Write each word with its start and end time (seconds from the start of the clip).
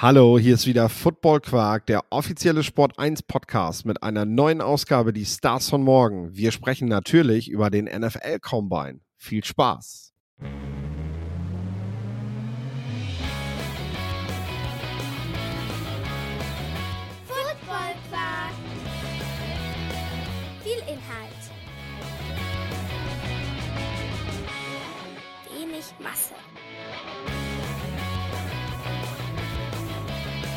Hallo, 0.00 0.38
hier 0.38 0.54
ist 0.54 0.68
wieder 0.68 0.88
Football 0.88 1.40
Quark, 1.40 1.86
der 1.86 2.04
offizielle 2.10 2.62
Sport 2.62 3.00
1 3.00 3.24
Podcast 3.24 3.84
mit 3.84 4.00
einer 4.00 4.24
neuen 4.24 4.60
Ausgabe, 4.60 5.12
die 5.12 5.24
Stars 5.24 5.68
von 5.68 5.82
morgen. 5.82 6.36
Wir 6.36 6.52
sprechen 6.52 6.86
natürlich 6.86 7.50
über 7.50 7.68
den 7.68 7.86
NFL 7.86 8.38
Combine. 8.40 9.00
Viel 9.16 9.42
Spaß! 9.42 10.14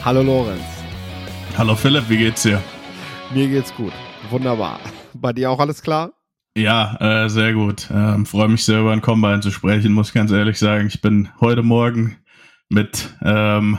Hallo 0.04 0.22
Lorenz, 0.24 0.64
Hallo 1.58 1.76
Philipp, 1.76 2.10
wie 2.10 2.18
geht's 2.18 2.44
dir? 2.44 2.62
mir 3.34 3.48
geht's 3.48 3.74
gut. 3.76 3.94
Wunderbar. 4.30 4.80
Bei 5.14 5.32
dir 5.32 5.50
auch 5.52 5.60
alles 5.60 5.82
klar? 5.82 6.12
Ja, 6.58 6.98
äh, 7.00 7.30
sehr 7.30 7.54
gut. 7.54 7.88
Ähm, 7.94 8.26
Freue 8.26 8.50
mich 8.50 8.66
sehr 8.66 8.80
über 8.82 8.92
ein 8.92 9.02
Combine 9.02 9.40
zu 9.42 9.52
sprechen, 9.52 9.94
muss 9.94 10.12
ganz 10.12 10.32
ehrlich 10.32 10.60
sagen. 10.60 10.88
Ich 10.88 11.02
bin 11.02 11.30
heute 11.40 11.64
Morgen 11.64 12.18
mit, 12.70 13.16
ähm, 13.24 13.78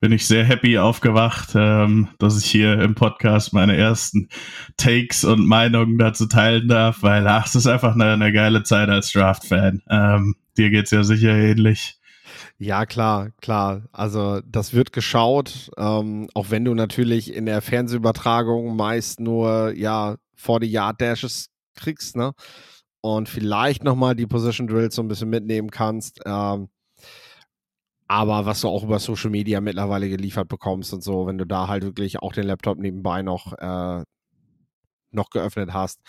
bin 0.00 0.12
ich 0.12 0.26
sehr 0.26 0.44
happy 0.44 0.78
aufgewacht, 0.78 1.50
ähm, 1.54 2.08
dass 2.18 2.38
ich 2.38 2.48
hier 2.50 2.80
im 2.80 2.94
Podcast 2.94 3.52
meine 3.52 3.76
ersten 3.76 4.28
Takes 4.76 5.24
und 5.24 5.46
Meinungen 5.46 5.98
dazu 5.98 6.26
teilen 6.26 6.68
darf, 6.68 7.02
weil 7.02 7.26
ach, 7.26 7.46
es 7.46 7.54
ist 7.56 7.66
einfach 7.66 7.94
eine, 7.94 8.12
eine 8.12 8.32
geile 8.32 8.62
Zeit 8.62 8.88
als 8.88 9.10
Draft-Fan. 9.12 9.82
Ähm, 9.88 10.34
dir 10.56 10.70
geht's 10.70 10.90
ja 10.92 11.02
sicher 11.02 11.34
ähnlich. 11.34 11.98
Ja, 12.64 12.86
klar, 12.86 13.30
klar. 13.40 13.82
Also 13.90 14.40
das 14.46 14.72
wird 14.72 14.92
geschaut, 14.92 15.68
ähm, 15.78 16.28
auch 16.34 16.50
wenn 16.50 16.64
du 16.64 16.74
natürlich 16.74 17.34
in 17.34 17.46
der 17.46 17.60
Fernsehübertragung 17.60 18.76
meist 18.76 19.18
nur 19.18 19.72
ja 19.76 20.16
vor 20.36 20.60
die 20.60 20.68
Yard 20.70 21.00
Dashes 21.00 21.48
kriegst, 21.74 22.14
ne? 22.14 22.32
Und 23.00 23.28
vielleicht 23.28 23.82
nochmal 23.82 24.14
die 24.14 24.26
Position 24.28 24.68
Drills 24.68 24.94
so 24.94 25.02
ein 25.02 25.08
bisschen 25.08 25.28
mitnehmen 25.30 25.70
kannst. 25.70 26.20
Ähm, 26.24 26.68
aber 28.08 28.44
was 28.46 28.60
du 28.60 28.68
auch 28.68 28.84
über 28.84 28.98
Social 28.98 29.30
Media 29.30 29.60
mittlerweile 29.60 30.08
geliefert 30.08 30.48
bekommst 30.48 30.92
und 30.92 31.02
so, 31.02 31.26
wenn 31.26 31.38
du 31.38 31.46
da 31.46 31.68
halt 31.68 31.82
wirklich 31.84 32.18
auch 32.20 32.32
den 32.32 32.46
Laptop 32.46 32.78
nebenbei 32.78 33.22
noch, 33.22 33.52
äh, 33.58 34.04
noch 35.10 35.30
geöffnet 35.30 35.72
hast, 35.72 36.00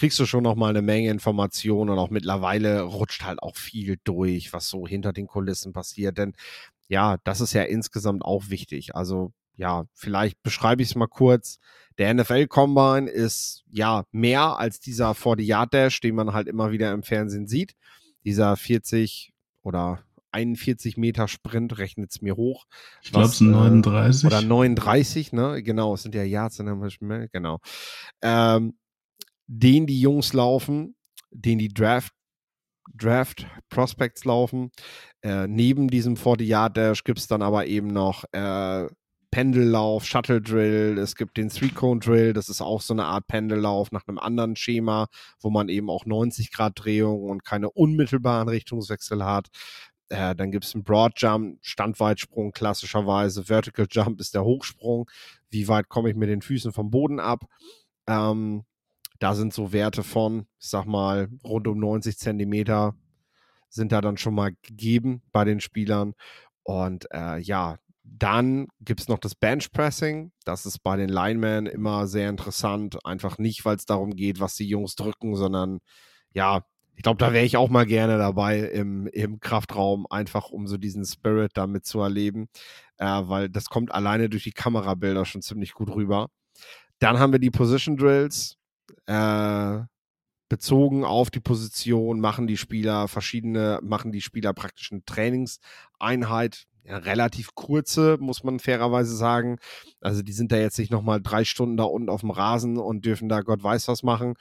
kriegst 0.00 0.18
du 0.18 0.24
schon 0.24 0.42
noch 0.42 0.54
mal 0.54 0.70
eine 0.70 0.80
Menge 0.80 1.10
Informationen 1.10 1.90
und 1.90 1.98
auch 1.98 2.08
mittlerweile 2.08 2.80
rutscht 2.80 3.22
halt 3.22 3.42
auch 3.42 3.54
viel 3.56 3.98
durch, 4.04 4.50
was 4.54 4.66
so 4.70 4.86
hinter 4.86 5.12
den 5.12 5.26
Kulissen 5.26 5.74
passiert. 5.74 6.16
Denn 6.16 6.32
ja, 6.88 7.18
das 7.24 7.42
ist 7.42 7.52
ja 7.52 7.64
insgesamt 7.64 8.24
auch 8.24 8.48
wichtig. 8.48 8.94
Also 8.96 9.32
ja, 9.56 9.84
vielleicht 9.92 10.42
beschreibe 10.42 10.80
ich 10.82 10.88
es 10.88 10.94
mal 10.94 11.06
kurz. 11.06 11.58
Der 11.98 12.14
NFL 12.14 12.46
Combine 12.46 13.10
ist 13.10 13.62
ja 13.70 14.04
mehr 14.10 14.58
als 14.58 14.80
dieser 14.80 15.14
40 15.14 15.46
Yard 15.46 15.74
Dash, 15.74 16.00
den 16.00 16.14
man 16.14 16.32
halt 16.32 16.48
immer 16.48 16.72
wieder 16.72 16.92
im 16.92 17.02
Fernsehen 17.02 17.46
sieht. 17.46 17.74
Dieser 18.24 18.56
40 18.56 19.34
oder 19.60 20.02
41 20.32 20.96
Meter 20.96 21.28
Sprint 21.28 21.76
rechnet 21.76 22.10
es 22.12 22.22
mir 22.22 22.36
hoch. 22.36 22.64
Ich 23.02 23.12
glaube, 23.12 23.26
es 23.26 23.36
sind 23.36 23.50
äh, 23.50 23.56
39. 23.56 24.24
Oder 24.26 24.40
39, 24.40 25.32
ne? 25.32 25.62
Genau, 25.62 25.92
es 25.92 26.04
sind 26.04 26.14
ja 26.14 26.22
Yards, 26.22 26.58
in 26.58 26.66
der- 26.66 27.28
genau. 27.28 27.58
Ähm, 28.22 28.78
den 29.52 29.86
die 29.86 30.00
Jungs 30.00 30.32
laufen, 30.32 30.94
den 31.32 31.58
die 31.58 31.74
Draft, 31.74 32.12
Draft 32.94 33.46
Prospects 33.68 34.24
laufen. 34.24 34.70
Äh, 35.22 35.48
neben 35.48 35.88
diesem 35.88 36.16
40 36.16 36.46
Yard 36.46 36.76
Dash 36.76 37.02
gibt 37.02 37.18
es 37.18 37.26
dann 37.26 37.42
aber 37.42 37.66
eben 37.66 37.88
noch 37.88 38.24
äh, 38.32 38.86
Pendellauf, 39.32 40.04
Shuttle 40.04 40.40
Drill, 40.40 40.98
es 40.98 41.16
gibt 41.16 41.36
den 41.36 41.48
Three 41.48 41.68
Cone 41.68 42.00
Drill, 42.00 42.32
das 42.32 42.48
ist 42.48 42.60
auch 42.60 42.80
so 42.80 42.94
eine 42.94 43.04
Art 43.04 43.26
Pendellauf 43.26 43.92
nach 43.92 44.06
einem 44.06 44.18
anderen 44.18 44.56
Schema, 44.56 45.08
wo 45.40 45.50
man 45.50 45.68
eben 45.68 45.90
auch 45.90 46.06
90 46.06 46.52
Grad 46.52 46.72
Drehung 46.76 47.22
und 47.22 47.44
keine 47.44 47.70
unmittelbaren 47.70 48.48
Richtungswechsel 48.48 49.24
hat. 49.24 49.48
Äh, 50.08 50.34
dann 50.36 50.52
gibt 50.52 50.64
es 50.64 50.74
einen 50.74 50.84
Broad 50.84 51.12
Jump, 51.16 51.58
Standweitsprung 51.62 52.52
klassischerweise. 52.52 53.44
Vertical 53.44 53.86
Jump 53.90 54.20
ist 54.20 54.34
der 54.34 54.44
Hochsprung. 54.44 55.08
Wie 55.50 55.66
weit 55.68 55.88
komme 55.88 56.10
ich 56.10 56.16
mit 56.16 56.28
den 56.28 56.42
Füßen 56.42 56.72
vom 56.72 56.90
Boden 56.90 57.20
ab? 57.20 57.44
Ähm, 58.08 58.64
da 59.20 59.34
sind 59.34 59.54
so 59.54 59.72
Werte 59.72 60.02
von, 60.02 60.46
ich 60.58 60.68
sag 60.68 60.86
mal, 60.86 61.28
rund 61.44 61.68
um 61.68 61.78
90 61.78 62.18
Zentimeter 62.18 62.96
sind 63.68 63.92
da 63.92 64.00
dann 64.00 64.16
schon 64.16 64.34
mal 64.34 64.52
gegeben 64.62 65.22
bei 65.30 65.44
den 65.44 65.60
Spielern. 65.60 66.14
Und 66.64 67.06
äh, 67.12 67.38
ja, 67.38 67.78
dann 68.02 68.66
gibt 68.80 69.00
es 69.00 69.08
noch 69.08 69.18
das 69.18 69.34
Benchpressing. 69.34 70.32
Das 70.44 70.66
ist 70.66 70.80
bei 70.80 70.96
den 70.96 71.08
Linemen 71.08 71.66
immer 71.66 72.06
sehr 72.06 72.28
interessant. 72.28 72.98
Einfach 73.04 73.38
nicht, 73.38 73.64
weil 73.64 73.76
es 73.76 73.84
darum 73.84 74.16
geht, 74.16 74.40
was 74.40 74.56
die 74.56 74.66
Jungs 74.66 74.96
drücken, 74.96 75.36
sondern 75.36 75.80
ja, 76.32 76.64
ich 76.96 77.02
glaube, 77.02 77.18
da 77.18 77.32
wäre 77.32 77.44
ich 77.44 77.56
auch 77.56 77.70
mal 77.70 77.86
gerne 77.86 78.18
dabei 78.18 78.60
im, 78.60 79.06
im 79.06 79.40
Kraftraum, 79.40 80.06
einfach 80.10 80.50
um 80.50 80.66
so 80.66 80.76
diesen 80.76 81.04
Spirit 81.04 81.52
damit 81.54 81.86
zu 81.86 82.00
erleben, 82.00 82.48
äh, 82.98 83.06
weil 83.06 83.48
das 83.48 83.66
kommt 83.66 83.92
alleine 83.92 84.28
durch 84.28 84.44
die 84.44 84.52
Kamerabilder 84.52 85.24
schon 85.24 85.40
ziemlich 85.40 85.72
gut 85.72 85.90
rüber. 85.90 86.28
Dann 86.98 87.18
haben 87.18 87.32
wir 87.32 87.38
die 87.38 87.50
Position 87.50 87.96
Drills. 87.96 88.59
Äh, 89.06 89.84
bezogen 90.50 91.04
auf 91.04 91.30
die 91.30 91.40
Position 91.40 92.20
machen 92.20 92.48
die 92.48 92.56
Spieler 92.56 93.06
verschiedene, 93.08 93.78
machen 93.82 94.10
die 94.10 94.20
Spieler 94.20 94.52
praktisch 94.52 94.90
eine 94.90 95.04
Trainingseinheit, 95.04 96.66
ja, 96.82 96.96
relativ 96.98 97.54
kurze, 97.54 98.18
muss 98.20 98.42
man 98.42 98.58
fairerweise 98.58 99.16
sagen. 99.16 99.58
Also 100.00 100.22
die 100.22 100.32
sind 100.32 100.50
da 100.50 100.56
jetzt 100.56 100.78
nicht 100.78 100.90
nochmal 100.90 101.22
drei 101.22 101.44
Stunden 101.44 101.76
da 101.76 101.84
unten 101.84 102.08
auf 102.08 102.22
dem 102.22 102.30
Rasen 102.30 102.78
und 102.78 103.04
dürfen 103.04 103.28
da 103.28 103.42
Gott 103.42 103.62
weiß 103.62 103.86
was 103.86 104.02
machen. 104.02 104.34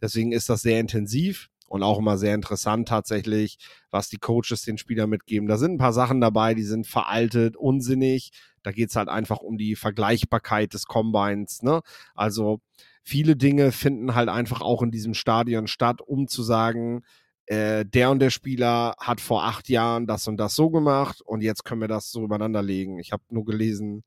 Deswegen 0.00 0.30
ist 0.30 0.48
das 0.48 0.62
sehr 0.62 0.78
intensiv 0.78 1.48
und 1.68 1.82
auch 1.82 1.98
immer 1.98 2.16
sehr 2.16 2.34
interessant 2.36 2.86
tatsächlich, 2.86 3.58
was 3.90 4.08
die 4.08 4.18
Coaches 4.18 4.62
den 4.62 4.78
Spielern 4.78 5.10
mitgeben. 5.10 5.48
Da 5.48 5.58
sind 5.58 5.72
ein 5.72 5.78
paar 5.78 5.92
Sachen 5.92 6.20
dabei, 6.20 6.54
die 6.54 6.62
sind 6.62 6.86
veraltet, 6.86 7.56
unsinnig. 7.56 8.30
Da 8.62 8.70
geht 8.70 8.90
es 8.90 8.96
halt 8.96 9.08
einfach 9.08 9.38
um 9.38 9.58
die 9.58 9.74
Vergleichbarkeit 9.74 10.74
des 10.74 10.86
Combines. 10.86 11.62
Ne? 11.62 11.82
Also 12.14 12.60
viele 13.06 13.36
Dinge 13.36 13.70
finden 13.70 14.16
halt 14.16 14.28
einfach 14.28 14.60
auch 14.60 14.82
in 14.82 14.90
diesem 14.90 15.14
Stadion 15.14 15.68
statt, 15.68 16.00
um 16.00 16.26
zu 16.26 16.42
sagen, 16.42 17.04
äh, 17.46 17.84
der 17.86 18.10
und 18.10 18.18
der 18.18 18.30
Spieler 18.30 18.96
hat 18.98 19.20
vor 19.20 19.44
acht 19.44 19.68
Jahren 19.68 20.08
das 20.08 20.26
und 20.26 20.36
das 20.38 20.56
so 20.56 20.70
gemacht 20.70 21.20
und 21.22 21.40
jetzt 21.40 21.64
können 21.64 21.80
wir 21.80 21.88
das 21.88 22.10
so 22.10 22.24
übereinander 22.24 22.62
legen. 22.62 22.98
Ich 22.98 23.12
habe 23.12 23.22
nur 23.30 23.44
gelesen, 23.44 24.02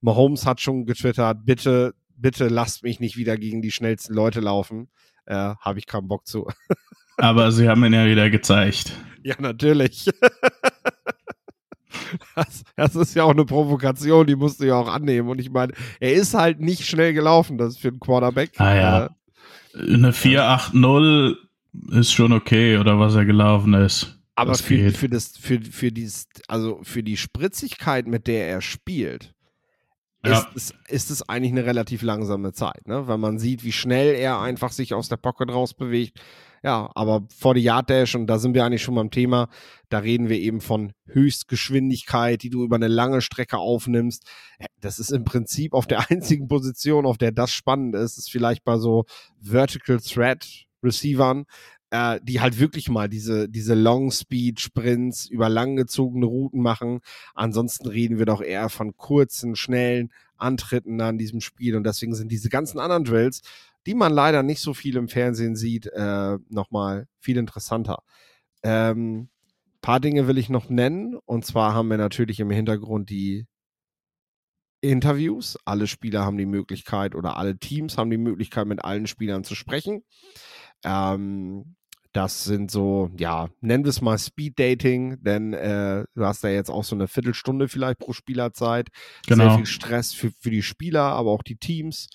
Mahomes 0.00 0.46
hat 0.46 0.62
schon 0.62 0.86
getwittert, 0.86 1.44
bitte, 1.44 1.94
bitte 2.16 2.48
lasst 2.48 2.82
mich 2.82 3.00
nicht 3.00 3.18
wieder 3.18 3.36
gegen 3.36 3.60
die 3.60 3.70
schnellsten 3.70 4.14
Leute 4.14 4.40
laufen. 4.40 4.88
Äh, 5.26 5.54
habe 5.60 5.78
ich 5.78 5.86
keinen 5.86 6.08
Bock 6.08 6.26
zu. 6.26 6.48
Aber 7.18 7.52
sie 7.52 7.68
haben 7.68 7.84
ihn 7.84 7.92
ja 7.92 8.06
wieder 8.06 8.30
gezeigt. 8.30 8.96
ja, 9.22 9.34
natürlich. 9.38 10.08
Das, 12.34 12.62
das 12.76 12.96
ist 12.96 13.14
ja 13.14 13.24
auch 13.24 13.30
eine 13.30 13.44
Provokation, 13.44 14.26
die 14.26 14.36
musst 14.36 14.60
du 14.60 14.66
ja 14.66 14.76
auch 14.76 14.88
annehmen. 14.88 15.28
Und 15.28 15.38
ich 15.38 15.50
meine, 15.50 15.72
er 16.00 16.12
ist 16.14 16.34
halt 16.34 16.60
nicht 16.60 16.86
schnell 16.86 17.12
gelaufen, 17.12 17.58
das 17.58 17.74
ist 17.74 17.80
für 17.80 17.88
einen 17.88 18.00
Quarterback. 18.00 18.52
Ah 18.58 18.74
ja. 18.74 19.06
Äh, 19.74 19.94
Eine 19.94 20.12
4-8-0 20.12 21.36
ist 21.92 22.12
schon 22.12 22.32
okay, 22.32 22.78
oder 22.78 22.98
was 22.98 23.14
er 23.14 23.24
gelaufen 23.24 23.74
ist. 23.74 24.18
Aber 24.34 24.54
für, 24.54 24.90
für 24.92 25.08
das, 25.08 25.36
für, 25.38 25.60
für 25.60 25.92
dieses, 25.92 26.26
also 26.48 26.80
für 26.82 27.02
die 27.02 27.16
Spritzigkeit, 27.16 28.06
mit 28.06 28.26
der 28.26 28.48
er 28.48 28.60
spielt, 28.60 29.31
Ja. 30.24 30.38
ist, 30.38 30.48
es, 30.54 30.74
ist 30.88 31.10
es 31.10 31.28
eigentlich 31.28 31.52
eine 31.52 31.64
relativ 31.64 32.02
langsame 32.02 32.52
Zeit, 32.52 32.86
ne? 32.86 33.08
Weil 33.08 33.18
man 33.18 33.38
sieht, 33.38 33.64
wie 33.64 33.72
schnell 33.72 34.14
er 34.14 34.40
einfach 34.40 34.70
sich 34.70 34.94
aus 34.94 35.08
der 35.08 35.16
Pocket 35.16 35.50
rausbewegt. 35.50 36.20
Ja, 36.64 36.90
aber 36.94 37.26
vor 37.36 37.54
die 37.54 37.62
Yard 37.62 37.90
Dash, 37.90 38.14
und 38.14 38.28
da 38.28 38.38
sind 38.38 38.54
wir 38.54 38.64
eigentlich 38.64 38.84
schon 38.84 38.94
beim 38.94 39.10
Thema, 39.10 39.48
da 39.88 39.98
reden 39.98 40.28
wir 40.28 40.38
eben 40.38 40.60
von 40.60 40.92
Höchstgeschwindigkeit, 41.06 42.40
die 42.40 42.50
du 42.50 42.62
über 42.62 42.76
eine 42.76 42.86
lange 42.86 43.20
Strecke 43.20 43.58
aufnimmst. 43.58 44.30
Das 44.80 45.00
ist 45.00 45.10
im 45.10 45.24
Prinzip 45.24 45.74
auf 45.74 45.88
der 45.88 46.08
einzigen 46.10 46.46
Position, 46.46 47.04
auf 47.04 47.18
der 47.18 47.32
das 47.32 47.50
spannend 47.50 47.96
ist, 47.96 48.16
ist 48.16 48.30
vielleicht 48.30 48.62
bei 48.62 48.76
so 48.78 49.06
Vertical 49.40 49.98
Thread 49.98 50.46
Receivern, 50.84 51.46
äh, 51.92 52.20
die 52.22 52.40
halt 52.40 52.58
wirklich 52.58 52.88
mal 52.88 53.06
diese, 53.06 53.50
diese 53.50 53.74
Long 53.74 54.10
Speed 54.10 54.60
Sprints 54.60 55.26
über 55.26 55.50
langgezogene 55.50 56.24
Routen 56.24 56.62
machen. 56.62 57.00
Ansonsten 57.34 57.86
reden 57.86 58.18
wir 58.18 58.24
doch 58.24 58.40
eher 58.40 58.70
von 58.70 58.96
kurzen, 58.96 59.56
schnellen 59.56 60.10
Antritten 60.38 61.02
an 61.02 61.18
diesem 61.18 61.42
Spiel. 61.42 61.76
Und 61.76 61.84
deswegen 61.84 62.14
sind 62.14 62.32
diese 62.32 62.48
ganzen 62.48 62.80
anderen 62.80 63.04
Drills, 63.04 63.42
die 63.86 63.94
man 63.94 64.10
leider 64.10 64.42
nicht 64.42 64.60
so 64.60 64.72
viel 64.72 64.96
im 64.96 65.08
Fernsehen 65.08 65.54
sieht, 65.54 65.86
äh, 65.86 66.38
nochmal 66.48 67.08
viel 67.20 67.36
interessanter. 67.36 68.02
Ähm, 68.62 69.28
paar 69.82 70.00
Dinge 70.00 70.26
will 70.26 70.38
ich 70.38 70.48
noch 70.48 70.70
nennen. 70.70 71.16
Und 71.26 71.44
zwar 71.44 71.74
haben 71.74 71.88
wir 71.88 71.98
natürlich 71.98 72.40
im 72.40 72.50
Hintergrund 72.50 73.10
die 73.10 73.46
Interviews. 74.80 75.58
Alle 75.66 75.86
Spieler 75.86 76.24
haben 76.24 76.38
die 76.38 76.46
Möglichkeit 76.46 77.14
oder 77.14 77.36
alle 77.36 77.58
Teams 77.58 77.98
haben 77.98 78.08
die 78.08 78.16
Möglichkeit, 78.16 78.66
mit 78.66 78.82
allen 78.82 79.06
Spielern 79.06 79.44
zu 79.44 79.54
sprechen. 79.54 80.04
Ähm, 80.84 81.76
das 82.12 82.44
sind 82.44 82.70
so, 82.70 83.10
ja, 83.18 83.48
nennen 83.60 83.84
wir 83.84 83.90
es 83.90 84.02
mal 84.02 84.18
Speed 84.18 84.58
Dating, 84.58 85.22
denn 85.22 85.54
äh, 85.54 86.04
du 86.14 86.24
hast 86.24 86.44
da 86.44 86.48
jetzt 86.48 86.70
auch 86.70 86.84
so 86.84 86.94
eine 86.94 87.08
Viertelstunde 87.08 87.68
vielleicht 87.68 87.98
pro 87.98 88.12
Spielerzeit. 88.12 88.88
Genau. 89.26 89.44
Sehr 89.44 89.56
viel 89.56 89.66
Stress 89.66 90.12
für, 90.12 90.30
für 90.38 90.50
die 90.50 90.62
Spieler, 90.62 91.02
aber 91.02 91.30
auch 91.30 91.42
die 91.42 91.56
Teams. 91.56 92.08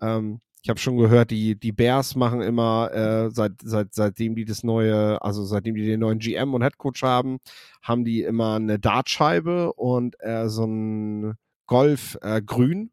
Ähm, 0.00 0.40
ich 0.64 0.70
habe 0.70 0.80
schon 0.80 0.96
gehört, 0.96 1.30
die, 1.30 1.56
die 1.56 1.72
Bears 1.72 2.16
machen 2.16 2.40
immer, 2.40 2.90
äh, 2.92 3.30
seit, 3.30 3.52
seit, 3.62 3.92
seitdem 3.92 4.34
die 4.34 4.46
das 4.46 4.64
neue, 4.64 5.20
also 5.22 5.44
seitdem 5.44 5.74
die 5.74 5.84
den 5.84 6.00
neuen 6.00 6.18
GM 6.18 6.54
und 6.54 6.62
Headcoach 6.62 7.02
haben, 7.02 7.38
haben 7.82 8.04
die 8.04 8.22
immer 8.22 8.54
eine 8.54 8.78
Dartscheibe 8.78 9.74
und 9.74 10.16
äh, 10.20 10.48
so 10.48 10.64
ein 10.64 11.34
Golf 11.66 12.16
äh, 12.22 12.40
grün 12.40 12.90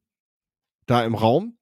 da 0.86 1.06
im 1.06 1.16
Raum. 1.16 1.58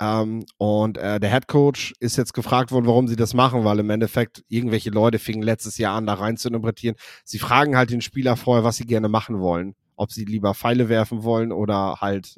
Ähm, 0.00 0.44
und 0.58 0.98
äh, 0.98 1.18
der 1.20 1.30
Head 1.30 1.48
Coach 1.48 1.94
ist 2.00 2.16
jetzt 2.16 2.34
gefragt 2.34 2.70
worden, 2.70 2.86
warum 2.86 3.08
sie 3.08 3.16
das 3.16 3.32
machen, 3.32 3.64
weil 3.64 3.78
im 3.78 3.88
Endeffekt 3.90 4.44
irgendwelche 4.48 4.90
Leute 4.90 5.18
fingen 5.18 5.42
letztes 5.42 5.78
Jahr 5.78 5.96
an, 5.96 6.06
da 6.06 6.14
rein 6.14 6.36
zu 6.36 6.48
interpretieren. 6.48 6.96
Sie 7.24 7.38
fragen 7.38 7.76
halt 7.76 7.90
den 7.90 8.02
Spieler 8.02 8.36
vorher, 8.36 8.64
was 8.64 8.76
sie 8.76 8.86
gerne 8.86 9.08
machen 9.08 9.40
wollen. 9.40 9.74
Ob 9.96 10.12
sie 10.12 10.26
lieber 10.26 10.54
Pfeile 10.54 10.90
werfen 10.90 11.22
wollen 11.22 11.52
oder 11.52 11.96
halt 12.00 12.36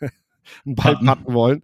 einen 0.64 0.76
Ball 0.76 0.96
patten 0.96 1.32
wollen. 1.34 1.62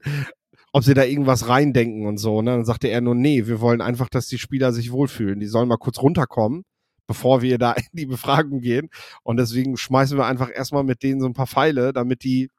Ob 0.72 0.82
sie 0.84 0.94
da 0.94 1.04
irgendwas 1.04 1.48
reindenken 1.48 2.06
und 2.06 2.18
so. 2.18 2.42
Ne? 2.42 2.50
Dann 2.52 2.64
sagte 2.64 2.88
er 2.88 3.00
nur, 3.00 3.14
nee, 3.14 3.46
wir 3.46 3.60
wollen 3.60 3.80
einfach, 3.80 4.08
dass 4.08 4.26
die 4.26 4.38
Spieler 4.38 4.72
sich 4.72 4.90
wohlfühlen. 4.90 5.38
Die 5.38 5.46
sollen 5.46 5.68
mal 5.68 5.76
kurz 5.76 6.02
runterkommen, 6.02 6.64
bevor 7.06 7.42
wir 7.42 7.58
da 7.58 7.72
in 7.76 7.84
die 7.92 8.06
Befragung 8.06 8.60
gehen. 8.60 8.88
Und 9.22 9.36
deswegen 9.36 9.76
schmeißen 9.76 10.18
wir 10.18 10.26
einfach 10.26 10.50
erstmal 10.52 10.82
mit 10.82 11.04
denen 11.04 11.20
so 11.20 11.26
ein 11.26 11.34
paar 11.34 11.46
Pfeile, 11.46 11.92
damit 11.92 12.24
die 12.24 12.50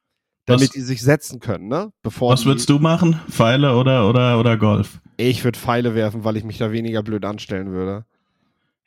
damit 0.52 0.70
Was- 0.70 0.74
die 0.76 0.82
sich 0.82 1.02
setzen 1.02 1.40
können, 1.40 1.68
ne? 1.68 1.92
Bevor 2.04 2.32
Was 2.34 2.46
würdest 2.46 2.70
du 2.70 2.80
machen? 2.80 3.20
Pfeile 3.30 3.76
oder, 3.76 4.08
oder, 4.10 4.40
oder 4.40 4.58
Golf? 4.58 5.00
Ich 5.18 5.44
würde 5.44 5.58
Pfeile 5.60 5.96
werfen, 5.96 6.24
weil 6.24 6.38
ich 6.38 6.44
mich 6.44 6.58
da 6.58 6.72
weniger 6.72 7.04
blöd 7.04 7.26
anstellen 7.26 7.72
würde. 7.72 8.06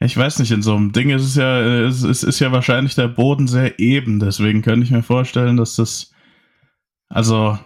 Ich 0.01 0.17
weiß 0.17 0.39
nicht, 0.41 0.51
in 0.51 0.63
so 0.63 0.75
einem 0.75 0.93
Ding 0.93 1.11
ist 1.11 1.23
es 1.23 1.37
ja, 1.37 1.61
es, 1.87 2.03
es 2.03 2.23
ist 2.25 2.41
ja 2.41 2.53
wahrscheinlich 2.53 2.95
der 2.95 3.09
Boden 3.09 3.47
sehr 3.47 3.79
eben, 3.79 4.19
deswegen 4.19 4.61
könnte 4.61 4.85
ich 4.85 4.91
mir 4.91 5.03
vorstellen, 5.03 5.57
dass 5.57 5.77
das, 5.77 6.13
also 7.09 7.59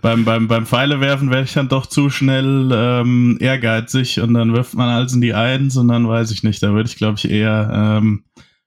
beim, 0.00 0.24
beim, 0.24 0.48
beim 0.48 0.66
Pfeilewerfen 0.66 1.30
wäre 1.30 1.42
ich 1.44 1.52
dann 1.52 1.68
doch 1.68 1.86
zu 1.86 2.08
schnell 2.10 2.70
ähm, 2.72 3.36
ehrgeizig 3.40 4.20
und 4.20 4.34
dann 4.34 4.54
wirft 4.54 4.74
man 4.74 4.88
alles 4.88 5.12
in 5.14 5.20
die 5.20 5.34
Eins 5.34 5.76
und 5.76 5.88
dann 5.88 6.08
weiß 6.08 6.30
ich 6.30 6.44
nicht, 6.44 6.62
da 6.62 6.72
würde 6.72 6.88
ich 6.88 6.96
glaube 6.96 7.18
ich 7.18 7.28
eher, 7.28 7.70
ähm, 8.00 8.24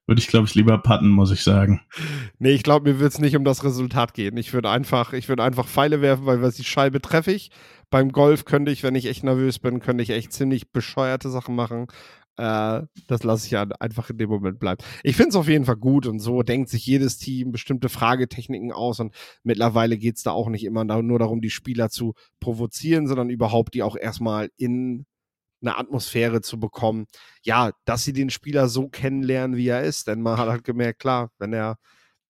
würde 0.07 0.19
ich 0.19 0.27
glaube 0.27 0.47
ich 0.47 0.55
lieber 0.55 0.77
putten, 0.77 1.09
muss 1.09 1.31
ich 1.31 1.43
sagen. 1.43 1.81
Nee, 2.39 2.51
ich 2.51 2.63
glaube, 2.63 2.89
mir 2.89 2.99
wird 2.99 3.13
es 3.13 3.19
nicht 3.19 3.35
um 3.35 3.43
das 3.43 3.63
Resultat 3.63 4.13
gehen. 4.13 4.37
Ich 4.37 4.53
würde 4.53 4.69
einfach, 4.69 5.13
ich 5.13 5.29
würde 5.29 5.43
einfach 5.43 5.67
Pfeile 5.67 6.01
werfen, 6.01 6.25
weil 6.25 6.41
was 6.41 6.55
die 6.55 6.63
Scheibe 6.63 7.01
treffe 7.01 7.31
ich. 7.31 7.51
Beim 7.89 8.11
Golf 8.11 8.45
könnte 8.45 8.71
ich, 8.71 8.83
wenn 8.83 8.95
ich 8.95 9.05
echt 9.05 9.23
nervös 9.23 9.59
bin, 9.59 9.79
könnte 9.79 10.03
ich 10.03 10.09
echt 10.09 10.33
ziemlich 10.33 10.71
bescheuerte 10.71 11.29
Sachen 11.29 11.55
machen. 11.55 11.87
Äh, 12.37 12.83
das 13.07 13.23
lasse 13.23 13.45
ich 13.45 13.51
ja 13.51 13.63
einfach 13.79 14.09
in 14.09 14.17
dem 14.17 14.29
Moment 14.29 14.59
bleiben. 14.59 14.83
Ich 15.03 15.15
finde 15.15 15.29
es 15.29 15.35
auf 15.35 15.47
jeden 15.47 15.65
Fall 15.65 15.75
gut 15.75 16.05
und 16.05 16.19
so 16.19 16.43
denkt 16.43 16.69
sich 16.69 16.85
jedes 16.85 17.17
Team 17.17 17.51
bestimmte 17.51 17.89
Fragetechniken 17.89 18.71
aus 18.71 18.99
und 18.99 19.13
mittlerweile 19.43 19.97
geht 19.97 20.17
es 20.17 20.23
da 20.23 20.31
auch 20.31 20.49
nicht 20.49 20.63
immer 20.63 20.85
nur 20.85 21.19
darum, 21.19 21.41
die 21.41 21.49
Spieler 21.49 21.89
zu 21.89 22.13
provozieren, 22.39 23.07
sondern 23.07 23.29
überhaupt 23.29 23.73
die 23.73 23.83
auch 23.83 23.95
erstmal 23.95 24.49
in 24.55 25.05
eine 25.67 25.77
Atmosphäre 25.77 26.41
zu 26.41 26.59
bekommen. 26.59 27.05
Ja, 27.43 27.71
dass 27.85 28.03
sie 28.03 28.13
den 28.13 28.29
Spieler 28.29 28.69
so 28.69 28.87
kennenlernen, 28.87 29.57
wie 29.57 29.67
er 29.67 29.83
ist. 29.83 30.07
Denn 30.07 30.21
man 30.21 30.37
hat 30.37 30.49
halt 30.49 30.63
gemerkt, 30.63 30.99
klar, 30.99 31.29
wenn 31.39 31.53
er, 31.53 31.77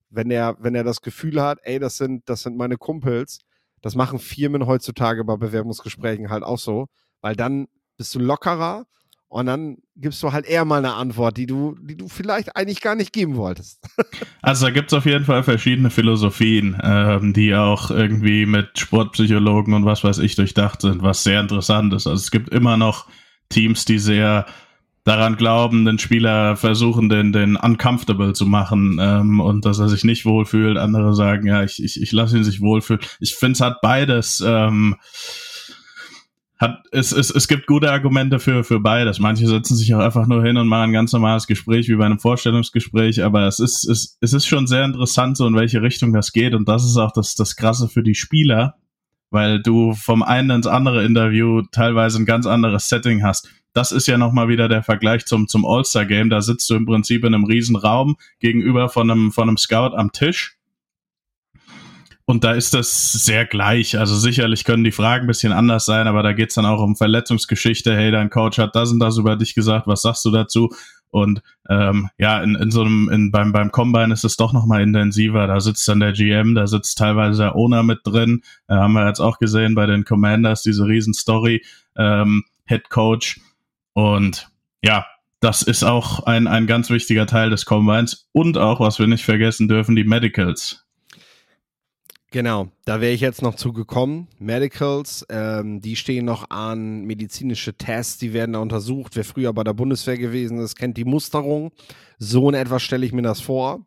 wenn 0.10 0.31
er, 0.31 0.57
wenn 0.60 0.75
er 0.75 0.84
das 0.84 1.01
Gefühl 1.01 1.42
hat, 1.42 1.60
ey, 1.63 1.80
das 1.80 1.98
sind, 1.98 2.28
das 2.30 2.42
sind 2.42 2.57
meine 2.57 2.78
Kumpels, 2.78 3.39
das 3.81 3.95
machen 3.95 4.19
Firmen 4.19 4.66
heutzutage 4.66 5.24
bei 5.24 5.38
Bewerbungsgesprächen 5.38 6.30
halt 6.30 6.44
auch 6.44 6.60
so, 6.60 6.88
weil 7.22 7.36
dann 7.36 7.68
bist 7.98 8.13
du 8.16 8.19
lockerer 8.19 8.86
und 9.30 9.45
dann 9.45 9.78
gibst 9.95 10.24
du 10.24 10.31
halt 10.31 10.45
eher 10.45 10.63
mal 10.63 10.78
eine 10.78 10.94
Antwort, 10.94 11.38
die 11.38 11.48
du, 11.48 11.75
die 11.81 11.98
du 11.98 12.07
vielleicht 12.07 12.56
eigentlich 12.56 12.81
gar 12.81 12.95
nicht 12.95 13.12
geben 13.12 13.36
wolltest. 13.36 13.84
Also 14.42 14.68
da 14.68 14.72
gibt 14.72 14.94
es 14.94 14.98
auf 14.98 15.06
jeden 15.06 15.25
Fall 15.25 15.44
verschiedene 15.44 15.89
Philosophien, 15.89 16.80
ähm, 16.81 17.34
die 17.34 17.54
auch 17.54 17.92
irgendwie 17.92 18.45
mit 18.45 18.80
Sportpsychologen 18.80 19.74
und 19.74 19.84
was 19.84 20.06
weiß 20.06 20.19
ich 20.19 20.36
durchdacht 20.36 20.81
sind, 20.81 21.01
was 21.01 21.24
sehr 21.24 21.42
interessant 21.42 21.94
ist. 21.94 22.07
Also 22.07 22.22
es 22.22 22.31
gibt 22.31 22.50
immer 22.50 22.78
noch 22.78 23.07
Teams, 23.49 23.85
die 23.85 23.99
sehr 23.99 24.45
daran 25.07 25.38
glauben, 25.38 25.85
den 25.85 25.99
Spieler 25.99 26.57
versuchen, 26.57 27.07
den, 27.07 27.31
den 27.31 27.55
uncomfortable 27.55 28.33
zu 28.33 28.45
machen 28.45 28.99
ähm, 29.01 29.39
und 29.39 29.63
dass 29.63 29.79
er 29.79 29.88
sich 29.88 30.03
nicht 30.03 30.25
wohlfühlt. 30.25 30.77
Andere 30.77 31.15
sagen, 31.15 31.47
ja, 31.47 31.63
ich, 31.63 31.81
ich, 31.81 32.01
ich 32.01 32.11
lasse 32.11 32.38
ihn 32.38 32.44
sich 32.44 32.59
wohlfühlen. 32.59 33.01
Ich 33.21 33.35
finde, 33.35 33.53
es 33.53 33.61
hat 33.61 33.79
beides. 33.81 34.44
Ähm, 34.45 34.97
hat, 36.57 36.79
es, 36.91 37.11
es, 37.11 37.29
es 37.29 37.47
gibt 37.47 37.67
gute 37.67 37.91
Argumente 37.91 38.39
für, 38.39 38.63
für 38.63 38.79
beides. 38.79 39.19
Manche 39.19 39.47
setzen 39.47 39.77
sich 39.77 39.93
auch 39.93 40.00
einfach 40.00 40.27
nur 40.27 40.43
hin 40.43 40.57
und 40.57 40.67
machen 40.67 40.89
ein 40.89 40.93
ganz 40.93 41.13
normales 41.13 41.47
Gespräch 41.47 41.88
wie 41.88 41.95
bei 41.95 42.05
einem 42.05 42.19
Vorstellungsgespräch, 42.19 43.23
aber 43.23 43.47
es 43.47 43.59
ist, 43.59 43.88
es, 43.88 44.17
es 44.21 44.33
ist 44.33 44.47
schon 44.47 44.65
sehr 44.65 44.83
interessant, 44.83 45.38
so 45.38 45.45
in 45.47 45.55
welche 45.55 45.81
Richtung 45.81 46.13
das 46.13 46.33
geht. 46.33 46.53
Und 46.53 46.67
das 46.67 46.83
ist 46.83 46.97
auch 46.97 47.11
das, 47.11 47.35
das 47.35 47.55
Krasse 47.55 47.88
für 47.88 48.01
die 48.01 48.15
Spieler, 48.15 48.75
weil 49.29 49.62
du 49.62 49.94
vom 49.94 50.24
einen 50.24 50.50
ins 50.50 50.68
andere 50.68 51.03
Interview 51.03 51.62
teilweise 51.71 52.19
ein 52.19 52.25
ganz 52.25 52.45
anderes 52.45 52.89
Setting 52.89 53.24
hast. 53.24 53.50
Das 53.74 53.91
ist 53.91 54.07
ja 54.07 54.18
nochmal 54.18 54.47
wieder 54.47 54.68
der 54.68 54.81
Vergleich 54.81 55.25
zum, 55.25 55.47
zum 55.47 55.65
All-Star-Game. 55.65 56.29
Da 56.29 56.41
sitzt 56.41 56.69
du 56.69 56.75
im 56.75 56.85
Prinzip 56.85 57.24
in 57.24 57.33
einem 57.33 57.44
riesen 57.44 57.75
Raum 57.75 58.18
gegenüber 58.39 58.89
von 58.89 59.12
einem, 59.12 59.31
von 59.31 59.50
einem 59.50 59.57
Scout 59.57 59.95
am 59.95 60.12
Tisch. 60.12 60.57
Und 62.29 62.44
da 62.44 62.51
ist 62.51 62.74
das 62.74 63.13
sehr 63.13 63.45
gleich. 63.45 63.97
Also 63.97 64.18
sicherlich 64.18 64.65
können 64.65 64.83
die 64.83 64.91
Fragen 64.91 65.24
ein 65.24 65.27
bisschen 65.27 65.53
anders 65.53 65.85
sein, 65.85 66.07
aber 66.07 66.24
da 66.24 66.33
geht's 66.33 66.56
dann 66.56 66.65
auch 66.65 66.81
um 66.81 66.97
Verletzungsgeschichte. 66.97 67.95
Hey, 67.95 68.12
dein 68.12 68.29
Coach 68.29 68.57
hat 68.57 68.75
das 68.75 68.91
und 68.91 69.00
das 69.00 69.18
über 69.18 69.38
dich 69.38 69.56
gesagt, 69.56 69.88
was 69.88 70.01
sagst 70.01 70.25
du 70.25 70.31
dazu? 70.31 70.69
Und 71.09 71.42
ähm, 71.69 72.09
ja, 72.18 72.42
in, 72.42 72.56
in 72.56 72.71
so 72.71 72.81
einem, 72.81 73.09
in, 73.09 73.31
beim, 73.31 73.51
beim 73.51 73.71
Combine 73.71 74.13
ist 74.13 74.24
es 74.24 74.38
doch 74.38 74.54
nochmal 74.54 74.81
intensiver. 74.81 75.48
Da 75.48 75.59
sitzt 75.59 75.88
dann 75.88 76.00
der 76.00 76.13
GM, 76.13 76.56
da 76.56 76.68
sitzt 76.68 76.98
teilweise 76.98 77.44
der 77.44 77.56
Owner 77.56 77.83
mit 77.83 78.00
drin. 78.04 78.42
Äh, 78.68 78.75
haben 78.75 78.94
wir 78.94 79.07
jetzt 79.07 79.19
auch 79.19 79.39
gesehen 79.39 79.75
bei 79.75 79.86
den 79.86 80.06
Commanders, 80.06 80.62
diese 80.62 80.86
Riesenstory, 80.86 81.63
ähm, 81.95 82.44
Head 82.65 82.89
Coach. 82.89 83.39
Und 83.94 84.50
ja, 84.83 85.06
das 85.39 85.62
ist 85.62 85.83
auch 85.83 86.24
ein, 86.25 86.48
ein 86.48 86.68
ganz 86.68 86.89
wichtiger 86.89 87.27
Teil 87.27 87.50
des 87.50 87.65
Combines. 87.65 88.27
Und 88.31 88.57
auch, 88.57 88.80
was 88.80 89.00
wir 89.00 89.07
nicht 89.07 89.24
vergessen 89.24 89.68
dürfen, 89.68 89.95
die 89.95 90.03
Medicals. 90.03 90.87
Genau, 92.31 92.68
da 92.83 93.00
wäre 93.00 93.13
ich 93.13 93.21
jetzt 93.21 93.41
noch 93.41 93.56
zugekommen. 93.56 94.27
Medicals, 94.38 95.25
ähm, 95.29 95.79
die 95.79 95.95
stehen 95.95 96.25
noch 96.25 96.50
an 96.50 97.06
medizinische 97.06 97.77
Tests, 97.77 98.18
die 98.18 98.33
werden 98.33 98.51
da 98.53 98.59
untersucht. 98.59 99.15
Wer 99.15 99.24
früher 99.24 99.53
bei 99.53 99.63
der 99.63 99.74
Bundeswehr 99.74 100.18
gewesen 100.18 100.59
ist, 100.59 100.75
kennt 100.75 100.97
die 100.97 101.06
Musterung. 101.06 101.71
So 102.19 102.50
in 102.50 102.56
etwa 102.56 102.79
stelle 102.79 103.06
ich 103.06 103.13
mir 103.13 103.21
das 103.21 103.39
vor. 103.39 103.85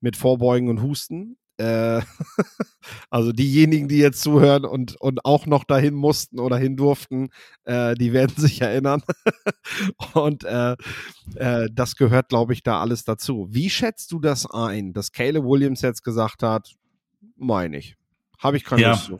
Mit 0.00 0.16
Vorbeugen 0.16 0.70
und 0.70 0.80
Husten. 0.80 1.36
Äh, 1.58 2.00
also 3.10 3.32
diejenigen, 3.32 3.88
die 3.88 3.98
jetzt 3.98 4.22
zuhören 4.22 4.64
und, 4.64 4.98
und 4.98 5.26
auch 5.26 5.44
noch 5.44 5.64
dahin 5.64 5.94
mussten 5.94 6.40
oder 6.40 6.56
hin 6.56 6.78
durften, 6.78 7.28
äh, 7.64 7.94
die 7.94 8.14
werden 8.14 8.36
sich 8.38 8.62
erinnern. 8.62 9.02
und 10.14 10.44
äh, 10.44 10.76
äh, 11.34 11.68
das 11.70 11.96
gehört, 11.96 12.30
glaube 12.30 12.54
ich, 12.54 12.62
da 12.62 12.80
alles 12.80 13.04
dazu. 13.04 13.48
Wie 13.50 13.68
schätzt 13.68 14.12
du 14.12 14.18
das 14.18 14.46
ein, 14.50 14.94
dass 14.94 15.12
Caleb 15.12 15.44
Williams 15.44 15.82
jetzt 15.82 16.04
gesagt 16.04 16.42
hat, 16.42 16.74
meine 17.36 17.78
ich. 17.78 17.96
Habe 18.38 18.56
ich 18.56 18.64
keine 18.64 18.82
Ja. 18.82 18.90
Lust 18.90 19.06
zu. 19.06 19.18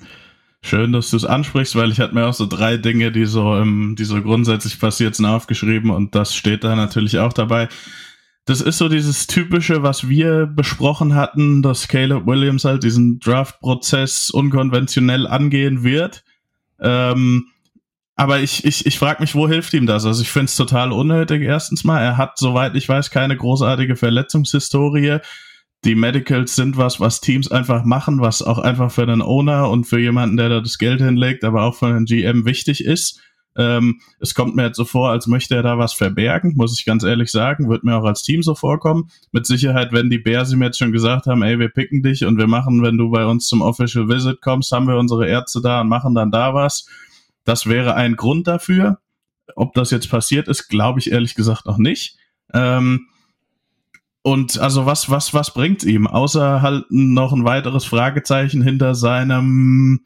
Schön, 0.63 0.93
dass 0.93 1.11
du 1.11 1.17
es 1.17 1.25
ansprichst, 1.25 1.77
weil 1.77 1.93
ich 1.93 2.01
hatte 2.01 2.15
mir 2.15 2.27
auch 2.27 2.35
so 2.35 2.47
drei 2.47 2.77
Dinge, 2.77 3.13
die 3.13 3.27
so, 3.27 3.55
ähm, 3.55 3.95
die 3.97 4.05
so 4.05 4.21
grundsätzlich 4.21 4.81
passiert 4.81 5.15
sind, 5.15 5.27
aufgeschrieben 5.27 5.91
und 5.91 6.15
das 6.15 6.35
steht 6.35 6.65
da 6.65 6.75
natürlich 6.75 7.19
auch 7.19 7.33
dabei. 7.33 7.69
Das 8.47 8.61
ist 8.61 8.79
so 8.79 8.89
dieses 8.89 9.27
typische, 9.27 9.83
was 9.83 10.09
wir 10.09 10.47
besprochen 10.47 11.15
hatten, 11.15 11.63
dass 11.63 11.89
Caleb 11.89 12.27
Williams 12.27 12.65
halt 12.65 12.83
diesen 12.83 13.19
Draft-Prozess 13.21 14.31
unkonventionell 14.31 15.27
angehen 15.27 15.85
wird. 15.85 16.25
Ähm, 16.81 17.47
aber 18.15 18.41
ich, 18.41 18.65
ich, 18.65 18.87
ich 18.87 18.99
frage 18.99 19.21
mich, 19.21 19.35
wo 19.35 19.47
hilft 19.47 19.75
ihm 19.75 19.87
das? 19.87 20.07
Also 20.07 20.23
ich 20.23 20.31
finde 20.31 20.47
es 20.47 20.57
total 20.57 20.91
unnötig. 20.93 21.43
Erstens 21.43 21.85
mal, 21.85 22.01
er 22.01 22.17
hat, 22.17 22.39
soweit 22.39 22.75
ich 22.75 22.89
weiß, 22.89 23.11
keine 23.11 23.37
großartige 23.37 23.95
Verletzungshistorie. 23.95 25.19
Die 25.85 25.95
Medicals 25.95 26.57
sind 26.57 26.77
was, 26.77 27.01
was 27.01 27.21
Teams 27.21 27.51
einfach 27.51 27.85
machen, 27.85 28.21
was 28.21 28.43
auch 28.43 28.59
einfach 28.59 28.91
für 28.91 29.07
den 29.07 29.23
Owner 29.23 29.71
und 29.71 29.85
für 29.85 30.01
jemanden, 30.01 30.37
der 30.37 30.49
da 30.49 30.61
das 30.61 30.79
Geld 30.79 31.01
hinlegt, 31.01 31.45
aber 31.45 31.63
auch 31.63 31.75
für 31.77 31.93
den 31.93 32.07
GM 32.07 32.45
wichtig 32.45 32.85
ist. 32.85 33.21
Ähm, 33.57 34.01
es 34.21 34.35
kommt 34.35 34.55
mir 34.55 34.67
jetzt 34.67 34.77
so 34.77 34.85
vor, 34.85 35.11
als 35.11 35.27
möchte 35.27 35.55
er 35.55 35.63
da 35.63 35.79
was 35.79 35.95
verbergen, 35.95 36.55
muss 36.57 36.79
ich 36.79 36.85
ganz 36.85 37.05
ehrlich 37.05 37.31
sagen. 37.31 37.71
Wird 37.71 37.85
mir 37.85 37.97
auch 37.97 38.05
als 38.05 38.23
Team 38.23 38.43
so 38.43 38.55
vorkommen. 38.55 39.11
Mit 39.33 39.47
Sicherheit, 39.47 39.93
wenn 39.93 40.11
die 40.11 40.19
Bears 40.19 40.53
ihm 40.53 40.63
jetzt 40.63 40.79
schon 40.79 40.93
gesagt 40.93 41.27
haben, 41.27 41.43
ey, 41.43 41.59
wir 41.59 41.71
picken 41.71 42.03
dich 42.03 42.25
und 42.25 42.37
wir 42.37 42.47
machen, 42.47 42.83
wenn 42.83 42.99
du 42.99 43.11
bei 43.11 43.25
uns 43.25 43.47
zum 43.47 43.63
Official 43.63 44.09
Visit 44.09 44.43
kommst, 44.43 44.73
haben 44.73 44.89
wir 44.89 44.97
unsere 44.97 45.27
Ärzte 45.27 45.61
da 45.63 45.81
und 45.81 45.89
machen 45.89 46.15
dann 46.15 46.31
da 46.31 46.53
was. 46.53 46.87
Das 47.45 47.67
wäre 47.67 47.95
ein 47.95 48.17
Grund 48.17 48.47
dafür. 48.47 48.99
Ob 49.55 49.73
das 49.75 49.91
jetzt 49.91 50.11
passiert 50.11 50.49
ist, 50.49 50.69
glaube 50.69 50.99
ich 50.99 51.11
ehrlich 51.13 51.35
gesagt 51.35 51.65
noch 51.65 51.79
nicht. 51.79 52.19
Ähm, 52.53 53.07
und 54.27 54.59
also 54.59 54.87
was, 54.87 55.09
was, 55.09 55.35
was 55.35 55.55
bringt 55.55 55.85
ihm? 55.85 56.09
Außer 56.09 56.61
halt 56.61 56.87
noch 56.91 57.33
ein 57.33 57.45
weiteres 57.45 57.85
Fragezeichen 57.85 58.61
hinter 58.61 58.97
seinem, 58.97 60.01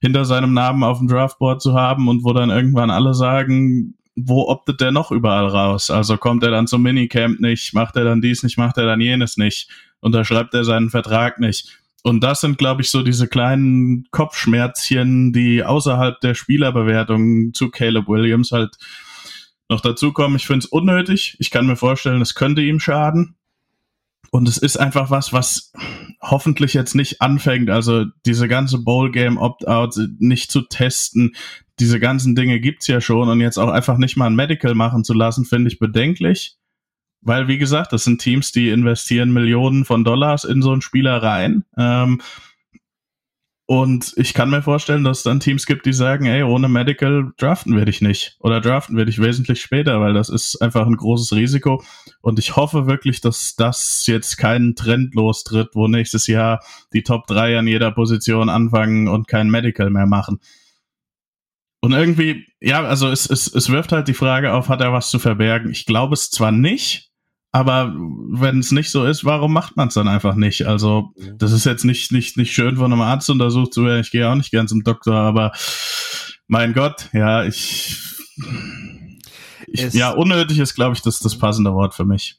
hinter 0.00 0.24
seinem 0.24 0.54
Namen 0.54 0.84
auf 0.84 0.98
dem 0.98 1.08
Draftboard 1.08 1.60
zu 1.60 1.74
haben 1.74 2.06
und 2.06 2.22
wo 2.22 2.32
dann 2.32 2.50
irgendwann 2.50 2.90
alle 2.92 3.14
sagen, 3.14 3.96
wo 4.14 4.46
optet 4.46 4.80
der 4.80 4.92
noch 4.92 5.10
überall 5.10 5.48
raus? 5.48 5.90
Also 5.90 6.18
kommt 6.18 6.44
er 6.44 6.52
dann 6.52 6.68
zum 6.68 6.82
Minicamp 6.82 7.40
nicht, 7.40 7.74
macht 7.74 7.96
er 7.96 8.04
dann 8.04 8.20
dies 8.20 8.44
nicht, 8.44 8.58
macht 8.58 8.78
er 8.78 8.86
dann 8.86 9.00
jenes 9.00 9.38
nicht, 9.38 9.68
unterschreibt 9.98 10.54
er 10.54 10.62
seinen 10.62 10.90
Vertrag 10.90 11.40
nicht. 11.40 11.80
Und 12.04 12.22
das 12.22 12.40
sind, 12.40 12.58
glaube 12.58 12.82
ich, 12.82 12.90
so 12.92 13.02
diese 13.02 13.26
kleinen 13.26 14.06
Kopfschmerzchen, 14.12 15.32
die 15.32 15.64
außerhalb 15.64 16.20
der 16.20 16.34
Spielerbewertung 16.34 17.52
zu 17.54 17.70
Caleb 17.70 18.06
Williams 18.06 18.52
halt 18.52 18.76
noch 19.68 19.80
dazukommen. 19.80 20.36
Ich 20.36 20.46
finde 20.46 20.64
es 20.64 20.66
unnötig. 20.66 21.34
Ich 21.40 21.50
kann 21.50 21.66
mir 21.66 21.74
vorstellen, 21.74 22.22
es 22.22 22.36
könnte 22.36 22.62
ihm 22.62 22.78
schaden. 22.78 23.34
Und 24.30 24.48
es 24.48 24.58
ist 24.58 24.76
einfach 24.76 25.10
was, 25.10 25.32
was 25.32 25.72
hoffentlich 26.20 26.74
jetzt 26.74 26.94
nicht 26.94 27.22
anfängt. 27.22 27.70
Also 27.70 28.04
diese 28.26 28.48
ganze 28.48 28.78
Bowl-Game 28.78 29.38
Opt-out 29.38 29.98
nicht 30.18 30.50
zu 30.50 30.62
testen, 30.62 31.34
diese 31.78 32.00
ganzen 32.00 32.34
Dinge 32.34 32.60
gibt's 32.60 32.88
ja 32.88 33.00
schon 33.00 33.28
und 33.28 33.40
jetzt 33.40 33.58
auch 33.58 33.68
einfach 33.68 33.98
nicht 33.98 34.16
mal 34.16 34.26
ein 34.26 34.36
Medical 34.36 34.74
machen 34.74 35.04
zu 35.04 35.14
lassen, 35.14 35.44
finde 35.44 35.70
ich 35.70 35.78
bedenklich. 35.78 36.56
Weil, 37.20 37.48
wie 37.48 37.58
gesagt, 37.58 37.92
das 37.92 38.04
sind 38.04 38.20
Teams, 38.20 38.52
die 38.52 38.70
investieren 38.70 39.32
Millionen 39.32 39.84
von 39.84 40.04
Dollars 40.04 40.44
in 40.44 40.62
so 40.62 40.72
einen 40.72 40.82
Spieler 40.82 41.22
rein. 41.22 41.64
Ähm, 41.76 42.20
und 43.70 44.14
ich 44.16 44.32
kann 44.32 44.48
mir 44.48 44.62
vorstellen, 44.62 45.04
dass 45.04 45.18
es 45.18 45.24
dann 45.24 45.40
Teams 45.40 45.66
gibt, 45.66 45.84
die 45.84 45.92
sagen, 45.92 46.24
ey, 46.24 46.42
ohne 46.42 46.70
Medical 46.70 47.32
draften 47.36 47.76
wir 47.76 47.84
dich 47.84 48.00
nicht. 48.00 48.38
Oder 48.40 48.62
draften 48.62 48.96
wir 48.96 49.04
dich 49.04 49.20
wesentlich 49.20 49.60
später, 49.60 50.00
weil 50.00 50.14
das 50.14 50.30
ist 50.30 50.62
einfach 50.62 50.86
ein 50.86 50.96
großes 50.96 51.36
Risiko. 51.36 51.84
Und 52.22 52.38
ich 52.38 52.56
hoffe 52.56 52.86
wirklich, 52.86 53.20
dass 53.20 53.56
das 53.56 54.06
jetzt 54.06 54.38
keinen 54.38 54.74
Trend 54.74 55.14
lostritt, 55.14 55.68
wo 55.74 55.86
nächstes 55.86 56.26
Jahr 56.28 56.64
die 56.94 57.02
Top 57.02 57.26
3 57.26 57.58
an 57.58 57.66
jeder 57.66 57.90
Position 57.92 58.48
anfangen 58.48 59.06
und 59.06 59.28
kein 59.28 59.50
Medical 59.50 59.90
mehr 59.90 60.06
machen. 60.06 60.40
Und 61.82 61.92
irgendwie, 61.92 62.46
ja, 62.60 62.82
also 62.84 63.10
es, 63.10 63.28
es, 63.28 63.54
es 63.54 63.68
wirft 63.68 63.92
halt 63.92 64.08
die 64.08 64.14
Frage 64.14 64.54
auf, 64.54 64.70
hat 64.70 64.80
er 64.80 64.94
was 64.94 65.10
zu 65.10 65.18
verbergen? 65.18 65.70
Ich 65.70 65.84
glaube 65.84 66.14
es 66.14 66.30
zwar 66.30 66.52
nicht, 66.52 67.07
aber 67.50 67.94
wenn 67.94 68.58
es 68.58 68.72
nicht 68.72 68.90
so 68.90 69.04
ist, 69.04 69.24
warum 69.24 69.52
macht 69.52 69.76
man 69.76 69.88
es 69.88 69.94
dann 69.94 70.08
einfach 70.08 70.34
nicht? 70.34 70.66
Also, 70.66 71.12
mhm. 71.16 71.38
das 71.38 71.52
ist 71.52 71.64
jetzt 71.64 71.84
nicht, 71.84 72.12
nicht, 72.12 72.36
nicht 72.36 72.52
schön 72.52 72.76
von 72.76 72.92
einem 72.92 73.00
Arzt 73.00 73.30
untersucht 73.30 73.72
zu 73.72 73.84
werden. 73.84 74.00
Ich 74.00 74.10
gehe 74.10 74.28
auch 74.28 74.34
nicht 74.34 74.50
gern 74.50 74.68
zum 74.68 74.84
Doktor, 74.84 75.14
aber 75.14 75.52
mein 76.46 76.74
Gott, 76.74 77.08
ja, 77.12 77.44
ich. 77.44 77.96
ich 79.66 79.92
ja, 79.94 80.10
unnötig 80.10 80.58
ist, 80.58 80.74
glaube 80.74 80.94
ich, 80.94 81.02
das, 81.02 81.20
das 81.20 81.38
passende 81.38 81.72
Wort 81.72 81.94
für 81.94 82.04
mich. 82.04 82.38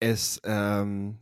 Es, 0.00 0.40
ähm, 0.44 1.18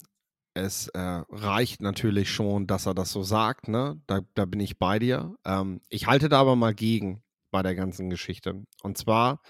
es 0.55 0.89
äh, 0.89 1.23
reicht 1.31 1.83
natürlich 1.83 2.31
schon, 2.31 2.67
dass 2.67 2.87
er 2.87 2.95
das 2.95 3.11
so 3.11 3.23
sagt, 3.23 3.69
ne? 3.69 4.01
Da, 4.07 4.21
da 4.35 4.45
bin 4.45 4.61
ich 4.61 4.79
bei 4.79 4.99
dir. 4.99 5.35
Ähm, 5.45 5.81
ich 5.89 6.07
halte 6.07 6.29
da 6.29 6.41
aber 6.41 6.57
mal 6.57 6.75
gegen 6.75 7.23
bei 7.51 7.63
der 7.63 7.75
ganzen 7.75 8.09
Geschichte. 8.09 8.63
Und 8.83 8.99
zwar 8.99 9.41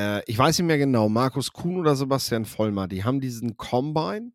äh, 0.00 0.22
ich 0.26 0.38
weiß 0.38 0.58
nicht 0.58 0.66
mehr 0.66 0.78
genau, 0.78 1.08
Markus 1.08 1.52
Kuhn 1.52 1.76
oder 1.76 1.94
Sebastian 1.94 2.46
Vollmer, 2.46 2.88
die 2.88 3.04
haben 3.04 3.20
diesen 3.20 3.56
Combine 3.58 4.32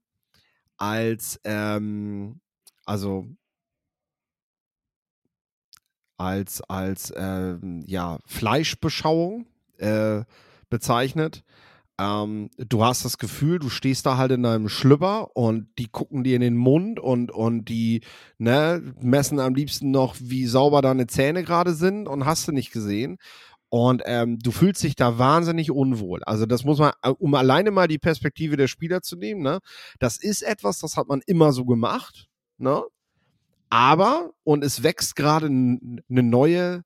als, 0.78 1.40
ähm, 1.44 2.40
also 2.86 3.26
als, 6.18 6.62
als 6.62 7.12
ähm, 7.18 7.84
ja, 7.88 8.20
Fleischbeschauung 8.26 9.48
äh, 9.78 10.24
bezeichnet. 10.70 11.44
Ähm, 11.98 12.50
du 12.58 12.84
hast 12.84 13.04
das 13.04 13.18
Gefühl, 13.18 13.58
du 13.60 13.70
stehst 13.70 14.06
da 14.06 14.18
halt 14.18 14.32
in 14.32 14.44
deinem 14.44 14.70
Schlüpper 14.70 15.36
und 15.36 15.68
die 15.80 15.88
gucken 15.88 16.24
dir 16.24 16.36
in 16.36 16.42
den 16.42 16.58
Mund 16.58 17.00
und, 17.00 17.32
und 17.32 17.66
die 17.66 18.02
ne, 18.38 18.94
messen 19.00 19.40
am 19.40 19.56
liebsten 19.56 19.92
noch, 19.92 20.16
wie 20.20 20.46
sauber 20.46 20.82
deine 20.82 21.08
Zähne 21.08 21.44
gerade 21.44 21.74
sind 21.74 22.08
und 22.08 22.26
hast 22.26 22.48
du 22.48 22.52
nicht 22.52 22.72
gesehen. 22.72 23.18
Und 23.70 24.04
ähm, 24.06 24.40
du 24.40 24.52
fühlst 24.52 24.84
dich 24.84 24.96
da 24.96 25.18
wahnsinnig 25.18 25.72
unwohl. 25.72 26.24
Also 26.24 26.46
das 26.46 26.64
muss 26.64 26.80
man, 26.80 26.94
äh, 27.02 27.10
um 27.10 27.34
alleine 27.36 27.72
mal 27.72 27.88
die 27.88 27.98
Perspektive 27.98 28.58
der 28.58 28.68
Spieler 28.68 29.02
zu 29.02 29.16
nehmen, 29.18 29.42
ne? 29.42 29.60
Das 30.00 30.18
ist 30.18 30.44
etwas, 30.44 30.80
das 30.80 30.98
hat 30.98 31.08
man 31.08 31.22
immer 31.26 31.52
so 31.52 31.66
gemacht, 31.66 32.28
ne? 32.58 32.84
Aber, 33.70 34.32
und 34.44 34.64
es 34.64 34.84
wächst 34.84 35.16
gerade 35.16 35.48
eine 35.48 36.02
neue 36.10 36.84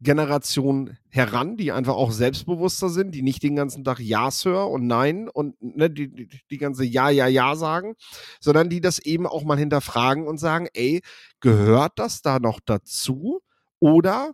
Generation 0.00 0.96
heran, 1.08 1.56
die 1.56 1.72
einfach 1.72 1.94
auch 1.94 2.12
selbstbewusster 2.12 2.88
sind, 2.88 3.14
die 3.14 3.22
nicht 3.22 3.42
den 3.42 3.56
ganzen 3.56 3.84
Tag 3.84 4.00
Ja, 4.00 4.30
Sir 4.30 4.68
und 4.68 4.86
Nein 4.86 5.28
und 5.28 5.60
ne, 5.60 5.90
die, 5.90 6.08
die, 6.12 6.28
die 6.50 6.58
ganze 6.58 6.84
Ja, 6.84 7.10
Ja, 7.10 7.26
Ja 7.26 7.56
sagen, 7.56 7.94
sondern 8.40 8.68
die 8.68 8.80
das 8.80 8.98
eben 8.98 9.26
auch 9.26 9.44
mal 9.44 9.58
hinterfragen 9.58 10.26
und 10.26 10.38
sagen, 10.38 10.68
ey, 10.74 11.02
gehört 11.40 11.92
das 11.96 12.22
da 12.22 12.38
noch 12.38 12.60
dazu? 12.64 13.40
Oder 13.80 14.32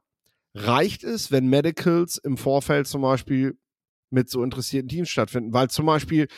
reicht 0.54 1.04
es, 1.04 1.30
wenn 1.30 1.48
Medicals 1.48 2.18
im 2.18 2.36
Vorfeld 2.36 2.86
zum 2.86 3.02
Beispiel 3.02 3.58
mit 4.10 4.30
so 4.30 4.42
interessierten 4.42 4.88
Teams 4.88 5.08
stattfinden, 5.08 5.52
weil 5.52 5.68
zum 5.68 5.86
Beispiel 5.86 6.28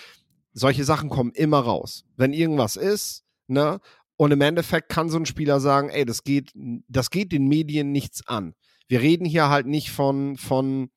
solche 0.52 0.85
Sachen 0.85 1.09
kommen 1.09 1.33
immer 1.33 1.61
raus. 1.61 2.05
Wenn 2.17 2.33
irgendwas 2.33 2.76
ist, 2.76 3.25
ne, 3.47 3.81
und 4.17 4.33
im 4.33 4.40
Endeffekt 4.40 4.90
kann 4.90 5.09
so 5.09 5.19
ein 5.19 5.26
Spieler 5.26 5.61
sagen, 5.61 5.88
ey, 5.88 6.05
das 6.05 6.25
geht, 6.25 6.52
das 6.88 7.11
geht 7.11 7.33
den 7.33 7.49
Medien 7.49 7.93
nichts 7.93 8.26
an. 8.26 8.55
Wir 8.88 9.00
reden 9.00 9.25
hier 9.25 9.49
halt 9.49 9.67
nicht 9.67 9.90
von, 9.90 10.37
von, 10.37 10.90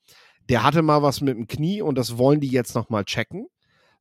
der 0.50 0.64
hatte 0.64 0.82
mal 0.82 1.04
was 1.04 1.22
mit 1.22 1.38
dem 1.38 1.48
Knie 1.48 1.82
und 1.82 1.98
das 1.98 2.18
wollen 2.18 2.42
die 2.42 2.50
jetzt 2.50 2.76
nochmal 2.76 3.06
checken, 3.06 3.48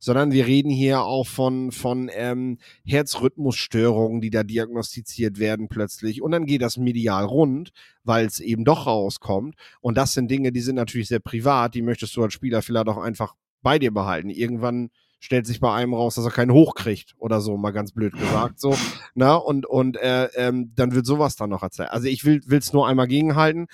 sondern 0.03 0.33
wir 0.33 0.45
reden 0.45 0.69
hier 0.69 1.03
auch 1.03 1.25
von, 1.25 1.71
von 1.71 2.11
ähm, 2.13 2.57
Herzrhythmusstörungen, 2.85 4.19
die 4.19 4.31
da 4.31 4.43
diagnostiziert 4.43 5.39
werden 5.39 5.69
plötzlich. 5.69 6.21
Und 6.21 6.31
dann 6.31 6.45
geht 6.45 6.61
das 6.61 6.75
medial 6.75 7.23
rund, 7.23 7.71
weil 8.03 8.25
es 8.25 8.41
eben 8.41 8.65
doch 8.65 8.85
rauskommt. 8.85 9.55
Und 9.79 9.97
das 9.97 10.13
sind 10.13 10.29
Dinge, 10.29 10.51
die 10.51 10.59
sind 10.59 10.75
natürlich 10.75 11.07
sehr 11.07 11.21
privat, 11.21 11.73
die 11.73 11.81
möchtest 11.81 12.17
du 12.17 12.23
als 12.23 12.33
Spieler 12.33 12.61
vielleicht 12.61 12.89
auch 12.89 12.97
einfach 12.97 13.35
bei 13.61 13.79
dir 13.79 13.93
behalten. 13.93 14.29
Irgendwann 14.29 14.89
stellt 15.21 15.47
sich 15.47 15.61
bei 15.61 15.73
einem 15.73 15.93
raus, 15.93 16.15
dass 16.15 16.25
er 16.25 16.31
keinen 16.31 16.51
hochkriegt 16.51 17.15
oder 17.17 17.39
so, 17.39 17.55
mal 17.55 17.71
ganz 17.71 17.93
blöd 17.93 18.11
gesagt. 18.11 18.59
So, 18.59 18.77
na, 19.15 19.35
und, 19.35 19.65
und 19.65 19.95
äh, 19.95 20.25
ähm, 20.35 20.73
dann 20.75 20.93
wird 20.93 21.05
sowas 21.05 21.37
dann 21.37 21.49
noch 21.49 21.63
erzählt. 21.63 21.91
Also 21.91 22.09
ich 22.09 22.25
will 22.25 22.41
es 22.49 22.73
nur 22.73 22.89
einmal 22.89 23.07
gegenhalten. 23.07 23.67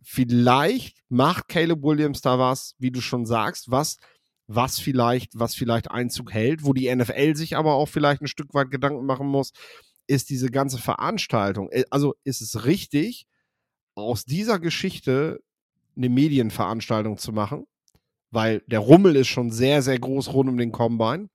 Vielleicht 0.00 1.02
macht 1.08 1.48
Caleb 1.48 1.82
Williams 1.82 2.20
da 2.20 2.38
was, 2.38 2.76
wie 2.78 2.92
du 2.92 3.00
schon 3.00 3.26
sagst, 3.26 3.72
was 3.72 3.96
was 4.54 4.78
vielleicht, 4.78 5.38
was 5.38 5.54
vielleicht 5.54 5.90
Einzug 5.90 6.32
hält, 6.32 6.64
wo 6.64 6.72
die 6.72 6.94
NFL 6.94 7.34
sich 7.34 7.56
aber 7.56 7.74
auch 7.74 7.88
vielleicht 7.88 8.22
ein 8.22 8.28
Stück 8.28 8.54
weit 8.54 8.70
Gedanken 8.70 9.06
machen 9.06 9.26
muss, 9.26 9.52
ist 10.06 10.30
diese 10.30 10.50
ganze 10.50 10.78
Veranstaltung. 10.78 11.70
Äh, 11.70 11.84
also 11.90 12.14
ist 12.24 12.40
es 12.40 12.64
richtig, 12.64 13.26
aus 13.94 14.24
dieser 14.24 14.58
Geschichte 14.58 15.40
eine 15.96 16.08
Medienveranstaltung 16.08 17.18
zu 17.18 17.32
machen, 17.32 17.66
weil 18.30 18.62
der 18.66 18.80
Rummel 18.80 19.16
ist 19.16 19.28
schon 19.28 19.50
sehr, 19.50 19.82
sehr 19.82 19.98
groß 19.98 20.32
rund 20.32 20.48
um 20.48 20.56
den 20.56 20.72
Combine. 20.72 21.28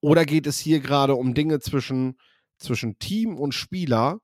Oder 0.00 0.24
geht 0.24 0.46
es 0.46 0.58
hier 0.58 0.80
gerade 0.80 1.14
um 1.14 1.34
Dinge 1.34 1.60
zwischen, 1.60 2.18
zwischen 2.58 2.98
Team 2.98 3.36
und 3.36 3.52
Spieler, 3.52 4.18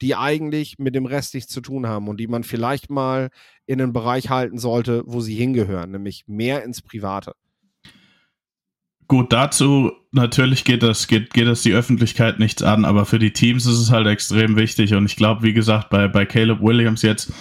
die 0.00 0.14
eigentlich 0.14 0.78
mit 0.78 0.94
dem 0.94 1.06
Rest 1.06 1.34
nichts 1.34 1.52
zu 1.52 1.60
tun 1.60 1.86
haben 1.86 2.08
und 2.08 2.18
die 2.18 2.26
man 2.26 2.44
vielleicht 2.44 2.90
mal 2.90 3.30
in 3.66 3.80
einen 3.80 3.92
Bereich 3.92 4.30
halten 4.30 4.58
sollte, 4.58 5.02
wo 5.06 5.20
sie 5.20 5.34
hingehören, 5.34 5.90
nämlich 5.90 6.24
mehr 6.26 6.64
ins 6.64 6.82
Private. 6.82 7.34
Gut, 9.10 9.32
dazu 9.32 9.90
natürlich 10.12 10.62
geht 10.62 10.84
das, 10.84 11.08
geht, 11.08 11.34
geht 11.34 11.48
das 11.48 11.62
die 11.62 11.72
Öffentlichkeit 11.72 12.38
nichts 12.38 12.62
an, 12.62 12.84
aber 12.84 13.04
für 13.06 13.18
die 13.18 13.32
Teams 13.32 13.66
ist 13.66 13.78
es 13.78 13.90
halt 13.90 14.06
extrem 14.06 14.54
wichtig. 14.54 14.94
Und 14.94 15.06
ich 15.06 15.16
glaube, 15.16 15.42
wie 15.42 15.52
gesagt, 15.52 15.90
bei, 15.90 16.06
bei 16.06 16.24
Caleb 16.24 16.60
Williams 16.62 17.02
jetzt, 17.02 17.32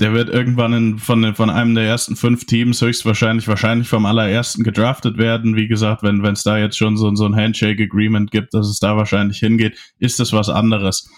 der 0.00 0.14
wird 0.14 0.30
irgendwann 0.30 0.72
in, 0.72 0.98
von, 0.98 1.34
von 1.34 1.50
einem 1.50 1.74
der 1.74 1.84
ersten 1.84 2.16
fünf 2.16 2.46
Teams 2.46 2.80
höchstwahrscheinlich, 2.80 3.46
wahrscheinlich 3.46 3.88
vom 3.88 4.06
allerersten 4.06 4.62
gedraftet 4.62 5.18
werden. 5.18 5.54
Wie 5.54 5.68
gesagt, 5.68 6.02
wenn 6.02 6.24
es 6.24 6.44
da 6.44 6.56
jetzt 6.56 6.78
schon 6.78 6.96
so, 6.96 7.14
so 7.14 7.26
ein 7.26 7.36
Handshake-Agreement 7.36 8.30
gibt, 8.30 8.54
dass 8.54 8.66
es 8.66 8.78
da 8.78 8.96
wahrscheinlich 8.96 9.38
hingeht, 9.38 9.76
ist 9.98 10.18
das 10.18 10.32
was 10.32 10.48
anderes 10.48 11.10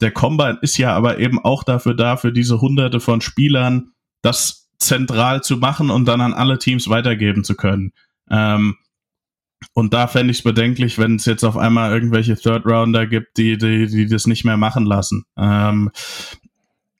der 0.00 0.12
Combine 0.12 0.58
ist 0.62 0.78
ja 0.78 0.94
aber 0.94 1.18
eben 1.18 1.38
auch 1.38 1.64
dafür 1.64 1.94
da, 1.94 2.16
für 2.16 2.32
diese 2.32 2.60
hunderte 2.60 3.00
von 3.00 3.20
Spielern 3.20 3.92
das 4.22 4.70
zentral 4.78 5.42
zu 5.42 5.58
machen 5.58 5.90
und 5.90 6.06
dann 6.06 6.20
an 6.20 6.32
alle 6.32 6.58
Teams 6.58 6.88
weitergeben 6.88 7.44
zu 7.44 7.54
können. 7.54 7.92
Ähm, 8.30 8.76
und 9.74 9.92
da 9.92 10.06
fände 10.06 10.30
ich 10.30 10.38
es 10.38 10.44
bedenklich, 10.44 10.98
wenn 10.98 11.16
es 11.16 11.26
jetzt 11.26 11.44
auf 11.44 11.56
einmal 11.56 11.92
irgendwelche 11.92 12.36
Third 12.36 12.64
Rounder 12.64 13.06
gibt, 13.06 13.36
die, 13.36 13.58
die, 13.58 13.86
die 13.86 14.06
das 14.06 14.26
nicht 14.26 14.44
mehr 14.44 14.56
machen 14.56 14.86
lassen. 14.86 15.24
Ähm, 15.36 15.90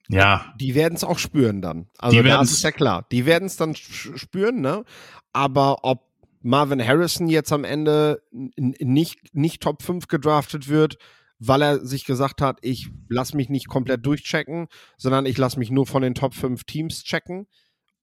ja. 0.08 0.52
Die 0.60 0.74
werden 0.74 0.94
es 0.94 1.04
auch 1.04 1.18
spüren 1.18 1.62
dann. 1.62 1.88
Also 1.98 2.22
das 2.22 2.50
ist 2.50 2.62
ja 2.62 2.72
klar. 2.72 3.06
Die 3.12 3.24
werden 3.24 3.46
es 3.46 3.56
dann 3.56 3.74
spüren, 3.76 4.60
ne? 4.60 4.84
Aber 5.32 5.84
ob 5.84 6.10
Marvin 6.42 6.84
Harrison 6.84 7.28
jetzt 7.28 7.52
am 7.52 7.64
Ende 7.64 8.22
nicht, 8.30 9.34
nicht 9.34 9.62
Top 9.62 9.82
5 9.82 10.08
gedraftet 10.08 10.68
wird, 10.68 10.98
weil 11.40 11.62
er 11.62 11.84
sich 11.84 12.04
gesagt 12.04 12.40
hat, 12.40 12.58
ich 12.62 12.88
lasse 13.08 13.36
mich 13.36 13.48
nicht 13.48 13.66
komplett 13.68 14.06
durchchecken, 14.06 14.68
sondern 14.96 15.26
ich 15.26 15.36
lasse 15.38 15.58
mich 15.58 15.70
nur 15.70 15.86
von 15.86 16.02
den 16.02 16.14
Top 16.14 16.34
5 16.34 16.64
Teams 16.64 17.02
checken. 17.02 17.46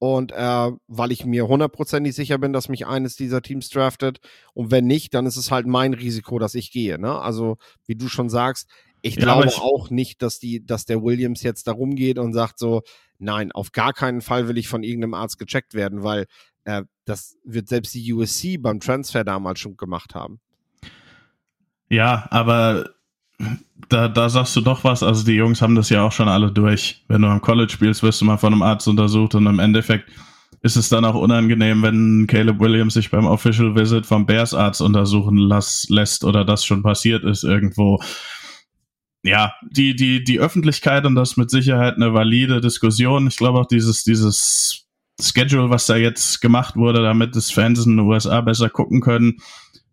Und 0.00 0.30
äh, 0.30 0.70
weil 0.86 1.10
ich 1.10 1.24
mir 1.24 1.48
hundertprozentig 1.48 2.14
sicher 2.14 2.38
bin, 2.38 2.52
dass 2.52 2.68
mich 2.68 2.86
eines 2.86 3.16
dieser 3.16 3.42
Teams 3.42 3.68
draftet. 3.68 4.20
Und 4.54 4.70
wenn 4.70 4.86
nicht, 4.86 5.12
dann 5.14 5.26
ist 5.26 5.36
es 5.36 5.50
halt 5.50 5.66
mein 5.66 5.92
Risiko, 5.94 6.38
dass 6.38 6.54
ich 6.54 6.70
gehe. 6.70 6.98
Ne? 7.00 7.18
Also, 7.20 7.56
wie 7.86 7.96
du 7.96 8.08
schon 8.08 8.28
sagst, 8.28 8.68
Ich 9.00 9.14
Ja, 9.14 9.22
glaube 9.22 9.46
ich- 9.46 9.58
auch 9.58 9.90
nicht, 9.90 10.22
dass 10.22 10.40
die, 10.40 10.66
dass 10.66 10.84
der 10.84 11.02
Williams 11.04 11.44
jetzt 11.44 11.68
darum 11.68 11.94
geht 11.94 12.18
und 12.18 12.32
sagt 12.32 12.58
so, 12.58 12.82
nein, 13.20 13.52
auf 13.52 13.70
gar 13.70 13.92
keinen 13.92 14.20
Fall 14.20 14.48
will 14.48 14.58
ich 14.58 14.66
von 14.66 14.82
irgendeinem 14.82 15.14
Arzt 15.14 15.38
gecheckt 15.38 15.74
werden, 15.74 16.02
weil 16.02 16.26
äh, 16.64 16.82
das 17.04 17.36
wird 17.44 17.68
selbst 17.68 17.94
die 17.94 18.12
USC 18.12 18.56
beim 18.58 18.80
Transfer 18.80 19.22
damals 19.22 19.60
schon 19.60 19.76
gemacht 19.76 20.16
haben. 20.16 20.40
Ja, 21.88 22.26
aber 22.30 22.90
da, 23.88 24.08
da 24.08 24.28
sagst 24.28 24.54
du 24.56 24.60
doch 24.60 24.84
was. 24.84 25.02
Also 25.02 25.24
die 25.24 25.34
Jungs 25.34 25.62
haben 25.62 25.74
das 25.74 25.90
ja 25.90 26.02
auch 26.02 26.12
schon 26.12 26.28
alle 26.28 26.52
durch. 26.52 27.04
Wenn 27.08 27.22
du 27.22 27.28
am 27.28 27.40
College 27.40 27.72
spielst, 27.72 28.02
wirst 28.02 28.20
du 28.20 28.24
mal 28.24 28.36
von 28.36 28.52
einem 28.52 28.62
Arzt 28.62 28.88
untersucht 28.88 29.34
und 29.34 29.46
im 29.46 29.58
Endeffekt 29.58 30.10
ist 30.60 30.76
es 30.76 30.88
dann 30.88 31.04
auch 31.04 31.14
unangenehm, 31.14 31.82
wenn 31.82 32.26
Caleb 32.26 32.58
Williams 32.58 32.94
sich 32.94 33.10
beim 33.10 33.26
Official 33.26 33.76
Visit 33.76 34.06
vom 34.06 34.26
Bears 34.26 34.54
Arzt 34.54 34.80
untersuchen 34.80 35.36
lass, 35.36 35.86
lässt 35.88 36.24
oder 36.24 36.44
das 36.44 36.64
schon 36.64 36.82
passiert 36.82 37.24
ist 37.24 37.44
irgendwo. 37.44 38.00
Ja, 39.22 39.52
die, 39.70 39.94
die, 39.94 40.24
die 40.24 40.40
Öffentlichkeit 40.40 41.04
und 41.04 41.14
das 41.14 41.36
mit 41.36 41.50
Sicherheit 41.50 41.94
eine 41.94 42.12
valide 42.12 42.60
Diskussion. 42.60 43.26
Ich 43.28 43.36
glaube 43.36 43.60
auch 43.60 43.66
dieses, 43.66 44.04
dieses 44.04 44.86
Schedule, 45.20 45.70
was 45.70 45.86
da 45.86 45.96
jetzt 45.96 46.40
gemacht 46.40 46.76
wurde, 46.76 47.02
damit 47.02 47.34
das 47.34 47.50
Fans 47.50 47.84
in 47.84 47.96
den 47.96 48.06
USA 48.06 48.40
besser 48.40 48.70
gucken 48.70 49.00
können, 49.00 49.38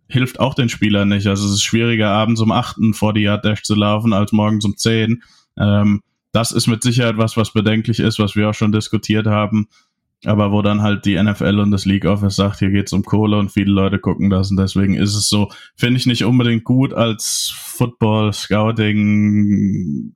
hilft 0.07 0.39
auch 0.39 0.53
den 0.53 0.69
Spielern 0.69 1.09
nicht. 1.09 1.27
Also 1.27 1.45
es 1.47 1.53
ist 1.53 1.63
schwieriger, 1.63 2.09
abends 2.09 2.41
um 2.41 2.51
8 2.51 2.77
vor 2.93 3.13
die 3.13 3.21
Yard 3.21 3.43
Dash 3.45 3.63
zu 3.63 3.75
laufen, 3.75 4.13
als 4.13 4.31
morgens 4.31 4.65
um 4.65 4.77
10. 4.77 5.23
Ähm, 5.57 6.01
das 6.31 6.51
ist 6.51 6.67
mit 6.67 6.83
Sicherheit 6.83 7.17
was, 7.17 7.37
was 7.37 7.53
bedenklich 7.53 7.99
ist, 7.99 8.19
was 8.19 8.35
wir 8.35 8.49
auch 8.49 8.53
schon 8.53 8.71
diskutiert 8.71 9.25
haben. 9.27 9.67
Aber 10.25 10.51
wo 10.51 10.61
dann 10.61 10.81
halt 10.81 11.05
die 11.05 11.21
NFL 11.21 11.59
und 11.59 11.71
das 11.71 11.85
League 11.85 12.05
Office 12.05 12.35
sagt, 12.35 12.59
hier 12.59 12.71
geht's 12.71 12.93
um 12.93 13.03
Kohle 13.03 13.37
und 13.37 13.51
viele 13.51 13.71
Leute 13.71 13.99
gucken 13.99 14.29
das 14.29 14.49
und 14.49 14.57
deswegen 14.57 14.95
ist 14.95 15.13
es 15.13 15.29
so, 15.29 15.49
finde 15.75 15.99
ich 15.99 16.05
nicht 16.07 16.23
unbedingt 16.23 16.63
gut 16.63 16.93
als 16.93 17.53
Football 17.55 18.33
Scouting, 18.33 20.15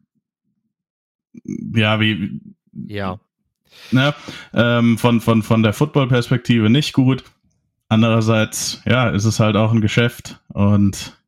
ja, 1.75 1.99
wie, 1.99 2.39
Ja. 2.87 3.19
ne, 3.91 4.13
ähm, 4.53 4.97
von, 4.97 5.21
von, 5.21 5.43
von 5.43 5.63
der 5.63 5.73
Football-Perspektive 5.73 6.69
nicht 6.69 6.93
gut. 6.93 7.23
Andererseits, 7.89 8.81
ja, 8.85 9.09
ist 9.09 9.25
es 9.25 9.39
halt 9.39 9.55
auch 9.55 9.71
ein 9.71 9.81
Geschäft 9.81 10.39
und 10.49 11.19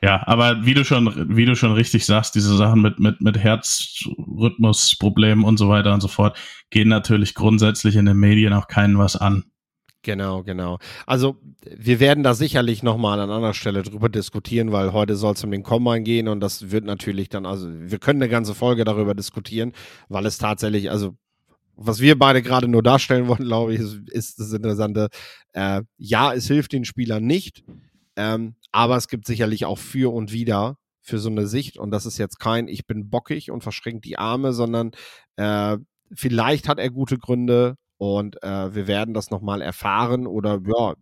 ja, 0.00 0.22
aber 0.26 0.64
wie 0.64 0.74
du 0.74 0.84
schon, 0.84 1.36
wie 1.36 1.44
du 1.44 1.56
schon 1.56 1.72
richtig 1.72 2.06
sagst, 2.06 2.36
diese 2.36 2.56
Sachen 2.56 2.82
mit, 2.82 3.00
mit, 3.00 3.20
mit 3.20 3.36
Herzrhythmusproblemen 3.36 5.44
und 5.44 5.56
so 5.56 5.68
weiter 5.68 5.92
und 5.92 6.00
so 6.00 6.06
fort 6.08 6.38
gehen 6.70 6.88
natürlich 6.88 7.34
grundsätzlich 7.34 7.96
in 7.96 8.06
den 8.06 8.16
Medien 8.16 8.52
auch 8.52 8.68
keinen 8.68 8.96
was 8.98 9.16
an. 9.16 9.42
Genau, 10.02 10.44
genau. 10.44 10.78
Also 11.06 11.38
wir 11.64 11.98
werden 11.98 12.22
da 12.22 12.34
sicherlich 12.34 12.84
nochmal 12.84 13.18
an 13.18 13.30
anderer 13.30 13.54
Stelle 13.54 13.82
drüber 13.82 14.08
diskutieren, 14.08 14.70
weil 14.70 14.92
heute 14.92 15.16
soll 15.16 15.34
es 15.34 15.42
um 15.42 15.50
den 15.50 15.64
Combine 15.64 16.02
gehen 16.02 16.28
und 16.28 16.38
das 16.40 16.70
wird 16.70 16.84
natürlich 16.84 17.28
dann, 17.28 17.44
also 17.44 17.68
wir 17.68 17.98
können 17.98 18.22
eine 18.22 18.30
ganze 18.30 18.54
Folge 18.54 18.84
darüber 18.84 19.14
diskutieren, 19.14 19.72
weil 20.08 20.26
es 20.26 20.38
tatsächlich, 20.38 20.92
also 20.92 21.16
was 21.78 22.00
wir 22.00 22.18
beide 22.18 22.42
gerade 22.42 22.68
nur 22.68 22.82
darstellen 22.82 23.28
wollen, 23.28 23.44
glaube 23.44 23.74
ich, 23.74 23.80
ist, 23.80 24.08
ist 24.10 24.40
das 24.40 24.52
Interessante. 24.52 25.08
Äh, 25.52 25.82
ja, 25.96 26.34
es 26.34 26.46
hilft 26.48 26.72
den 26.72 26.84
Spielern 26.84 27.24
nicht, 27.24 27.64
ähm, 28.16 28.56
aber 28.72 28.96
es 28.96 29.08
gibt 29.08 29.26
sicherlich 29.26 29.64
auch 29.64 29.78
für 29.78 30.12
und 30.12 30.32
wieder 30.32 30.76
für 31.00 31.18
so 31.18 31.30
eine 31.30 31.46
Sicht 31.46 31.78
und 31.78 31.90
das 31.90 32.04
ist 32.04 32.18
jetzt 32.18 32.38
kein, 32.38 32.68
ich 32.68 32.86
bin 32.86 33.08
bockig 33.08 33.50
und 33.50 33.62
verschränkt 33.62 34.04
die 34.04 34.18
Arme, 34.18 34.52
sondern 34.52 34.90
äh, 35.36 35.78
vielleicht 36.12 36.68
hat 36.68 36.78
er 36.78 36.90
gute 36.90 37.16
Gründe 37.16 37.76
und 37.96 38.42
äh, 38.42 38.74
wir 38.74 38.86
werden 38.86 39.14
das 39.14 39.30
nochmal 39.30 39.62
erfahren 39.62 40.26
oder 40.26 40.60
ja, 40.66 40.94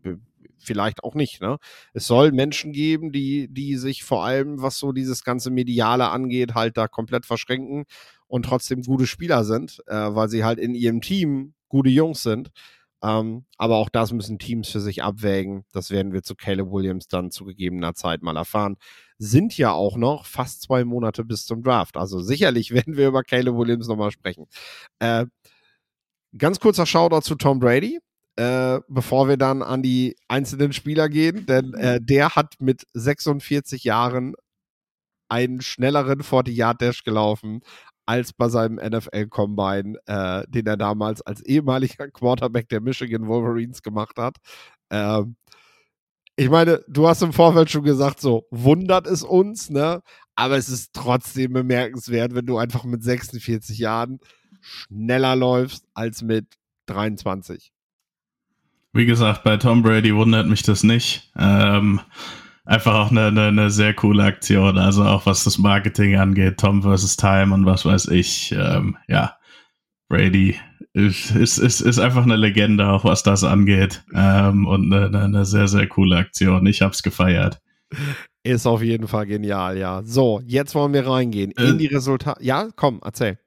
vielleicht 0.58 1.04
auch 1.04 1.14
nicht. 1.14 1.40
Ne? 1.40 1.58
Es 1.92 2.06
soll 2.06 2.32
Menschen 2.32 2.72
geben, 2.72 3.12
die, 3.12 3.48
die 3.48 3.76
sich 3.76 4.04
vor 4.04 4.24
allem, 4.24 4.62
was 4.62 4.78
so 4.78 4.92
dieses 4.92 5.24
ganze 5.24 5.50
Mediale 5.50 6.08
angeht, 6.08 6.54
halt 6.54 6.76
da 6.76 6.88
komplett 6.88 7.26
verschränken 7.26 7.84
und 8.26 8.44
trotzdem 8.44 8.82
gute 8.82 9.06
Spieler 9.06 9.44
sind, 9.44 9.82
äh, 9.86 9.94
weil 9.94 10.28
sie 10.28 10.44
halt 10.44 10.58
in 10.58 10.74
ihrem 10.74 11.00
Team 11.00 11.54
gute 11.68 11.90
Jungs 11.90 12.22
sind. 12.22 12.50
Ähm, 13.02 13.44
aber 13.58 13.76
auch 13.76 13.90
das 13.90 14.12
müssen 14.12 14.38
Teams 14.38 14.68
für 14.68 14.80
sich 14.80 15.02
abwägen. 15.02 15.64
Das 15.72 15.90
werden 15.90 16.12
wir 16.12 16.22
zu 16.22 16.34
Caleb 16.34 16.70
Williams 16.70 17.08
dann 17.08 17.30
zu 17.30 17.44
gegebener 17.44 17.94
Zeit 17.94 18.22
mal 18.22 18.36
erfahren. 18.36 18.76
Sind 19.18 19.56
ja 19.56 19.72
auch 19.72 19.96
noch 19.96 20.24
fast 20.24 20.62
zwei 20.62 20.84
Monate 20.84 21.24
bis 21.24 21.44
zum 21.44 21.62
Draft. 21.62 21.96
Also 21.96 22.20
sicherlich 22.20 22.70
werden 22.72 22.96
wir 22.96 23.08
über 23.08 23.22
Caleb 23.22 23.56
Williams 23.56 23.88
nochmal 23.88 24.10
sprechen. 24.10 24.46
Äh, 24.98 25.26
ganz 26.36 26.58
kurzer 26.58 26.86
Shoutout 26.86 27.22
zu 27.22 27.34
Tom 27.34 27.58
Brady, 27.60 28.00
äh, 28.36 28.80
bevor 28.88 29.28
wir 29.28 29.36
dann 29.36 29.62
an 29.62 29.82
die 29.82 30.16
einzelnen 30.28 30.72
Spieler 30.72 31.08
gehen, 31.08 31.46
denn 31.46 31.74
äh, 31.74 32.00
der 32.00 32.36
hat 32.36 32.54
mit 32.60 32.86
46 32.92 33.84
Jahren 33.84 34.34
einen 35.28 35.60
schnelleren 35.60 36.20
40-Yard-Dash 36.20 37.02
gelaufen 37.02 37.60
als 38.06 38.32
bei 38.32 38.48
seinem 38.48 38.76
NFL-Combine, 38.76 39.98
äh, 40.06 40.44
den 40.48 40.66
er 40.66 40.76
damals 40.76 41.22
als 41.22 41.42
ehemaliger 41.42 42.08
Quarterback 42.12 42.68
der 42.68 42.80
Michigan 42.80 43.26
Wolverines 43.26 43.82
gemacht 43.82 44.16
hat. 44.18 44.36
Ähm, 44.90 45.36
ich 46.36 46.50
meine, 46.50 46.84
du 46.86 47.08
hast 47.08 47.22
im 47.22 47.32
Vorfeld 47.32 47.70
schon 47.70 47.82
gesagt, 47.82 48.20
so 48.20 48.46
wundert 48.50 49.06
es 49.06 49.22
uns, 49.22 49.70
ne? 49.70 50.02
Aber 50.34 50.56
es 50.58 50.68
ist 50.68 50.92
trotzdem 50.92 51.54
bemerkenswert, 51.54 52.34
wenn 52.34 52.44
du 52.44 52.58
einfach 52.58 52.84
mit 52.84 53.02
46 53.02 53.78
Jahren 53.78 54.20
schneller 54.60 55.34
läufst 55.34 55.86
als 55.94 56.22
mit 56.22 56.46
23. 56.86 57.72
Wie 58.96 59.06
gesagt, 59.06 59.44
bei 59.44 59.56
Tom 59.56 59.82
Brady 59.82 60.14
wundert 60.14 60.48
mich 60.48 60.62
das 60.62 60.82
nicht. 60.82 61.30
Ähm, 61.38 62.00
einfach 62.64 62.94
auch 62.94 63.10
eine, 63.10 63.26
eine, 63.26 63.48
eine 63.48 63.70
sehr 63.70 63.94
coole 63.94 64.24
Aktion. 64.24 64.78
Also 64.78 65.04
auch 65.04 65.26
was 65.26 65.44
das 65.44 65.58
Marketing 65.58 66.16
angeht, 66.16 66.58
Tom 66.58 66.82
versus 66.82 67.16
Time 67.16 67.54
und 67.54 67.66
was 67.66 67.84
weiß 67.84 68.08
ich. 68.08 68.52
Ähm, 68.52 68.96
ja, 69.08 69.36
Brady 70.08 70.56
ist, 70.92 71.30
ist, 71.32 71.58
ist, 71.58 71.80
ist 71.80 71.98
einfach 71.98 72.22
eine 72.22 72.36
Legende, 72.36 72.88
auch 72.88 73.04
was 73.04 73.22
das 73.22 73.44
angeht. 73.44 74.02
Ähm, 74.14 74.66
und 74.66 74.92
eine, 74.92 75.18
eine, 75.18 75.44
sehr, 75.44 75.68
sehr 75.68 75.86
coole 75.86 76.16
Aktion. 76.16 76.66
Ich 76.66 76.82
hab's 76.82 77.02
gefeiert. 77.02 77.60
Ist 78.42 78.66
auf 78.66 78.82
jeden 78.82 79.08
Fall 79.08 79.26
genial, 79.26 79.76
ja. 79.76 80.02
So, 80.04 80.40
jetzt 80.46 80.74
wollen 80.74 80.92
wir 80.92 81.06
reingehen 81.06 81.50
in 81.52 81.74
Äh, 81.74 81.76
die 81.76 81.86
Resultate. 81.86 82.42
Ja, 82.42 82.68
komm, 82.74 83.00
erzähl. 83.04 83.38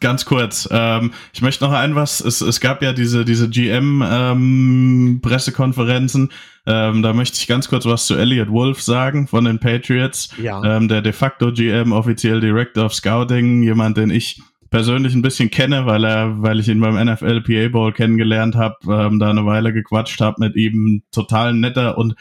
Ganz 0.00 0.24
kurz, 0.24 0.68
ähm, 0.70 1.12
ich 1.32 1.42
möchte 1.42 1.64
noch 1.64 1.72
ein 1.72 1.94
was, 1.94 2.20
es, 2.20 2.40
es 2.40 2.60
gab 2.60 2.82
ja 2.82 2.92
diese, 2.92 3.24
diese 3.24 3.48
GM-Pressekonferenzen, 3.48 6.30
ähm, 6.66 7.02
da 7.02 7.12
möchte 7.12 7.38
ich 7.38 7.46
ganz 7.46 7.68
kurz 7.68 7.86
was 7.86 8.06
zu 8.06 8.14
Elliot 8.14 8.50
Wolf 8.50 8.82
sagen 8.82 9.26
von 9.26 9.44
den 9.44 9.58
Patriots, 9.58 10.30
Ja. 10.40 10.62
ähm, 10.64 10.88
der 10.88 11.02
de 11.02 11.12
facto 11.12 11.52
GM, 11.52 11.92
offiziell 11.92 12.40
Director 12.40 12.86
of 12.86 12.94
Scouting, 12.94 13.62
jemand, 13.62 13.96
den 13.96 14.10
ich 14.10 14.40
persönlich 14.70 15.14
ein 15.14 15.22
bisschen 15.22 15.50
kenne, 15.50 15.86
weil 15.86 16.04
er, 16.04 16.42
weil 16.42 16.58
ich 16.58 16.68
ihn 16.68 16.80
beim 16.80 16.94
NFL 16.94 17.42
PA 17.42 17.68
Bowl 17.68 17.92
kennengelernt 17.92 18.56
habe, 18.56 18.76
ähm, 18.88 19.18
da 19.18 19.30
eine 19.30 19.44
Weile 19.44 19.72
gequatscht 19.72 20.20
habe 20.20 20.36
mit 20.38 20.56
ihm, 20.56 21.02
total 21.12 21.52
netter 21.52 21.98
und 21.98 22.14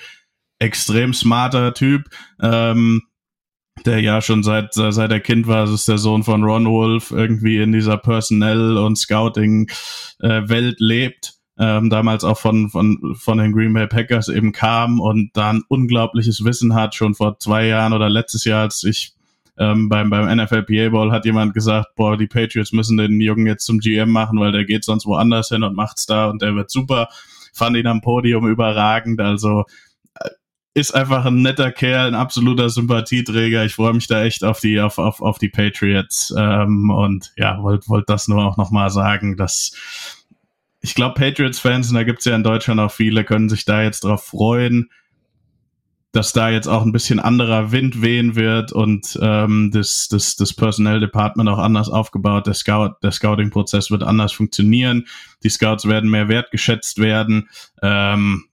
extrem 0.60 1.14
smarter 1.14 1.74
Typ. 1.74 2.10
Ähm, 2.42 3.04
der 3.86 4.00
ja 4.00 4.22
schon 4.22 4.44
seit 4.44 4.74
seit 4.74 5.12
er 5.12 5.20
Kind 5.20 5.48
war, 5.48 5.63
es 5.63 5.72
ist 5.72 5.88
der 5.88 5.98
Sohn 5.98 6.24
von 6.24 6.44
Ron 6.44 6.65
Wolf, 6.65 7.12
irgendwie 7.12 7.58
in 7.58 7.72
dieser 7.72 7.98
Personnel- 7.98 8.78
und 8.78 8.98
Scouting-Welt 8.98 10.80
lebt. 10.80 11.34
Ähm, 11.60 11.89
damals 11.89 12.24
auch 12.24 12.39
von, 12.39 12.70
von, 12.70 13.15
von 13.15 13.38
den 13.38 13.52
Green 13.52 13.74
Bay 13.74 13.86
Packers 13.86 14.30
eben 14.30 14.52
kam 14.52 15.00
und 15.00 15.32
da 15.34 15.52
ein 15.52 15.63
unglaubliches 15.67 16.44
Wissen 16.44 16.74
hat, 16.74 16.96
schon 16.96 17.13
vor 17.13 17.38
zwei 17.39 17.67
Jahren 17.67 17.94
oder 17.94 18.10
letztes 18.10 18.46
Jahr, 18.46 18.62
als 18.62 18.84
ich 18.84 19.13
ähm, 19.58 19.89
beim, 19.89 20.10
beim 20.10 20.38
NFLPA 20.38 20.89
Bowl 20.89 21.12
hat 21.12 21.26
jemand 21.26 21.54
gesagt, 21.54 21.89
boah, 21.96 22.17
die 22.17 22.26
Patriots 22.26 22.72
müssen 22.72 22.98
den 22.98 23.22
Jungen 23.22 23.46
jetzt 23.46 23.65
zum 23.65 23.80
GM 23.80 24.10
machen, 24.10 24.39
weil 24.39 24.52
der 24.52 24.65
geht 24.65 24.84
sonst 24.84 25.06
woanders 25.06 25.50
hin 25.50 25.63
und 25.63 25.76
macht's 25.76 26.08
da 26.08 26.30
und 26.30 26.41
der 26.41 26.56
wird 26.56 26.72
super. 26.72 27.10
Fand 27.54 27.78
ihn 27.78 27.86
am 27.86 28.02
Podium 28.02 28.48
überragend, 28.48 29.20
also 29.20 29.65
ist 30.74 30.96
einfach 30.96 31.26
ein 31.26 31.42
netter 31.42 31.72
Kerl, 31.72 32.08
ein 32.08 32.16
absoluter 32.16 32.70
Sympathieträger. 32.70 33.66
Ich 33.66 33.76
freue 33.76 33.94
mich 33.94 34.08
da 34.08 34.24
echt 34.24 34.44
auf 34.44 34.60
die, 34.62 34.80
auf, 34.80 34.98
auf, 34.98 35.22
auf 35.22 35.38
die 35.38 35.50
Patriots. 35.50 36.34
Ähm, 36.38 36.90
und 36.90 37.34
ja, 37.36 37.62
wollte 37.62 37.88
wollt 37.90 38.10
das 38.10 38.28
nur 38.28 38.46
auch 38.46 38.58
nochmal 38.58 38.90
sagen, 38.90 39.36
dass 39.36 39.74
ich 40.80 40.96
glaube, 40.96 41.14
Patriots-Fans, 41.14 41.90
und 41.90 41.96
da 41.96 42.04
gibt's 42.04 42.26
ja 42.26 42.36
in 42.36 42.44
Deutschland 42.44 42.80
auch 42.80 42.92
viele, 42.92 43.24
können 43.24 43.50
sich 43.50 43.66
da 43.66 43.84
jetzt 43.84 44.04
drauf 44.04 44.26
freuen, 44.26 44.90
dass 46.12 46.34
da 46.34 46.50
jetzt 46.50 46.68
auch 46.68 46.82
ein 46.82 46.92
bisschen 46.92 47.20
anderer 47.20 47.72
Wind 47.72 48.02
wehen 48.02 48.36
wird 48.36 48.74
und 48.74 49.18
ähm, 49.22 49.72
das, 49.74 50.10
das, 50.10 50.36
das 50.36 50.54
Personnel 50.54 51.00
Department 51.00 51.48
auch 51.50 51.60
anders 51.60 51.88
aufgebaut. 51.90 52.48
Der 52.48 52.54
Scout, 52.54 52.96
der 53.04 53.12
Scouting-Prozess 53.12 53.92
wird 53.92 54.04
anders 54.04 54.34
funktionieren. 54.34 55.08
Die 55.44 55.50
Scouts 55.50 55.88
werden 55.88 56.10
mehr 56.10 56.28
wertgeschätzt 56.28 56.98
werden. 56.98 57.50
Ähm, 57.82 58.46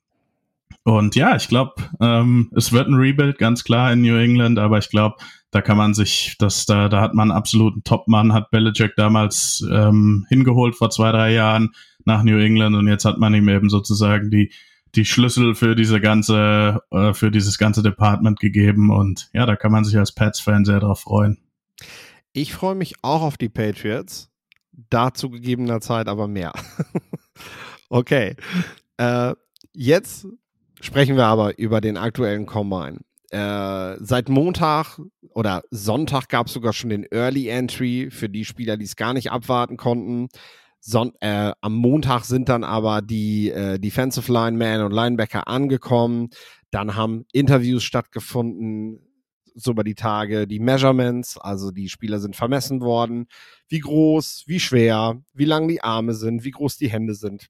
und 0.89 1.17
ja, 1.17 1.37
ich 1.37 1.49
glaube, 1.49 1.75
ähm, 2.01 2.51
es 2.57 2.73
wird 2.73 2.89
ein 2.89 2.95
Rebuild, 2.95 3.37
ganz 3.37 3.63
klar 3.63 3.93
in 3.93 4.01
New 4.01 4.17
England, 4.17 4.59
aber 4.59 4.79
ich 4.79 4.89
glaube, 4.89 5.17
da 5.51 5.61
kann 5.61 5.77
man 5.77 5.93
sich, 5.93 6.37
das, 6.39 6.65
da, 6.65 6.89
da 6.89 7.03
hat 7.03 7.13
man 7.13 7.31
einen 7.31 7.37
absoluten 7.37 7.85
Top-Mann, 7.85 8.33
hat 8.33 8.51
Belichick 8.51 8.97
damals 8.97 9.63
ähm, 9.71 10.25
hingeholt 10.31 10.77
vor 10.77 10.89
zwei, 10.89 11.13
drei 11.13 11.35
Jahren 11.35 11.75
nach 12.07 12.23
New 12.23 12.39
England 12.39 12.75
und 12.75 12.89
jetzt 12.89 13.05
hat 13.05 13.19
man 13.19 13.35
ihm 13.35 13.51
eben 13.51 13.69
sozusagen 13.69 14.31
die, 14.31 14.51
die 14.95 15.05
Schlüssel 15.05 15.55
für 15.55 15.77
diese 15.77 16.01
ganze, 16.01 16.81
äh, 16.91 17.13
für 17.13 17.31
dieses 17.31 17.59
ganze 17.59 17.83
Department 17.83 18.41
gegeben 18.41 18.91
und 18.91 19.29
ja, 19.35 19.45
da 19.45 19.57
kann 19.57 19.73
man 19.73 19.85
sich 19.85 19.99
als 19.99 20.13
Pats-Fan 20.13 20.65
sehr 20.65 20.81
drauf 20.81 21.01
freuen. 21.01 21.37
Ich 22.33 22.55
freue 22.55 22.75
mich 22.75 22.95
auch 23.03 23.21
auf 23.21 23.37
die 23.37 23.51
Patriots. 23.51 24.31
Dazu 24.89 25.29
gegebener 25.29 25.83
Zeit 25.83 26.09
aber 26.09 26.29
mehr. 26.29 26.55
okay. 27.91 28.37
Äh, 28.97 29.35
jetzt 29.75 30.27
sprechen 30.81 31.17
wir 31.17 31.27
aber 31.27 31.59
über 31.59 31.81
den 31.81 31.97
aktuellen 31.97 32.47
Combine. 32.47 33.01
Äh, 33.31 33.97
seit 34.01 34.29
Montag 34.29 34.99
oder 35.35 35.63
Sonntag 35.71 36.29
gab 36.29 36.47
es 36.47 36.55
sogar 36.55 36.73
schon 36.73 36.91
den 36.91 37.05
Early 37.05 37.49
Entry 37.49 38.09
für 38.11 38.29
die 38.29 38.45
Spieler, 38.45 38.77
die 38.77 38.87
es 38.87 38.97
gar 38.97 39.13
nicht 39.13 39.31
abwarten 39.31 39.77
konnten. 39.77 40.29
Son 40.81 41.13
äh, 41.21 41.53
am 41.61 41.75
Montag 41.75 42.25
sind 42.25 42.49
dann 42.49 42.65
aber 42.65 43.03
die 43.03 43.51
äh, 43.51 43.79
Defensive 43.79 44.33
Linemen 44.33 44.83
und 44.83 44.93
Linebacker 44.93 45.47
angekommen. 45.49 46.31
Dann 46.71 46.95
haben 46.95 47.27
Interviews 47.33 47.83
stattgefunden, 47.83 49.01
so 49.55 49.73
über 49.73 49.85
die 49.85 49.97
Tage, 49.97 50.47
die 50.47 50.61
Measurements, 50.61 51.37
also 51.37 51.71
die 51.71 51.89
Spieler 51.89 52.21
sind 52.21 52.37
vermessen 52.37 52.81
worden, 52.81 53.27
wie 53.69 53.81
groß, 53.81 54.45
wie 54.47 54.61
schwer, 54.61 55.21
wie 55.35 55.45
lang 55.45 55.69
die 55.69 55.83
Arme 55.83 56.15
sind, 56.15 56.45
wie 56.45 56.53
groß 56.53 56.79
die 56.79 56.91
Hände 56.91 57.15
sind. 57.15 57.49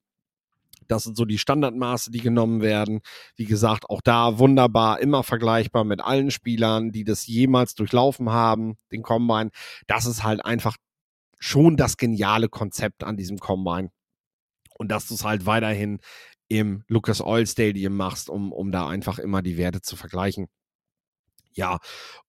Das 0.89 1.05
sind 1.05 1.17
so 1.17 1.25
die 1.25 1.39
Standardmaße, 1.39 2.11
die 2.11 2.21
genommen 2.21 2.61
werden. 2.61 3.01
Wie 3.37 3.45
gesagt, 3.45 3.89
auch 3.91 4.01
da 4.01 4.39
wunderbar, 4.39 5.01
immer 5.01 5.23
vergleichbar 5.23 5.85
mit 5.85 6.01
allen 6.01 6.31
Spielern, 6.31 6.91
die 6.91 7.05
das 7.05 7.27
jemals 7.27 7.75
durchlaufen 7.75 8.31
haben, 8.31 8.77
den 8.93 9.03
Combine. 9.03 9.51
Das 9.87 10.07
ist 10.07 10.23
halt 10.23 10.45
einfach 10.45 10.77
schon 11.39 11.77
das 11.77 11.97
geniale 11.97 12.49
Konzept 12.49 13.05
an 13.05 13.17
diesem 13.17 13.39
Combine. 13.39 13.91
Und 14.77 14.91
dass 14.91 15.09
du 15.09 15.15
es 15.15 15.25
halt 15.25 15.47
weiterhin 15.47 16.01
im 16.49 16.83
Lucas 16.89 17.21
Oil 17.21 17.47
Stadium 17.47 17.97
machst, 17.97 18.31
um, 18.31 18.53
um 18.53 18.73
da 18.73 18.89
einfach 18.89 19.19
immer 19.19 19.43
die 19.43 19.57
Werte 19.57 19.83
zu 19.83 19.97
vergleichen. 19.97 20.49
Ja, 21.53 21.79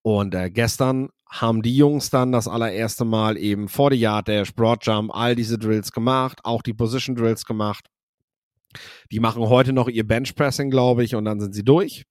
und 0.02 0.34
äh, 0.34 0.50
gestern 0.50 1.10
haben 1.30 1.62
die 1.62 1.76
Jungs 1.76 2.10
dann 2.10 2.32
das 2.32 2.48
allererste 2.48 3.06
Mal 3.06 3.38
eben 3.38 3.70
vor 3.70 3.92
der 3.92 4.00
Yard 4.00 4.28
Dash, 4.28 4.54
Broad 4.56 4.86
Jump, 4.86 5.14
all 5.14 5.36
diese 5.36 5.60
Drills 5.60 5.92
gemacht, 5.92 6.40
auch 6.44 6.64
die 6.64 6.74
Position 6.74 7.16
Drills 7.16 7.46
gemacht. 7.46 7.86
Die 9.12 9.20
machen 9.20 9.48
heute 9.50 9.74
noch 9.74 9.88
ihr 9.88 10.06
Bench 10.06 10.36
Pressing, 10.36 10.70
glaube 10.70 11.04
ich, 11.04 11.16
und 11.16 11.26
dann 11.26 11.40
sind 11.40 11.54
sie 11.54 11.64
durch. 11.64 12.06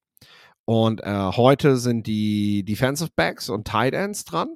Und 0.65 1.01
äh, 1.03 1.31
heute 1.35 1.77
sind 1.79 2.07
die 2.07 2.65
Defensive 2.65 3.11
Backs 3.17 3.49
und 3.49 3.67
Tight 3.67 3.95
Ends 3.95 4.25
dran. 4.25 4.49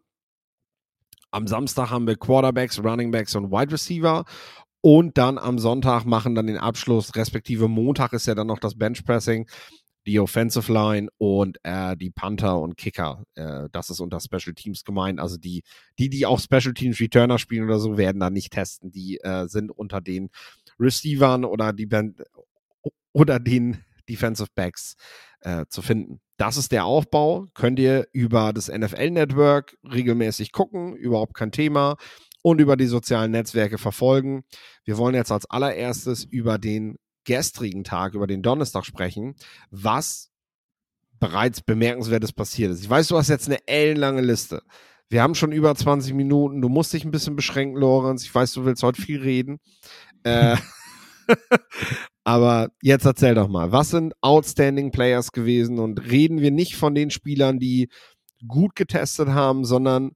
Am 1.31 1.47
Samstag 1.47 1.89
haben 1.89 2.07
wir 2.07 2.17
Quarterbacks, 2.17 2.79
Running 2.85 3.11
Backs 3.11 3.35
und 3.35 3.51
Wide 3.51 3.73
Receiver. 3.73 4.25
Und 4.83 5.17
dann 5.17 5.39
am 5.39 5.59
Sonntag 5.59 6.05
machen 6.05 6.35
dann 6.35 6.49
den 6.49 6.59
Abschluss, 6.59 7.15
respektive 7.15 7.69
Montag 7.69 8.13
ist 8.13 8.27
ja 8.27 8.35
dann 8.35 8.49
noch 8.49 8.59
das 8.59 8.77
Benchpressing, 8.77 9.49
die 10.07 10.19
Offensive 10.19 10.71
Line 10.73 11.09
und 11.19 11.59
äh, 11.63 11.97
die 11.97 12.11
Panther 12.11 12.61
und 12.61 12.77
Kicker. 12.77 13.25
Äh, 13.37 13.69
das 13.71 13.91
ist 13.91 14.01
unter 14.01 14.19
Special 14.21 14.55
Teams 14.55 14.85
gemeint. 14.85 15.21
Also 15.21 15.37
die, 15.37 15.63
die, 15.99 16.11
die 16.11 16.27
auch 16.27 16.41
Special 16.41 16.75
Teams 16.75 17.01
Returner 17.01 17.39
spielen 17.39 17.65
oder 17.65 17.79
so, 17.79 17.97
werden 17.97 18.21
da 18.21 18.29
nicht 18.29 18.53
testen. 18.53 18.91
Die 18.91 19.19
äh, 19.23 19.47
sind 19.47 19.71
unter 19.71 20.01
den 20.01 20.31
Receivern 20.83 21.45
oder 21.45 21.73
die 21.73 21.89
oder 23.13 23.39
den 23.39 23.85
Defensive 24.09 24.49
Backs 24.55 24.97
äh, 25.41 25.67
zu 25.69 25.83
finden. 25.83 26.21
Das 26.37 26.57
ist 26.57 26.73
der 26.73 26.85
Aufbau. 26.85 27.47
Könnt 27.55 27.79
ihr 27.79 28.09
über 28.13 28.53
das 28.53 28.69
NFL-Network 28.69 29.77
regelmäßig 29.91 30.53
gucken, 30.53 30.97
überhaupt 30.97 31.35
kein 31.35 31.53
Thema. 31.53 31.97
Und 32.43 32.61
über 32.61 32.77
die 32.77 32.87
sozialen 32.87 33.31
Netzwerke 33.31 33.79
verfolgen. 33.79 34.43
Wir 34.85 34.99
wollen 34.99 35.15
jetzt 35.15 35.31
als 35.31 35.49
allererstes 35.49 36.25
über 36.25 36.59
den 36.59 36.97
gestrigen 37.25 37.85
Tag, 37.85 38.15
über 38.15 38.27
den 38.27 38.43
Donnerstag 38.43 38.85
sprechen, 38.85 39.37
was 39.71 40.33
bereits 41.21 41.61
bemerkenswertes 41.61 42.33
passiert 42.33 42.73
ist. 42.73 42.83
Ich 42.83 42.91
weiß, 42.91 43.07
du 43.07 43.17
hast 43.17 43.29
jetzt 43.29 43.47
eine 43.47 43.65
ellenlange 43.69 44.23
Liste. 44.23 44.63
Wir 45.09 45.23
haben 45.23 45.37
schon 45.37 45.53
über 45.53 45.73
20 45.73 46.15
Minuten. 46.15 46.61
Du 46.61 46.69
musst 46.69 46.93
dich 46.93 47.05
ein 47.05 47.13
bisschen 47.13 47.37
beschränken, 47.37 47.77
Lorenz. 47.77 48.25
Ich 48.25 48.35
weiß, 48.35 48.53
du 48.55 48.65
willst 48.65 48.83
heute 48.83 49.01
viel 49.01 49.21
reden. 49.21 49.61
Äh, 50.25 50.57
Aber 52.25 52.71
jetzt 52.81 53.05
erzähl 53.05 53.35
doch 53.35 53.49
mal, 53.49 53.73
was 53.73 53.91
sind 53.91 54.15
Outstanding 54.21 54.93
Players 54.93 55.33
gewesen 55.33 55.79
und 55.79 56.11
reden 56.11 56.41
wir 56.41 56.51
nicht 56.51 56.77
von 56.77 56.95
den 56.95 57.11
Spielern, 57.11 57.59
die 57.59 57.89
gut 58.47 58.77
getestet 58.77 59.29
haben, 59.29 59.65
sondern 59.65 60.13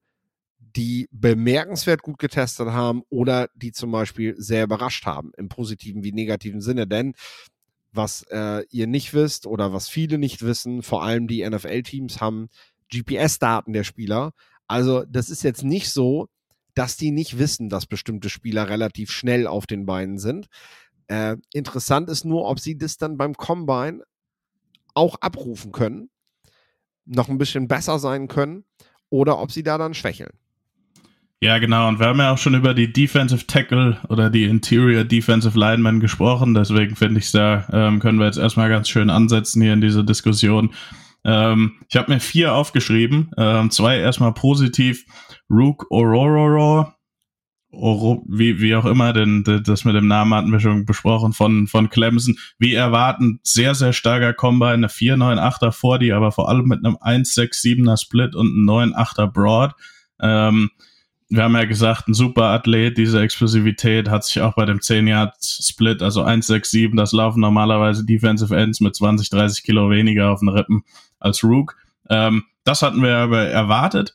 die 0.58 1.08
bemerkenswert 1.10 2.02
gut 2.02 2.18
getestet 2.18 2.68
haben 2.68 3.02
oder 3.08 3.48
die 3.54 3.72
zum 3.72 3.90
Beispiel 3.90 4.34
sehr 4.38 4.64
überrascht 4.64 5.06
haben, 5.06 5.32
im 5.36 5.48
positiven 5.48 6.04
wie 6.04 6.12
negativen 6.12 6.60
Sinne. 6.60 6.86
Denn 6.86 7.14
was 7.92 8.24
äh, 8.30 8.62
ihr 8.70 8.86
nicht 8.86 9.14
wisst 9.14 9.46
oder 9.46 9.72
was 9.72 9.88
viele 9.88 10.18
nicht 10.18 10.42
wissen, 10.42 10.82
vor 10.82 11.02
allem 11.02 11.26
die 11.28 11.48
NFL-Teams 11.48 12.20
haben 12.20 12.48
GPS-Daten 12.92 13.72
der 13.72 13.84
Spieler. 13.84 14.32
Also 14.68 15.04
das 15.08 15.30
ist 15.30 15.42
jetzt 15.42 15.64
nicht 15.64 15.90
so, 15.90 16.28
dass 16.76 16.96
die 16.96 17.10
nicht 17.10 17.38
wissen, 17.38 17.68
dass 17.68 17.86
bestimmte 17.86 18.28
Spieler 18.28 18.68
relativ 18.68 19.10
schnell 19.10 19.46
auf 19.46 19.66
den 19.66 19.86
Beinen 19.86 20.18
sind. 20.18 20.46
Äh, 21.08 21.36
interessant 21.52 22.08
ist 22.10 22.24
nur, 22.24 22.44
ob 22.44 22.60
sie 22.60 22.76
das 22.76 22.98
dann 22.98 23.16
beim 23.16 23.34
Combine 23.34 24.02
auch 24.94 25.16
abrufen 25.20 25.72
können, 25.72 26.10
noch 27.06 27.28
ein 27.28 27.38
bisschen 27.38 27.66
besser 27.66 27.98
sein 27.98 28.28
können 28.28 28.64
oder 29.08 29.38
ob 29.38 29.52
sie 29.52 29.62
da 29.62 29.78
dann 29.78 29.94
schwächeln. 29.94 30.32
Ja, 31.40 31.58
genau. 31.58 31.88
Und 31.88 31.98
wir 31.98 32.06
haben 32.06 32.18
ja 32.18 32.32
auch 32.32 32.38
schon 32.38 32.54
über 32.54 32.74
die 32.74 32.92
Defensive 32.92 33.46
Tackle 33.46 33.98
oder 34.08 34.30
die 34.30 34.44
Interior 34.44 35.04
Defensive 35.04 35.58
Linemen 35.58 36.00
gesprochen. 36.00 36.54
Deswegen 36.54 36.96
finde 36.96 37.20
ich, 37.20 37.30
da 37.30 37.66
ähm, 37.72 38.00
können 38.00 38.18
wir 38.18 38.26
jetzt 38.26 38.38
erstmal 38.38 38.68
ganz 38.68 38.88
schön 38.88 39.10
ansetzen 39.10 39.62
hier 39.62 39.74
in 39.74 39.80
dieser 39.80 40.02
Diskussion. 40.02 40.74
Ähm, 41.26 41.72
ich 41.88 41.96
habe 41.96 42.12
mir 42.12 42.20
vier 42.20 42.54
aufgeschrieben. 42.54 43.30
Ähm, 43.36 43.70
zwei 43.70 43.98
erstmal 43.98 44.32
positiv. 44.32 45.04
Rook 45.50 45.86
Aurora 45.90 46.96
wie, 47.72 48.60
wie 48.60 48.74
auch 48.74 48.84
immer, 48.84 49.12
denn 49.12 49.44
das 49.64 49.84
mit 49.84 49.94
dem 49.94 50.06
Namen 50.06 50.34
hatten 50.34 50.52
wir 50.52 50.60
schon 50.60 50.86
besprochen 50.86 51.32
von, 51.32 51.66
von 51.66 51.90
Clemson. 51.90 52.36
Wie 52.58 52.74
erwarten, 52.74 53.40
sehr, 53.42 53.74
sehr 53.74 53.92
starker 53.92 54.32
Combine, 54.32 54.72
eine 54.72 54.86
4-9-8er 54.88 55.72
40, 55.72 56.14
aber 56.14 56.32
vor 56.32 56.48
allem 56.48 56.66
mit 56.66 56.84
einem 56.84 56.96
1-6-7er 56.96 58.00
Split 58.00 58.34
und 58.34 58.46
einem 58.46 58.94
9-8er 58.94 59.26
Broad. 59.26 59.74
Ähm, 60.20 60.70
wir 61.28 61.42
haben 61.42 61.56
ja 61.56 61.64
gesagt, 61.64 62.06
ein 62.06 62.14
super 62.14 62.44
Athlet, 62.44 62.96
diese 62.96 63.20
Explosivität 63.20 64.08
hat 64.08 64.24
sich 64.24 64.40
auch 64.40 64.54
bei 64.54 64.64
dem 64.64 64.78
10-Yard-Split, 64.78 66.00
also 66.00 66.22
1-6-7, 66.22 66.96
das 66.96 67.12
laufen 67.12 67.40
normalerweise 67.40 68.04
Defensive 68.04 68.56
Ends 68.56 68.80
mit 68.80 68.94
20, 68.94 69.28
30 69.30 69.64
Kilo 69.64 69.90
weniger 69.90 70.30
auf 70.30 70.38
den 70.38 70.48
Rippen 70.50 70.84
als 71.18 71.42
Rook. 71.42 71.76
Ähm, 72.08 72.44
das 72.64 72.82
hatten 72.82 73.02
wir 73.02 73.16
aber 73.16 73.46
erwartet 73.46 74.14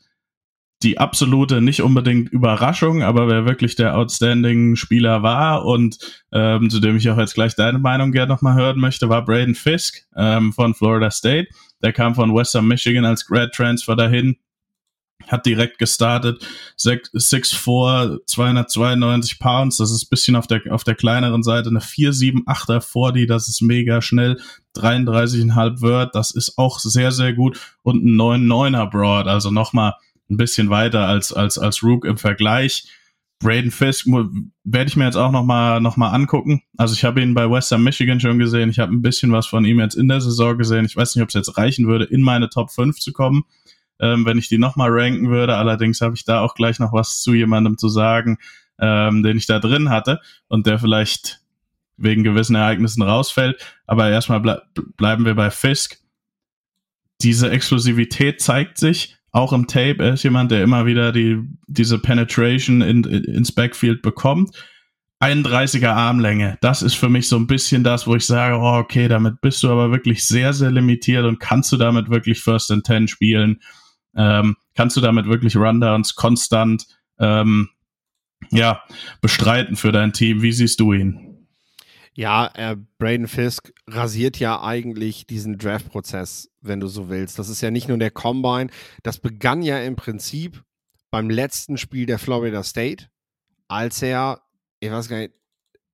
die 0.82 0.98
absolute, 0.98 1.60
nicht 1.60 1.82
unbedingt 1.82 2.30
Überraschung, 2.30 3.02
aber 3.02 3.28
wer 3.28 3.46
wirklich 3.46 3.76
der 3.76 3.96
outstanding 3.96 4.76
Spieler 4.76 5.22
war 5.22 5.64
und 5.64 5.98
ähm, 6.32 6.70
zu 6.70 6.80
dem 6.80 6.96
ich 6.96 7.08
auch 7.08 7.18
jetzt 7.18 7.34
gleich 7.34 7.54
deine 7.54 7.78
Meinung 7.78 8.12
gerne 8.12 8.32
nochmal 8.32 8.54
hören 8.54 8.80
möchte, 8.80 9.08
war 9.08 9.24
Braden 9.24 9.54
Fisk 9.54 10.02
ähm, 10.16 10.52
von 10.52 10.74
Florida 10.74 11.10
State. 11.10 11.48
Der 11.82 11.92
kam 11.92 12.14
von 12.14 12.34
Western 12.34 12.66
Michigan 12.66 13.04
als 13.04 13.26
Grad 13.26 13.52
Transfer 13.52 13.96
dahin, 13.96 14.36
hat 15.28 15.46
direkt 15.46 15.78
gestartet, 15.78 16.46
6'4, 16.78 18.20
292 18.26 19.38
Pounds, 19.38 19.76
das 19.76 19.90
ist 19.90 20.10
bisschen 20.10 20.36
auf 20.36 20.46
der, 20.46 20.62
auf 20.70 20.84
der 20.84 20.94
kleineren 20.94 21.42
Seite, 21.42 21.68
eine 21.68 21.80
478er 21.80 22.80
40, 22.80 23.28
das 23.28 23.48
ist 23.48 23.62
mega 23.62 24.02
schnell, 24.02 24.40
33,5 24.76 25.80
Word, 25.80 26.14
das 26.14 26.30
ist 26.30 26.58
auch 26.58 26.78
sehr, 26.78 27.12
sehr 27.12 27.32
gut 27.32 27.58
und 27.82 28.04
ein 28.04 28.16
9,9er 28.16 28.90
Broad, 28.90 29.26
also 29.26 29.50
nochmal 29.50 29.94
ein 30.30 30.36
bisschen 30.36 30.70
weiter 30.70 31.06
als, 31.06 31.32
als, 31.32 31.58
als 31.58 31.82
Rook 31.82 32.04
im 32.04 32.18
Vergleich. 32.18 32.84
Braden 33.42 33.72
Fisk 33.72 34.06
werde 34.06 34.88
ich 34.88 34.96
mir 34.96 35.04
jetzt 35.04 35.16
auch 35.16 35.32
nochmal 35.32 35.80
noch 35.80 35.96
mal 35.96 36.10
angucken. 36.10 36.62
Also 36.76 36.94
ich 36.94 37.04
habe 37.04 37.20
ihn 37.20 37.34
bei 37.34 37.50
Western 37.50 37.82
Michigan 37.82 38.20
schon 38.20 38.38
gesehen. 38.38 38.70
Ich 38.70 38.78
habe 38.78 38.92
ein 38.92 39.02
bisschen 39.02 39.32
was 39.32 39.46
von 39.46 39.64
ihm 39.64 39.80
jetzt 39.80 39.96
in 39.96 40.06
der 40.06 40.20
Saison 40.20 40.56
gesehen. 40.56 40.84
Ich 40.84 40.96
weiß 40.96 41.14
nicht, 41.14 41.22
ob 41.22 41.28
es 41.28 41.34
jetzt 41.34 41.58
reichen 41.58 41.88
würde, 41.88 42.04
in 42.04 42.22
meine 42.22 42.48
Top 42.48 42.70
5 42.70 42.98
zu 43.00 43.12
kommen, 43.12 43.42
ähm, 44.02 44.26
wenn 44.26 44.36
ich 44.36 44.48
die 44.48 44.58
nochmal 44.58 44.90
ranken 44.90 45.30
würde. 45.30 45.56
Allerdings 45.56 46.00
habe 46.00 46.14
ich 46.14 46.24
da 46.24 46.40
auch 46.40 46.54
gleich 46.54 46.78
noch 46.78 46.92
was 46.92 47.22
zu 47.22 47.32
jemandem 47.32 47.78
zu 47.78 47.88
sagen, 47.88 48.38
ähm, 48.80 49.22
den 49.22 49.38
ich 49.38 49.46
da 49.46 49.60
drin 49.60 49.88
hatte 49.88 50.20
und 50.48 50.66
der 50.66 50.78
vielleicht 50.78 51.40
wegen 51.96 52.24
gewissen 52.24 52.56
Ereignissen 52.56 53.02
rausfällt. 53.02 53.64
Aber 53.86 54.10
erstmal 54.10 54.40
ble 54.40 54.60
bleiben 54.96 55.24
wir 55.24 55.36
bei 55.36 55.50
Fisk. 55.50 55.98
Diese 57.22 57.50
Exklusivität 57.50 58.40
zeigt 58.40 58.76
sich 58.76 59.16
auch 59.30 59.52
im 59.52 59.68
Tape. 59.68 59.96
Er 60.00 60.14
ist 60.14 60.24
jemand, 60.24 60.50
der 60.50 60.64
immer 60.64 60.84
wieder 60.84 61.12
die, 61.12 61.38
diese 61.68 61.98
Penetration 61.98 62.82
in, 62.82 63.04
ins 63.04 63.52
Backfield 63.52 64.02
bekommt. 64.02 64.50
31er 65.22 65.90
Armlänge, 65.90 66.58
das 66.62 66.82
ist 66.82 66.94
für 66.94 67.08
mich 67.08 67.28
so 67.28 67.36
ein 67.36 67.46
bisschen 67.46 67.84
das, 67.84 68.08
wo 68.08 68.16
ich 68.16 68.26
sage, 68.26 68.56
oh, 68.56 68.78
okay, 68.78 69.06
damit 69.06 69.40
bist 69.40 69.62
du 69.62 69.70
aber 69.70 69.92
wirklich 69.92 70.26
sehr, 70.26 70.52
sehr 70.52 70.72
limitiert 70.72 71.24
und 71.24 71.38
kannst 71.38 71.70
du 71.70 71.76
damit 71.76 72.10
wirklich 72.10 72.40
First 72.40 72.72
and 72.72 72.84
Ten 72.84 73.06
spielen? 73.06 73.60
Ähm, 74.16 74.56
kannst 74.74 74.96
du 74.96 75.00
damit 75.00 75.26
wirklich 75.26 75.56
Rundowns 75.56 76.14
konstant 76.14 76.86
ähm, 77.18 77.70
ja, 78.50 78.82
bestreiten 79.20 79.76
für 79.76 79.92
dein 79.92 80.12
Team? 80.12 80.42
Wie 80.42 80.52
siehst 80.52 80.80
du 80.80 80.92
ihn? 80.92 81.46
Ja, 82.14 82.50
äh, 82.54 82.76
Braden 82.98 83.26
Fisk 83.26 83.72
rasiert 83.86 84.38
ja 84.38 84.62
eigentlich 84.62 85.26
diesen 85.26 85.56
Draft-Prozess, 85.56 86.50
wenn 86.60 86.78
du 86.78 86.86
so 86.86 87.08
willst. 87.08 87.38
Das 87.38 87.48
ist 87.48 87.62
ja 87.62 87.70
nicht 87.70 87.88
nur 87.88 87.96
der 87.96 88.10
Combine. 88.10 88.70
Das 89.02 89.18
begann 89.18 89.62
ja 89.62 89.80
im 89.80 89.96
Prinzip 89.96 90.62
beim 91.10 91.30
letzten 91.30 91.78
Spiel 91.78 92.04
der 92.04 92.18
Florida 92.18 92.62
State, 92.62 93.06
als 93.68 94.02
er, 94.02 94.42
ich 94.80 94.90
weiß 94.90 95.08
gar 95.08 95.18
nicht, 95.18 95.32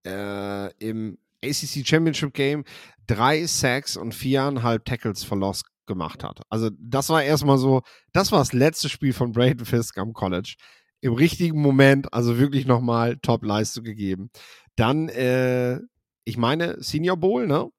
äh, 0.07 0.73
im 0.79 1.19
ACC 1.45 1.87
Championship 1.87 2.35
Game 2.35 2.65
drei 3.07 3.47
Sacks 3.47 3.97
und 3.97 4.13
viereinhalb 4.13 4.85
Tackles 4.85 5.23
verlost 5.23 5.67
gemacht 5.89 6.23
hat. 6.23 6.43
Also 6.49 6.71
das 6.79 7.09
war 7.09 7.25
erstmal 7.25 7.59
so, 7.59 7.83
das 8.13 8.31
war 8.31 8.39
das 8.39 8.53
letzte 8.53 8.89
Spiel 8.89 9.13
von 9.13 9.33
Braden 9.33 9.67
Fisk 9.67 9.99
am 9.99 10.13
College. 10.13 10.55
Im 11.01 11.15
richtigen 11.15 11.61
Moment, 11.61 12.13
also 12.15 12.39
wirklich 12.39 12.67
nochmal 12.67 13.17
Top-Leistung 13.19 13.83
gegeben. 13.83 14.31
Dann 14.77 15.09
äh, 15.09 15.81
ich 16.29 16.37
meine, 16.37 16.77
Senior 16.83 17.17
Bowl, 17.17 17.47
ne? 17.47 17.71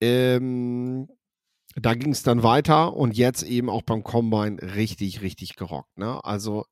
Ähm, 0.00 1.08
da 1.74 1.94
ging 1.94 2.12
es 2.12 2.22
dann 2.22 2.44
weiter 2.44 2.94
und 2.94 3.16
jetzt 3.16 3.42
eben 3.42 3.68
auch 3.68 3.82
beim 3.82 4.04
Combine 4.04 4.62
richtig, 4.62 5.20
richtig 5.20 5.56
gerockt. 5.56 5.98
Ne? 5.98 6.24
Also, 6.24 6.66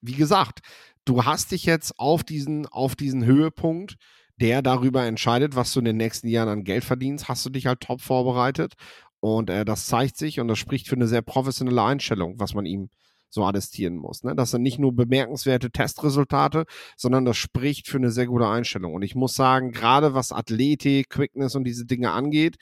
wie 0.00 0.14
gesagt, 0.14 0.60
du 1.04 1.26
hast 1.26 1.52
dich 1.52 1.66
jetzt 1.66 1.98
auf 1.98 2.24
diesen, 2.24 2.66
auf 2.66 2.96
diesen 2.96 3.26
Höhepunkt, 3.26 3.96
der 4.40 4.62
darüber 4.62 5.04
entscheidet, 5.04 5.56
was 5.56 5.72
du 5.72 5.80
in 5.80 5.84
den 5.84 5.96
nächsten 5.96 6.28
Jahren 6.28 6.48
an 6.48 6.64
Geld 6.64 6.84
verdienst, 6.84 7.28
hast 7.28 7.44
du 7.44 7.50
dich 7.50 7.66
halt 7.66 7.80
top 7.80 8.00
vorbereitet. 8.00 8.74
Und 9.20 9.50
äh, 9.50 9.64
das 9.64 9.86
zeigt 9.86 10.16
sich 10.16 10.40
und 10.40 10.48
das 10.48 10.58
spricht 10.58 10.88
für 10.88 10.96
eine 10.96 11.06
sehr 11.06 11.22
professionelle 11.22 11.82
Einstellung, 11.82 12.40
was 12.40 12.54
man 12.54 12.64
ihm 12.64 12.88
so 13.28 13.44
attestieren 13.44 13.96
muss. 13.96 14.24
Ne? 14.24 14.34
Das 14.34 14.50
sind 14.50 14.62
nicht 14.62 14.78
nur 14.78 14.94
bemerkenswerte 14.94 15.70
Testresultate, 15.70 16.64
sondern 16.96 17.24
das 17.24 17.36
spricht 17.36 17.88
für 17.88 17.98
eine 17.98 18.10
sehr 18.10 18.26
gute 18.26 18.48
Einstellung. 18.48 18.94
Und 18.94 19.02
ich 19.02 19.14
muss 19.14 19.34
sagen, 19.34 19.72
gerade 19.72 20.14
was 20.14 20.32
Athletik, 20.32 21.10
Quickness 21.10 21.54
und 21.54 21.64
diese 21.64 21.86
Dinge 21.86 22.10
angeht, 22.10 22.56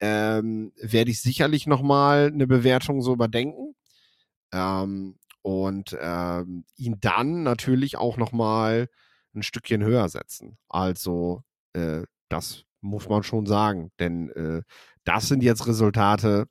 ähm, 0.00 0.72
werde 0.80 1.10
ich 1.10 1.20
sicherlich 1.20 1.66
nochmal 1.66 2.30
eine 2.32 2.46
Bewertung 2.46 3.02
so 3.02 3.12
überdenken. 3.12 3.74
Ähm, 4.52 5.16
und 5.42 5.96
ähm, 6.00 6.64
ihn 6.76 6.98
dann 7.00 7.42
natürlich 7.42 7.96
auch 7.96 8.16
nochmal 8.16 8.88
ein 9.34 9.42
Stückchen 9.42 9.82
höher 9.82 10.08
setzen. 10.08 10.58
Also 10.68 11.42
äh, 11.72 12.02
das 12.28 12.64
muss 12.80 13.08
man 13.08 13.22
schon 13.22 13.46
sagen, 13.46 13.90
denn 13.98 14.30
äh, 14.30 14.62
das 15.04 15.28
sind 15.28 15.42
jetzt 15.42 15.66
Resultate, 15.66 16.46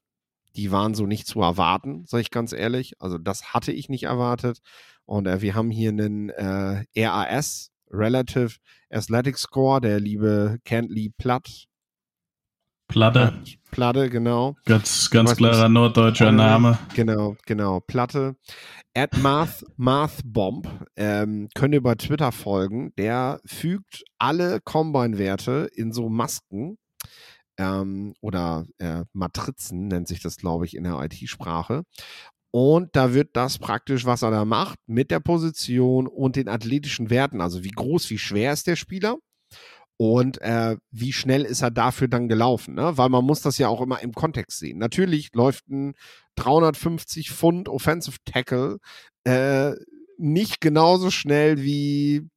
die 0.56 0.72
waren 0.72 0.94
so 0.94 1.06
nicht 1.06 1.28
zu 1.28 1.41
erwarten, 1.41 2.06
sage 2.06 2.22
ich 2.22 2.32
ganz 2.32 2.54
ehrlich. 2.54 2.94
Also 3.00 3.17
das 3.17 3.54
hatte 3.54 3.72
ich 3.72 3.89
nicht 3.89 4.04
erwartet. 4.04 4.60
Und 5.06 5.28
äh, 5.28 5.41
wir 5.41 5.56
haben 5.56 5.72
hier 5.72 5.89
einen 5.89 6.30
äh, 6.30 6.84
RAS, 6.98 7.72
Relative 7.89 8.58
Athletic 8.89 9.38
Score, 9.38 9.82
der 9.82 10.00
liebe 10.00 10.60
Kentley 10.63 11.10
Platt. 11.17 11.65
Platte. 12.91 13.34
Platte, 13.71 14.10
genau. 14.10 14.56
Ganz, 14.65 15.10
ganz 15.10 15.36
klarer 15.36 15.69
nicht, 15.69 15.73
norddeutscher 15.73 16.25
Platte, 16.25 16.38
Name. 16.38 16.80
Genau, 16.93 17.36
genau. 17.45 17.80
Platte. 17.80 18.36
At 18.93 19.17
Math, 19.17 19.65
Math 19.77 20.19
Bomb. 20.25 20.67
Ähm, 20.97 21.47
könnt 21.56 21.73
ihr 21.73 21.82
bei 21.82 21.95
Twitter 21.95 22.32
folgen. 22.32 22.93
Der 22.97 23.39
fügt 23.45 24.04
alle 24.19 24.60
Combine-Werte 24.62 25.69
in 25.73 25.93
so 25.93 26.10
Masken 26.10 26.77
ähm, 27.58 28.13
oder 28.21 28.65
äh, 28.80 29.06
Matrizen 29.13 29.88
nennt 29.88 30.08
sich 30.08 30.21
das, 30.21 30.38
glaube 30.38 30.65
ich, 30.65 30.75
in 30.75 30.84
der 30.84 30.99
IT-Sprache. 31.01 31.84
Und 32.54 32.95
da 32.97 33.13
wird 33.13 33.30
das 33.38 33.60
praktisch, 33.60 34.06
was 34.06 34.23
er 34.23 34.32
da 34.32 34.43
macht, 34.43 34.77
mit 34.86 35.10
der 35.10 35.21
Position 35.21 36.08
und 36.08 36.36
den 36.36 36.49
athletischen 36.49 37.10
Werten, 37.10 37.39
also 37.39 37.63
wie 37.63 37.71
groß, 37.71 38.10
wie 38.10 38.17
schwer 38.17 38.51
ist 38.51 38.67
der 38.67 38.75
Spieler 38.75 39.17
und 40.02 40.42
äh, 40.42 40.78
wie 40.90 41.14
schnell 41.14 41.44
ist 41.44 41.62
er 41.62 41.70
dafür 41.70 42.08
dann 42.08 42.28
gelaufen, 42.28 42.74
ne? 42.74 42.98
weil 42.98 43.10
man 43.10 43.24
muss 43.24 43.42
das 43.42 43.60
ja 43.60 43.68
auch 43.68 43.82
immer 43.82 44.02
im 44.02 44.14
Kontext 44.14 44.58
sehen. 44.58 44.80
Natürlich 44.80 45.30
läuft 45.36 45.70
ein 45.70 45.94
350 46.38 47.30
Pfund 47.30 47.70
Offensive 47.70 48.18
Tackle 48.26 48.80
äh, 49.26 49.74
nicht 50.18 50.60
genauso 50.60 51.12
schnell 51.12 51.62
wie 51.62 52.28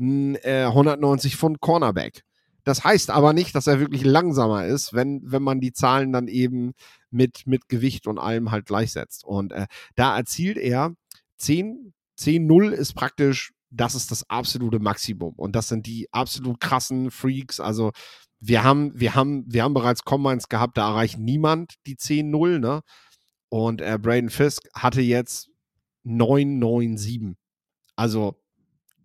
ein 0.00 0.36
äh, 0.36 0.64
190 0.64 1.36
Pfund 1.36 1.60
Cornerback. 1.60 2.22
Das 2.64 2.82
heißt 2.82 3.10
aber 3.10 3.34
nicht, 3.34 3.54
dass 3.54 3.66
er 3.66 3.78
wirklich 3.78 4.04
langsamer 4.04 4.64
ist, 4.64 4.94
wenn, 4.94 5.20
wenn 5.22 5.42
man 5.42 5.60
die 5.60 5.74
Zahlen 5.74 6.14
dann 6.14 6.28
eben 6.28 6.72
mit, 7.10 7.46
mit 7.46 7.68
Gewicht 7.68 8.06
und 8.06 8.18
allem 8.18 8.52
halt 8.52 8.64
gleichsetzt. 8.64 9.22
Und 9.26 9.52
äh, 9.52 9.66
da 9.96 10.16
erzielt 10.16 10.56
er 10.56 10.94
10, 11.36 11.92
10-0 12.18 12.70
ist 12.70 12.94
praktisch, 12.94 13.52
das 13.72 13.94
ist 13.94 14.10
das 14.10 14.28
absolute 14.28 14.78
Maximum. 14.78 15.34
Und 15.34 15.56
das 15.56 15.68
sind 15.68 15.86
die 15.86 16.08
absolut 16.12 16.60
krassen 16.60 17.10
Freaks. 17.10 17.58
Also 17.58 17.92
wir 18.38 18.62
haben, 18.62 18.92
wir 18.98 19.14
haben, 19.14 19.44
wir 19.46 19.64
haben 19.64 19.74
bereits 19.74 20.04
Combines 20.04 20.48
gehabt, 20.48 20.76
da 20.76 20.90
erreicht 20.90 21.18
niemand 21.18 21.74
die 21.86 21.96
10-0, 21.96 22.58
ne? 22.58 22.82
Und 23.48 23.80
äh, 23.80 23.98
Braden 24.00 24.30
Fisk 24.30 24.68
hatte 24.74 25.00
jetzt 25.00 25.50
9-9-7. 26.04 27.34
Also 27.96 28.36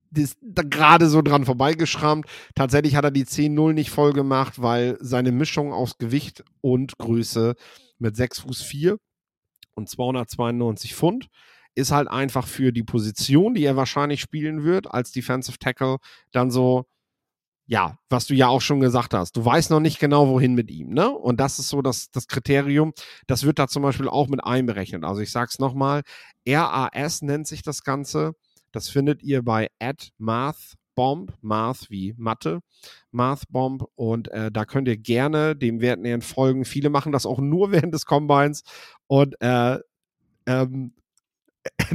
da 0.10 0.64
gerade 0.64 1.10
so 1.10 1.22
dran 1.22 1.46
vorbeigeschrammt. 1.46 2.26
Tatsächlich 2.56 2.96
hat 2.96 3.04
er 3.04 3.12
die 3.12 3.26
10-0 3.26 3.74
nicht 3.74 3.90
voll 3.90 4.14
gemacht, 4.14 4.62
weil 4.62 4.98
seine 5.02 5.32
Mischung 5.32 5.74
aus 5.74 5.98
Gewicht 5.98 6.44
und 6.62 6.98
Größe 6.98 7.56
mit 8.00 8.16
6 8.16 8.40
Fuß 8.40 8.62
4 8.62 8.98
und 9.76 9.90
292 9.90 10.96
Pfund 10.96 11.28
ist 11.78 11.92
halt 11.92 12.10
einfach 12.10 12.48
für 12.48 12.72
die 12.72 12.84
Position, 12.84 13.54
die 13.54 13.64
er 13.64 13.76
wahrscheinlich 13.76 14.20
spielen 14.20 14.64
wird, 14.64 14.92
als 14.92 15.12
Defensive 15.12 15.60
Tackle, 15.60 15.98
dann 16.32 16.50
so, 16.50 16.86
ja, 17.68 18.00
was 18.10 18.26
du 18.26 18.34
ja 18.34 18.48
auch 18.48 18.62
schon 18.62 18.80
gesagt 18.80 19.14
hast. 19.14 19.38
Du 19.38 19.46
weißt 19.46 19.70
noch 19.70 19.80
nicht 19.80 20.00
genau, 20.00 20.28
wohin 20.28 20.56
mit 20.56 20.72
ihm, 20.72 20.90
ne? 20.90 21.12
Und 21.12 21.40
das 21.40 21.60
ist 21.60 21.70
so 21.70 21.84
das, 21.84 22.10
das 22.10 22.28
Kriterium. 22.28 22.94
Das 23.28 23.44
wird 23.44 23.60
da 23.60 23.68
zum 23.68 23.84
Beispiel 23.84 24.08
auch 24.08 24.28
mit 24.28 24.44
einberechnet. 24.44 25.04
Also 25.04 25.22
ich 25.22 25.32
sag's 25.32 25.60
nochmal, 25.60 26.02
RAS 26.48 27.22
nennt 27.22 27.46
sich 27.46 27.62
das 27.62 27.84
Ganze. 27.84 28.34
Das 28.72 28.90
findet 28.90 29.22
ihr 29.22 29.44
bei 29.44 29.70
mathbomb, 30.18 31.34
math 31.42 31.92
wie 31.92 32.16
Mathe, 32.18 32.62
mathbomb 33.12 33.86
und 33.96 34.30
äh, 34.30 34.52
da 34.52 34.66
könnt 34.66 34.88
ihr 34.88 34.98
gerne 34.98 35.56
dem 35.56 35.80
Wert 35.82 36.00
nähern 36.00 36.22
folgen. 36.22 36.66
Viele 36.66 36.90
machen 36.90 37.12
das 37.12 37.28
auch 37.28 37.40
nur 37.40 37.72
während 37.72 37.94
des 37.94 38.08
Combines 38.08 38.64
und 39.06 39.40
äh, 39.42 39.78
ähm, 40.48 40.94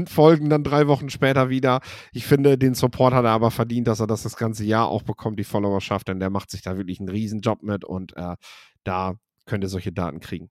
folgen 0.06 0.50
dann 0.50 0.64
drei 0.64 0.86
Wochen 0.88 1.10
später 1.10 1.48
wieder. 1.48 1.80
Ich 2.12 2.24
finde, 2.24 2.58
den 2.58 2.74
Support 2.74 3.14
hat 3.14 3.24
er 3.24 3.30
aber 3.30 3.50
verdient, 3.50 3.88
dass 3.88 4.00
er 4.00 4.06
das 4.06 4.22
das 4.22 4.36
ganze 4.36 4.64
Jahr 4.64 4.88
auch 4.88 5.02
bekommt, 5.02 5.38
die 5.38 5.44
Followerschaft, 5.44 6.08
denn 6.08 6.20
der 6.20 6.30
macht 6.30 6.50
sich 6.50 6.62
da 6.62 6.76
wirklich 6.76 7.00
einen 7.00 7.08
Riesenjob 7.08 7.62
mit 7.62 7.84
und 7.84 8.16
äh, 8.16 8.36
da 8.84 9.14
könnt 9.46 9.64
ihr 9.64 9.68
solche 9.68 9.92
Daten 9.92 10.20
kriegen. 10.20 10.50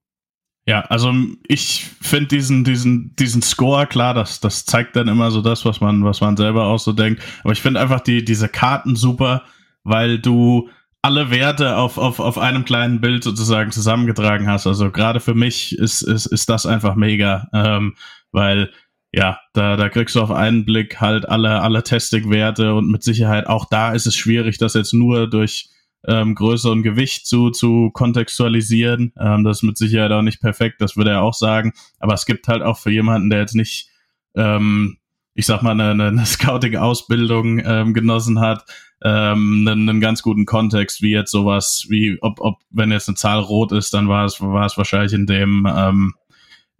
Ja, 0.68 0.82
also 0.82 1.12
ich 1.48 1.86
finde 2.02 2.28
diesen, 2.28 2.64
diesen, 2.64 3.16
diesen 3.16 3.42
Score, 3.42 3.88
klar, 3.88 4.14
das, 4.14 4.42
das 4.42 4.66
zeigt 4.66 4.96
dann 4.96 5.08
immer 5.08 5.32
so 5.32 5.42
das, 5.42 5.66
was 5.66 5.82
man, 5.82 6.04
was 6.06 6.22
man 6.22 6.38
selber 6.38 6.66
auch 6.66 6.78
so 6.78 6.94
denkt. 6.94 7.22
Aber 7.44 7.54
ich 7.54 7.62
finde 7.62 7.80
einfach 7.80 8.00
die, 8.00 8.24
diese 8.24 8.48
Karten 8.48 8.96
super, 8.96 9.44
weil 9.84 10.20
du 10.20 10.70
alle 11.02 11.32
Werte 11.32 11.78
auf, 11.78 11.98
auf, 11.98 12.20
auf 12.20 12.38
einem 12.38 12.64
kleinen 12.64 13.02
Bild 13.02 13.24
sozusagen 13.24 13.72
zusammengetragen 13.72 14.48
hast. 14.48 14.68
Also 14.68 14.92
gerade 14.92 15.20
für 15.20 15.34
mich 15.34 15.78
ist, 15.80 16.04
ist, 16.04 16.28
ist 16.28 16.48
das 16.48 16.68
einfach 16.68 16.94
mega, 16.94 17.48
ähm, 17.54 17.96
weil 18.32 18.72
ja, 19.14 19.40
da, 19.54 19.76
da 19.76 19.90
kriegst 19.90 20.16
du 20.16 20.22
auf 20.22 20.32
einen 20.32 20.66
Blick 20.66 21.02
halt 21.02 21.28
alle, 21.28 21.62
alle 21.62 21.84
Testing-Werte 21.84 22.74
und 22.74 22.90
mit 22.90 23.04
Sicherheit 23.04 23.48
auch 23.48 23.66
da 23.70 23.92
ist 23.92 24.08
es 24.08 24.16
schwierig, 24.16 24.58
das 24.58 24.74
jetzt 24.74 24.94
nur 24.94 25.30
durch 25.30 25.70
ähm, 26.08 26.34
Größe 26.34 26.72
und 26.72 26.84
Gewicht 26.84 27.28
zu, 27.28 27.52
zu 27.52 27.92
kontextualisieren. 27.92 29.14
Ähm, 29.20 29.44
das 29.44 29.58
ist 29.58 29.64
mit 29.64 29.78
Sicherheit 29.78 30.12
auch 30.12 30.22
nicht 30.22 30.42
perfekt, 30.42 30.82
das 30.82 30.96
würde 30.96 31.12
er 31.12 31.22
auch 31.22 31.34
sagen. 31.34 31.74
Aber 32.00 32.14
es 32.14 32.26
gibt 32.26 32.48
halt 32.48 32.62
auch 32.62 32.78
für 32.78 32.92
jemanden, 32.92 33.30
der 33.30 33.40
jetzt 33.40 33.56
nicht, 33.56 33.90
ähm, 34.36 34.98
ich 35.34 35.46
sag 35.46 35.62
mal, 35.62 35.80
eine, 35.80 36.08
eine 36.08 36.26
Scouting-Ausbildung 36.26 37.60
ähm, 37.60 37.94
genossen 37.94 38.40
hat, 38.40 38.64
ähm, 39.04 39.68
einen, 39.68 39.90
einen 39.90 40.02
ganz 40.02 40.22
guten 40.22 40.46
Kontext, 40.46 41.02
wie 41.02 41.12
jetzt 41.12 41.32
sowas, 41.32 41.86
wie 41.90 42.18
ob, 42.22 42.40
ob, 42.40 42.60
wenn 42.70 42.92
jetzt 42.92 43.10
eine 43.10 43.16
Zahl 43.16 43.40
rot 43.40 43.72
ist, 43.72 43.94
dann 43.94 44.08
war 44.08 44.26
es, 44.26 44.40
war 44.40 44.66
es 44.66 44.78
wahrscheinlich 44.78 45.14
in 45.14 45.26
dem, 45.26 45.68
ähm, 45.70 46.14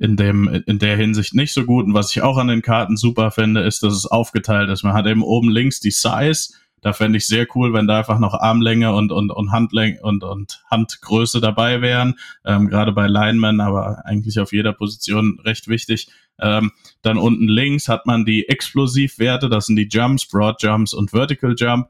in 0.02 0.16
dem, 0.16 0.48
in 0.66 0.80
der 0.80 0.98
Hinsicht 0.98 1.36
nicht 1.36 1.54
so 1.54 1.64
gut. 1.64 1.86
Und 1.86 1.94
was 1.94 2.10
ich 2.12 2.24
auch 2.24 2.38
an 2.38 2.48
den 2.48 2.64
Karten 2.64 2.98
super 2.98 3.30
finde, 3.30 3.62
ist, 3.62 3.84
dass 3.84 3.94
es 3.94 4.08
aufgeteilt 4.08 4.68
ist. 4.72 4.82
Man 4.82 4.94
hat 4.94 5.06
eben 5.06 5.22
oben 5.22 5.52
links 5.52 5.80
die 5.80 5.92
Size, 5.92 6.56
da 6.82 6.94
fände 6.94 7.20
ich 7.20 7.28
sehr 7.28 7.46
cool, 7.54 7.72
wenn 7.72 7.86
da 7.86 8.00
einfach 8.00 8.18
noch 8.18 8.34
Armlänge 8.34 8.96
und, 8.96 9.12
und, 9.12 9.30
und 9.30 9.52
Handlänge 9.52 10.02
und, 10.02 10.24
und 10.24 10.64
Handgröße 10.72 11.40
dabei 11.40 11.84
wären. 11.84 12.16
Ähm, 12.44 12.68
Gerade 12.68 12.94
bei 12.94 13.06
Linemen, 13.06 13.62
aber 13.62 14.04
eigentlich 14.04 14.40
auf 14.40 14.52
jeder 14.52 14.74
Position 14.74 15.40
recht 15.46 15.68
wichtig. 15.68 16.08
Ähm, 16.40 16.72
dann 17.04 17.20
unten 17.20 17.48
links 17.48 17.88
hat 17.88 18.08
man 18.08 18.26
die 18.26 18.50
Explosivwerte, 18.50 19.50
das 19.50 19.68
sind 19.68 19.76
die 19.76 19.88
Jumps, 19.88 20.28
Broad 20.28 20.64
Jumps 20.64 20.96
und 20.96 21.12
Vertical 21.12 21.54
Jump. 21.56 21.90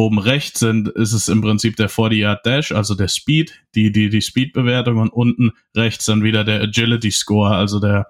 Oben 0.00 0.18
rechts 0.18 0.60
sind, 0.60 0.88
ist 0.88 1.12
es 1.12 1.28
im 1.28 1.40
Prinzip 1.40 1.76
der 1.76 1.90
40-Yard-Dash, 1.90 2.72
also 2.72 2.94
der 2.94 3.08
Speed, 3.08 3.52
die, 3.74 3.92
die, 3.92 4.08
die 4.08 4.22
Speed-Bewertung 4.22 4.98
und 4.98 5.10
unten 5.10 5.52
rechts 5.76 6.06
dann 6.06 6.22
wieder 6.22 6.44
der 6.44 6.62
Agility-Score, 6.62 7.54
also 7.54 7.80
der 7.80 8.06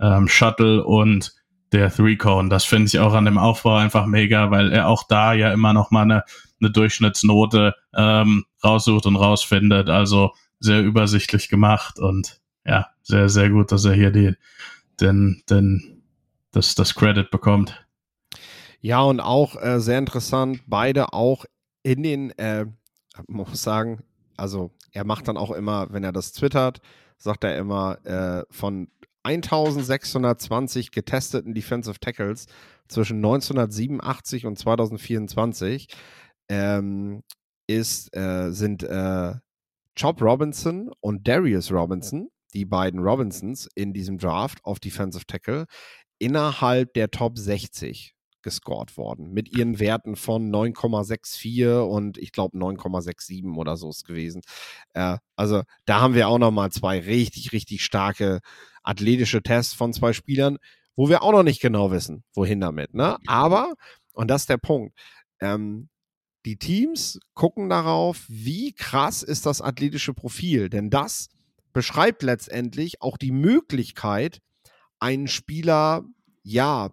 ähm, 0.00 0.28
Shuttle 0.28 0.84
und 0.84 1.34
der 1.72 1.92
Three 1.92 2.16
Cone. 2.16 2.48
Das 2.48 2.64
finde 2.64 2.88
ich 2.88 2.98
auch 2.98 3.14
an 3.14 3.24
dem 3.24 3.38
Aufbau 3.38 3.76
einfach 3.76 4.06
mega, 4.06 4.50
weil 4.50 4.72
er 4.72 4.88
auch 4.88 5.04
da 5.08 5.32
ja 5.32 5.52
immer 5.52 5.72
noch 5.72 5.90
mal 5.90 6.02
eine, 6.02 6.24
eine 6.60 6.70
Durchschnittsnote 6.70 7.74
ähm, 7.94 8.44
raussucht 8.62 9.06
und 9.06 9.16
rausfindet. 9.16 9.88
Also 9.88 10.32
sehr 10.60 10.82
übersichtlich 10.82 11.48
gemacht 11.48 11.98
und 11.98 12.40
ja, 12.64 12.88
sehr, 13.02 13.28
sehr 13.28 13.50
gut, 13.50 13.72
dass 13.72 13.84
er 13.84 13.94
hier 13.94 14.10
die, 14.10 14.34
den, 15.00 15.42
den, 15.50 16.02
das, 16.52 16.74
das 16.74 16.94
Credit 16.94 17.30
bekommt. 17.30 17.84
Ja, 18.84 19.02
und 19.02 19.20
auch 19.20 19.54
äh, 19.62 19.78
sehr 19.80 19.98
interessant, 19.98 20.62
beide 20.66 21.12
auch 21.12 21.44
in 21.84 22.02
den, 22.02 22.30
äh, 22.36 22.66
muss 23.28 23.62
sagen, 23.62 24.02
also 24.36 24.72
er 24.90 25.04
macht 25.04 25.28
dann 25.28 25.36
auch 25.36 25.52
immer, 25.52 25.92
wenn 25.92 26.02
er 26.02 26.10
das 26.10 26.32
twittert, 26.32 26.80
sagt 27.16 27.44
er 27.44 27.56
immer, 27.58 28.04
äh, 28.04 28.44
von 28.50 28.88
1620 29.22 30.90
getesteten 30.90 31.54
Defensive 31.54 32.00
Tackles 32.00 32.46
zwischen 32.88 33.18
1987 33.18 34.46
und 34.46 34.58
2024 34.58 35.86
ähm, 36.48 37.22
ist, 37.68 38.12
äh, 38.16 38.50
sind 38.50 38.82
äh, 38.82 39.34
Chop 39.96 40.20
Robinson 40.20 40.90
und 40.98 41.28
Darius 41.28 41.70
Robinson, 41.70 42.30
die 42.52 42.64
beiden 42.64 42.98
Robinsons 42.98 43.68
in 43.76 43.92
diesem 43.92 44.18
Draft 44.18 44.58
auf 44.64 44.80
Defensive 44.80 45.24
Tackle, 45.24 45.66
innerhalb 46.18 46.94
der 46.94 47.12
Top 47.12 47.38
60 47.38 48.16
gescored 48.42 48.96
worden. 48.96 49.32
Mit 49.32 49.56
ihren 49.56 49.78
Werten 49.78 50.16
von 50.16 50.50
9,64 50.50 51.80
und 51.80 52.18
ich 52.18 52.32
glaube 52.32 52.56
9,67 52.58 53.56
oder 53.56 53.76
so 53.76 53.90
ist 53.90 54.04
gewesen. 54.04 54.42
Äh, 54.94 55.18
also 55.36 55.62
da 55.84 56.00
haben 56.00 56.14
wir 56.14 56.28
auch 56.28 56.38
nochmal 56.38 56.70
zwei 56.70 57.00
richtig, 57.00 57.52
richtig 57.52 57.84
starke 57.84 58.40
athletische 58.82 59.42
Tests 59.42 59.74
von 59.74 59.92
zwei 59.92 60.12
Spielern, 60.12 60.58
wo 60.96 61.08
wir 61.08 61.22
auch 61.22 61.32
noch 61.32 61.42
nicht 61.42 61.60
genau 61.60 61.90
wissen, 61.90 62.24
wohin 62.34 62.60
damit. 62.60 62.94
Ne? 62.94 63.16
Aber, 63.26 63.74
und 64.12 64.28
das 64.28 64.42
ist 64.42 64.50
der 64.50 64.58
Punkt, 64.58 64.98
ähm, 65.40 65.88
die 66.44 66.56
Teams 66.56 67.20
gucken 67.34 67.68
darauf, 67.68 68.24
wie 68.28 68.72
krass 68.72 69.22
ist 69.22 69.46
das 69.46 69.60
athletische 69.60 70.12
Profil. 70.12 70.68
Denn 70.68 70.90
das 70.90 71.28
beschreibt 71.72 72.22
letztendlich 72.22 73.00
auch 73.00 73.16
die 73.16 73.30
Möglichkeit, 73.30 74.40
einen 74.98 75.28
Spieler, 75.28 76.04
ja, 76.42 76.90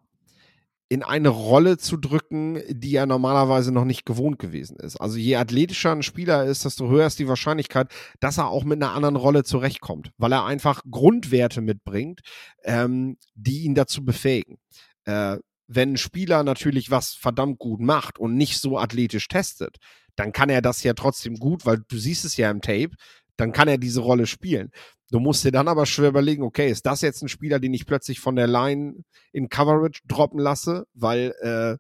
in 0.92 1.04
eine 1.04 1.30
Rolle 1.30 1.78
zu 1.78 1.98
drücken, 1.98 2.62
die 2.68 2.96
er 2.96 3.06
normalerweise 3.06 3.72
noch 3.72 3.86
nicht 3.86 4.06
gewohnt 4.06 4.40
gewesen 4.40 4.78
ist. 4.78 4.98
Also 4.98 5.18
je 5.18 5.36
athletischer 5.36 5.92
ein 5.92 6.02
Spieler 6.02 6.46
ist, 6.46 6.66
desto 6.66 6.90
höher 6.90 7.06
ist 7.06 7.20
die 7.20 7.28
Wahrscheinlichkeit, 7.28 7.92
dass 8.20 8.40
er 8.40 8.48
auch 8.48 8.64
mit 8.64 8.82
einer 8.82 8.94
anderen 8.94 9.16
Rolle 9.16 9.44
zurechtkommt, 9.44 10.12
weil 10.18 10.32
er 10.32 10.46
einfach 10.46 10.82
Grundwerte 10.90 11.62
mitbringt, 11.62 12.22
ähm, 12.64 13.18
die 13.36 13.62
ihn 13.66 13.76
dazu 13.76 14.04
befähigen. 14.04 14.58
Äh, 15.06 15.38
wenn 15.68 15.94
ein 15.94 15.98
Spieler 15.98 16.44
natürlich 16.44 16.90
was 16.90 17.14
verdammt 17.14 17.60
gut 17.60 17.80
macht 17.80 18.18
und 18.18 18.36
nicht 18.36 18.60
so 18.60 18.80
athletisch 18.80 19.28
testet, 19.28 19.78
dann 20.16 20.32
kann 20.34 20.50
er 20.50 20.64
das 20.64 20.82
ja 20.82 20.94
trotzdem 20.94 21.36
gut, 21.36 21.68
weil 21.68 21.84
du 21.88 21.98
siehst 21.98 22.26
es 22.26 22.36
ja 22.36 22.50
im 22.50 22.62
Tape, 22.62 22.92
dann 23.40 23.54
kann 23.54 23.68
er 23.68 23.78
diese 23.78 24.02
Rolle 24.02 24.28
spielen. 24.28 24.72
Du 25.12 25.20
musst 25.20 25.44
dir 25.44 25.52
dann 25.52 25.68
aber 25.68 25.86
schwer 25.86 26.10
überlegen, 26.10 26.44
okay, 26.44 26.70
ist 26.70 26.86
das 26.86 27.02
jetzt 27.02 27.22
ein 27.24 27.30
Spieler, 27.30 27.60
den 27.60 27.74
ich 27.74 27.86
plötzlich 27.86 28.20
von 28.20 28.36
der 28.36 28.48
Line 28.48 29.04
in 29.32 29.50
Coverage 29.50 30.02
droppen 30.06 30.40
lasse, 30.40 30.86
weil 30.94 31.34
äh, 31.40 31.78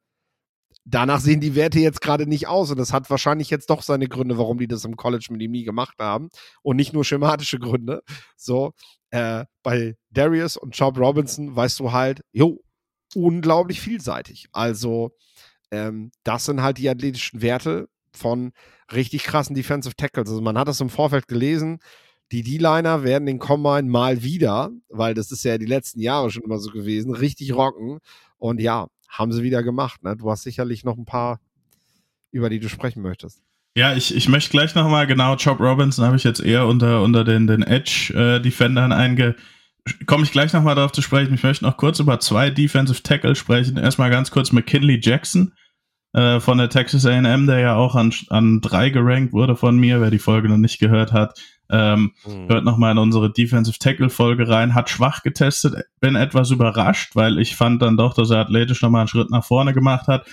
danach 0.85 1.19
sehen 1.19 1.41
die 1.41 1.55
Werte 1.55 1.79
jetzt 1.79 2.01
gerade 2.01 2.27
nicht 2.27 2.47
aus 2.47 2.71
und 2.71 2.79
das 2.79 2.93
hat 2.93 3.09
wahrscheinlich 3.09 3.49
jetzt 3.49 3.69
doch 3.69 3.81
seine 3.81 4.07
Gründe, 4.07 4.37
warum 4.37 4.57
die 4.57 4.67
das 4.67 4.85
im 4.85 4.95
College 4.95 5.27
mit 5.31 5.41
ihm 5.41 5.51
nie 5.51 5.65
gemacht 5.65 5.95
haben 5.99 6.29
und 6.63 6.77
nicht 6.77 6.93
nur 6.93 7.03
schematische 7.03 7.59
Gründe. 7.59 8.01
So, 8.37 8.71
äh, 9.11 9.45
bei 9.61 9.95
Darius 10.09 10.55
und 10.55 10.77
Chop 10.77 10.97
Robinson 10.97 11.55
weißt 11.55 11.79
du 11.81 11.91
halt, 11.91 12.21
jo, 12.31 12.63
unglaublich 13.15 13.81
vielseitig. 13.81 14.47
Also, 14.53 15.11
ähm, 15.71 16.11
das 16.23 16.45
sind 16.45 16.61
halt 16.61 16.77
die 16.77 16.89
athletischen 16.89 17.41
Werte 17.41 17.89
von 18.19 18.51
richtig 18.93 19.23
krassen 19.23 19.55
Defensive 19.55 19.95
Tackles. 19.95 20.29
Also 20.29 20.41
man 20.41 20.57
hat 20.57 20.67
das 20.67 20.81
im 20.81 20.89
Vorfeld 20.89 21.27
gelesen, 21.27 21.79
die 22.31 22.43
D-Liner 22.43 23.03
werden 23.03 23.25
den 23.25 23.39
Combine 23.39 23.89
mal 23.89 24.21
wieder, 24.21 24.69
weil 24.89 25.15
das 25.15 25.31
ist 25.31 25.43
ja 25.43 25.57
die 25.57 25.65
letzten 25.65 25.99
Jahre 25.99 26.29
schon 26.29 26.43
immer 26.43 26.59
so 26.59 26.69
gewesen, 26.69 27.13
richtig 27.13 27.53
rocken. 27.53 27.99
Und 28.37 28.61
ja, 28.61 28.87
haben 29.07 29.31
sie 29.31 29.41
wieder 29.41 29.63
gemacht. 29.63 30.03
Ne? 30.03 30.15
Du 30.15 30.29
hast 30.29 30.43
sicherlich 30.43 30.83
noch 30.83 30.97
ein 30.97 31.05
paar, 31.05 31.39
über 32.31 32.49
die 32.49 32.59
du 32.59 32.69
sprechen 32.69 33.01
möchtest. 33.01 33.41
Ja, 33.75 33.95
ich, 33.95 34.15
ich 34.15 34.29
möchte 34.29 34.51
gleich 34.51 34.75
nochmal, 34.75 35.07
genau, 35.07 35.35
Chop 35.37 35.59
Robinson 35.59 36.05
habe 36.05 36.17
ich 36.17 36.23
jetzt 36.23 36.41
eher 36.41 36.67
unter, 36.67 37.01
unter 37.01 37.23
den, 37.23 37.47
den 37.47 37.63
Edge-Defendern 37.63 38.91
äh, 38.91 38.95
einge. 38.95 39.35
Komme 40.05 40.23
ich 40.23 40.31
gleich 40.31 40.53
nochmal 40.53 40.75
darauf 40.75 40.91
zu 40.91 41.01
sprechen. 41.01 41.33
Ich 41.33 41.43
möchte 41.43 41.65
noch 41.65 41.77
kurz 41.77 41.99
über 41.99 42.19
zwei 42.19 42.51
Defensive 42.51 43.01
Tackle 43.01 43.35
sprechen. 43.35 43.77
Erstmal 43.77 44.11
ganz 44.11 44.29
kurz 44.29 44.51
McKinley 44.51 44.99
Jackson 45.01 45.53
äh, 46.13 46.39
von 46.39 46.57
der 46.57 46.69
Texas 46.69 47.05
AM, 47.05 47.45
der 47.47 47.59
ja 47.59 47.75
auch 47.75 47.95
an, 47.95 48.13
an 48.29 48.61
drei 48.61 48.89
gerankt 48.89 49.33
wurde 49.33 49.55
von 49.55 49.77
mir, 49.77 50.01
wer 50.01 50.11
die 50.11 50.19
Folge 50.19 50.49
noch 50.49 50.57
nicht 50.57 50.79
gehört 50.79 51.13
hat. 51.13 51.39
Ähm, 51.71 52.13
mhm. 52.25 52.49
Hört 52.49 52.65
nochmal 52.65 52.93
in 52.93 52.97
unsere 52.97 53.31
Defensive 53.31 53.77
Tackle 53.77 54.09
Folge 54.09 54.47
rein. 54.49 54.73
Hat 54.73 54.89
schwach 54.89 55.21
getestet, 55.21 55.85
bin 55.99 56.15
etwas 56.15 56.49
überrascht, 56.49 57.15
weil 57.15 57.37
ich 57.37 57.55
fand 57.55 57.81
dann 57.81 57.95
doch, 57.95 58.15
dass 58.15 58.31
er 58.31 58.39
athletisch 58.39 58.81
nochmal 58.81 59.01
einen 59.01 59.07
Schritt 59.07 59.29
nach 59.29 59.45
vorne 59.45 59.73
gemacht 59.73 60.07
hat. 60.07 60.25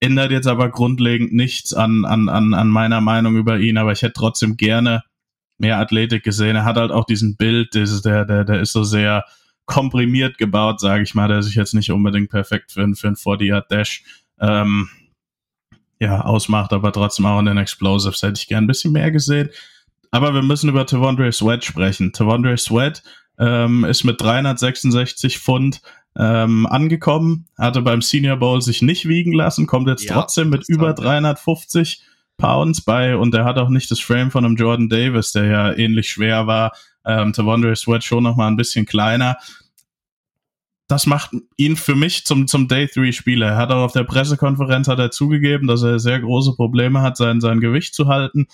Ändert 0.00 0.30
jetzt 0.30 0.46
aber 0.46 0.68
grundlegend 0.68 1.32
nichts 1.32 1.74
an, 1.74 2.04
an, 2.04 2.28
an, 2.28 2.54
an 2.54 2.68
meiner 2.68 3.00
Meinung 3.00 3.34
über 3.34 3.58
ihn, 3.58 3.76
aber 3.76 3.90
ich 3.90 4.02
hätte 4.02 4.12
trotzdem 4.14 4.56
gerne 4.56 5.02
mehr 5.58 5.78
Athletik 5.78 6.22
gesehen. 6.22 6.54
Er 6.54 6.64
hat 6.64 6.76
halt 6.76 6.92
auch 6.92 7.04
diesen 7.04 7.36
Bild, 7.36 7.74
dieses, 7.74 8.02
der, 8.02 8.24
der, 8.24 8.44
der 8.44 8.60
ist 8.60 8.72
so 8.72 8.84
sehr 8.84 9.24
komprimiert 9.66 10.38
gebaut, 10.38 10.78
sage 10.78 11.02
ich 11.02 11.16
mal, 11.16 11.26
der 11.26 11.42
sich 11.42 11.56
jetzt 11.56 11.74
nicht 11.74 11.90
unbedingt 11.90 12.30
perfekt 12.30 12.70
für, 12.70 12.88
für 12.94 13.08
einen 13.08 13.16
40-Yard-Dash 13.16 14.04
ähm, 14.40 14.88
ja, 16.00 16.20
ausmacht, 16.20 16.72
aber 16.72 16.92
trotzdem 16.92 17.26
auch 17.26 17.40
in 17.40 17.46
den 17.46 17.58
Explosives 17.58 18.22
hätte 18.22 18.40
ich 18.40 18.48
gern 18.48 18.64
ein 18.64 18.68
bisschen 18.68 18.92
mehr 18.92 19.10
gesehen. 19.10 19.50
Aber 20.10 20.32
wir 20.32 20.42
müssen 20.42 20.68
über 20.68 20.86
Tavondre 20.86 21.30
Sweat 21.32 21.64
sprechen. 21.64 22.12
Tavondre 22.12 22.56
Sweat 22.56 23.02
ähm, 23.38 23.84
ist 23.84 24.04
mit 24.04 24.20
366 24.20 25.38
Pfund 25.38 25.82
ähm, 26.16 26.66
angekommen, 26.66 27.46
hatte 27.56 27.82
beim 27.82 28.02
Senior 28.02 28.36
Bowl 28.36 28.60
sich 28.60 28.82
nicht 28.82 29.06
wiegen 29.06 29.32
lassen, 29.32 29.66
kommt 29.66 29.88
jetzt 29.88 30.04
ja, 30.04 30.14
trotzdem 30.14 30.50
mit 30.50 30.68
über 30.68 30.92
350 30.92 32.02
Pounds 32.36 32.80
bei 32.80 33.16
und 33.16 33.34
er 33.34 33.44
hat 33.44 33.58
auch 33.58 33.68
nicht 33.68 33.90
das 33.90 34.00
Frame 34.00 34.30
von 34.30 34.44
einem 34.44 34.56
Jordan 34.56 34.88
Davis, 34.88 35.32
der 35.32 35.44
ja 35.44 35.72
ähnlich 35.72 36.08
schwer 36.08 36.46
war. 36.46 36.72
Ähm, 37.04 37.32
Tavondre 37.32 37.74
Sweat 37.76 38.04
schon 38.04 38.24
noch 38.24 38.36
mal 38.36 38.48
ein 38.48 38.56
bisschen 38.56 38.86
kleiner. 38.86 39.36
Das 40.88 41.06
macht 41.06 41.30
ihn 41.56 41.76
für 41.76 41.94
mich 41.94 42.24
zum, 42.24 42.46
zum 42.46 42.66
Day 42.66 42.88
3 42.92 43.12
Spieler. 43.12 43.48
Er 43.48 43.56
hat 43.56 43.70
auch 43.70 43.84
auf 43.84 43.92
der 43.92 44.04
Pressekonferenz 44.04 44.88
hat 44.88 44.98
er 44.98 45.10
zugegeben, 45.10 45.66
dass 45.68 45.82
er 45.82 45.98
sehr 45.98 46.18
große 46.20 46.54
Probleme 46.54 47.02
hat, 47.02 47.16
sein, 47.16 47.40
sein 47.40 47.60
Gewicht 47.60 47.94
zu 47.94 48.08
halten 48.08 48.46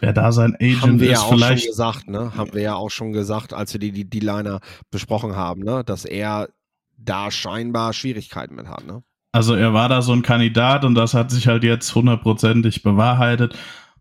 wer 0.00 0.12
da 0.12 0.32
sein 0.32 0.56
Agent 0.56 0.82
haben 0.82 1.00
wir 1.00 1.12
ist, 1.12 1.18
ja 1.18 1.24
auch 1.24 1.34
vielleicht. 1.34 1.64
Schon 1.64 1.70
gesagt, 1.70 2.08
ne? 2.08 2.32
Haben 2.36 2.54
wir 2.54 2.62
ja 2.62 2.74
auch 2.74 2.90
schon 2.90 3.12
gesagt, 3.12 3.52
als 3.52 3.72
wir 3.72 3.80
die, 3.80 3.92
die, 3.92 4.08
die 4.08 4.20
Liner 4.20 4.60
besprochen 4.90 5.36
haben, 5.36 5.62
ne? 5.62 5.84
Dass 5.84 6.04
er 6.04 6.48
da 6.96 7.30
scheinbar 7.30 7.92
Schwierigkeiten 7.92 8.54
mit 8.54 8.68
hat, 8.68 8.84
ne? 8.86 9.02
Also 9.32 9.54
er 9.54 9.72
war 9.72 9.88
da 9.88 10.02
so 10.02 10.12
ein 10.12 10.22
Kandidat 10.22 10.84
und 10.84 10.96
das 10.96 11.14
hat 11.14 11.30
sich 11.30 11.46
halt 11.46 11.62
jetzt 11.62 11.94
hundertprozentig 11.94 12.82
bewahrheitet. 12.82 13.56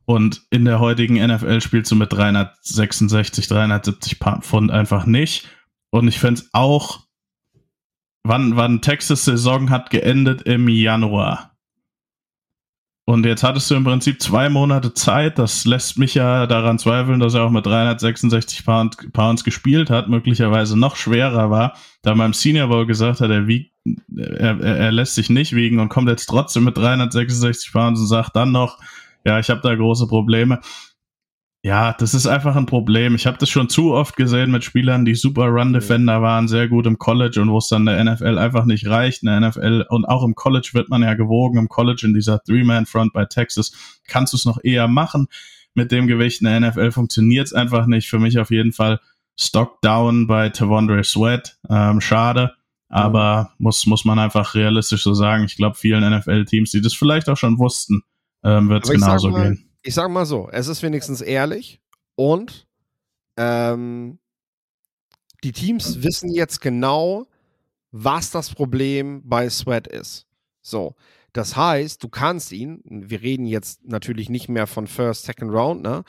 Und 0.05 0.41
in 0.49 0.65
der 0.65 0.79
heutigen 0.79 1.23
NFL 1.23 1.61
spielst 1.61 1.91
du 1.91 1.95
mit 1.95 2.11
366, 2.11 3.47
370 3.47 4.17
Pfund 4.41 4.71
einfach 4.71 5.05
nicht. 5.05 5.47
Und 5.91 6.07
ich 6.07 6.17
fände 6.17 6.41
es 6.41 6.49
auch, 6.51 7.01
wann, 8.29 8.55
wann 8.55 8.81
Texas 8.81 9.25
Saison 9.25 9.69
hat 9.69 9.89
geendet 9.89 10.43
im 10.43 10.69
Januar. 10.69 11.49
Und 13.05 13.25
jetzt 13.25 13.41
hattest 13.41 13.71
du 13.71 13.75
im 13.75 13.83
Prinzip 13.83 14.21
zwei 14.21 14.49
Monate 14.49 14.93
Zeit. 14.93 15.39
Das 15.39 15.65
lässt 15.65 15.97
mich 15.97 16.13
ja 16.13 16.45
daran 16.45 16.77
zweifeln, 16.77 17.19
dass 17.19 17.33
er 17.33 17.43
auch 17.43 17.49
mit 17.49 17.65
366 17.65 18.63
Pound, 18.63 19.11
Pounds 19.13 19.43
gespielt 19.43 19.89
hat, 19.89 20.09
möglicherweise 20.09 20.77
noch 20.77 20.95
schwerer 20.95 21.49
war, 21.49 21.75
da 22.03 22.13
man 22.13 22.27
im 22.27 22.33
Senior 22.33 22.67
Bowl 22.67 22.85
gesagt 22.85 23.19
hat, 23.19 23.31
er, 23.31 23.47
wiegt, 23.47 23.73
er, 24.15 24.61
er, 24.61 24.91
lässt 24.91 25.15
sich 25.15 25.31
nicht 25.31 25.55
wiegen 25.55 25.79
und 25.79 25.89
kommt 25.89 26.07
jetzt 26.07 26.27
trotzdem 26.27 26.65
mit 26.65 26.77
366 26.77 27.71
Pounds 27.71 27.99
und 27.99 28.05
sagt 28.05 28.35
dann 28.35 28.51
noch, 28.51 28.77
ja, 29.25 29.39
ich 29.39 29.49
habe 29.49 29.61
da 29.61 29.73
große 29.73 30.05
Probleme. 30.05 30.59
Ja, 31.61 31.91
das 31.91 32.13
ist 32.13 32.25
einfach 32.25 32.55
ein 32.55 32.65
Problem. 32.65 33.15
Ich 33.15 33.27
habe 33.27 33.37
das 33.37 33.49
schon 33.49 33.67
zu 33.67 33.93
oft 33.93 34.15
gesehen 34.15 34.49
mit 34.49 34.63
Spielern, 34.63 35.03
die 35.03 35.15
super 35.15 35.47
Run-Defender 35.47 36.21
waren, 36.21 36.47
sehr 36.47 36.69
gut 36.69 36.85
im 36.85 36.97
College 36.97 37.41
und 37.41 37.51
wo 37.51 37.57
es 37.57 37.67
dann 37.67 37.85
der 37.85 38.01
NFL 38.01 38.37
einfach 38.37 38.63
nicht 38.63 38.87
reicht. 38.87 39.23
In 39.23 39.27
der 39.27 39.41
NFL 39.41 39.85
und 39.89 40.05
auch 40.05 40.23
im 40.23 40.35
College 40.35 40.69
wird 40.71 40.89
man 40.89 41.03
ja 41.03 41.15
gewogen. 41.15 41.57
Im 41.57 41.67
College 41.67 42.03
in 42.05 42.13
dieser 42.13 42.41
Three-Man-Front 42.43 43.11
bei 43.11 43.25
Texas 43.25 43.73
kannst 44.07 44.31
du 44.31 44.37
es 44.37 44.45
noch 44.45 44.59
eher 44.63 44.87
machen. 44.87 45.27
Mit 45.73 45.91
dem 45.91 46.07
Gewicht 46.07 46.41
in 46.41 46.47
der 46.47 46.61
NFL 46.61 46.91
funktioniert 46.91 47.47
es 47.47 47.53
einfach 47.53 47.87
nicht. 47.87 48.09
Für 48.09 48.19
mich 48.19 48.39
auf 48.39 48.51
jeden 48.51 48.71
Fall 48.71 49.01
Stock 49.37 49.81
down 49.81 50.27
bei 50.27 50.49
Tavondre 50.49 51.03
Sweat. 51.03 51.57
Ähm, 51.69 51.99
schade. 51.99 52.53
Aber 52.87 53.51
mhm. 53.57 53.65
muss, 53.65 53.85
muss 53.85 54.05
man 54.05 54.17
einfach 54.17 54.55
realistisch 54.55 55.03
so 55.03 55.13
sagen. 55.13 55.43
Ich 55.43 55.57
glaube, 55.57 55.75
vielen 55.75 56.09
NFL-Teams, 56.19 56.71
die 56.71 56.81
das 56.81 56.93
vielleicht 56.93 57.27
auch 57.27 57.37
schon 57.37 57.59
wussten, 57.59 58.01
ähm, 58.45 58.69
wird 58.69 58.85
es 58.85 58.91
genauso 58.91 59.31
mal, 59.31 59.49
gehen 59.49 59.68
ich 59.81 59.93
sag 59.93 60.09
mal 60.09 60.25
so, 60.25 60.49
es 60.51 60.67
ist 60.67 60.83
wenigstens 60.83 61.21
ehrlich 61.21 61.81
und 62.15 62.67
ähm, 63.37 64.19
die 65.43 65.53
Teams 65.53 66.03
wissen 66.03 66.29
jetzt 66.33 66.59
genau, 66.59 67.27
was 67.91 68.31
das 68.31 68.53
Problem 68.53 69.21
bei 69.23 69.49
Sweat 69.49 69.87
ist. 69.87 70.27
So, 70.61 70.95
das 71.33 71.55
heißt, 71.55 72.03
du 72.03 72.09
kannst 72.09 72.51
ihn, 72.51 72.81
wir 72.83 73.21
reden 73.21 73.45
jetzt 73.45 73.85
natürlich 73.85 74.29
nicht 74.29 74.49
mehr 74.49 74.67
von 74.67 74.87
First, 74.87 75.23
Second 75.23 75.51
Round, 75.51 75.81
ne? 75.81 76.03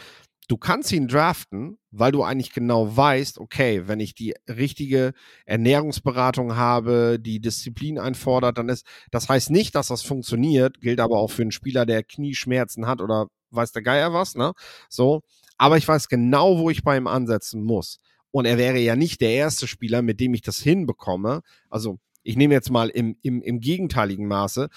Du 0.49 0.57
kannst 0.57 0.91
ihn 0.91 1.07
draften, 1.07 1.79
weil 1.93 2.11
du 2.11 2.25
eigentlich 2.25 2.53
genau 2.53 2.97
weißt, 2.97 3.39
okay, 3.39 3.87
wenn 3.87 4.01
ich 4.01 4.17
die 4.17 4.35
richtige 4.49 5.13
Ernährungsberatung 5.47 6.57
habe, 6.57 7.19
die 7.21 7.41
Disziplin 7.41 8.01
einfordert, 8.01 8.59
dann 8.59 8.69
ist, 8.69 8.85
das 9.13 9.29
heißt 9.29 9.51
nicht, 9.51 9.77
dass 9.77 9.89
das 9.89 10.03
funktioniert, 10.03 10.81
gilt 10.81 10.99
aber 10.99 11.19
auch 11.19 11.31
für 11.31 11.43
einen 11.43 11.53
Spieler, 11.53 11.87
der 11.87 12.03
Knieschmerzen 12.03 12.89
hat 12.89 13.01
oder 13.01 13.29
weiß 13.51 13.73
der 13.73 13.83
Geier 13.83 14.13
was, 14.13 14.35
ne? 14.35 14.53
So. 14.89 15.23
Aber 15.59 15.77
ich 15.77 15.87
weiß 15.87 16.09
genau, 16.09 16.59
wo 16.59 16.71
ich 16.71 16.83
bei 16.83 16.97
ihm 16.97 17.07
ansetzen 17.07 17.63
muss. 17.63 17.99
Und 18.31 18.47
er 18.47 18.59
wäre 18.59 18.79
ja 18.79 18.97
nicht 18.97 19.21
der 19.21 19.33
erste 19.33 19.67
Spieler, 19.67 20.03
mit 20.03 20.21
dem 20.21 20.35
ich 20.35 20.43
das 20.43 20.59
hinbekomme. 20.59 21.43
Also, 21.69 21.99
ich 22.23 22.37
nehme 22.37 22.55
jetzt 22.55 22.71
mal 22.71 22.89
im, 22.89 23.17
im, 23.23 23.43
im 23.43 23.61
gegenteiligen 23.61 24.27
Maße. 24.27 24.69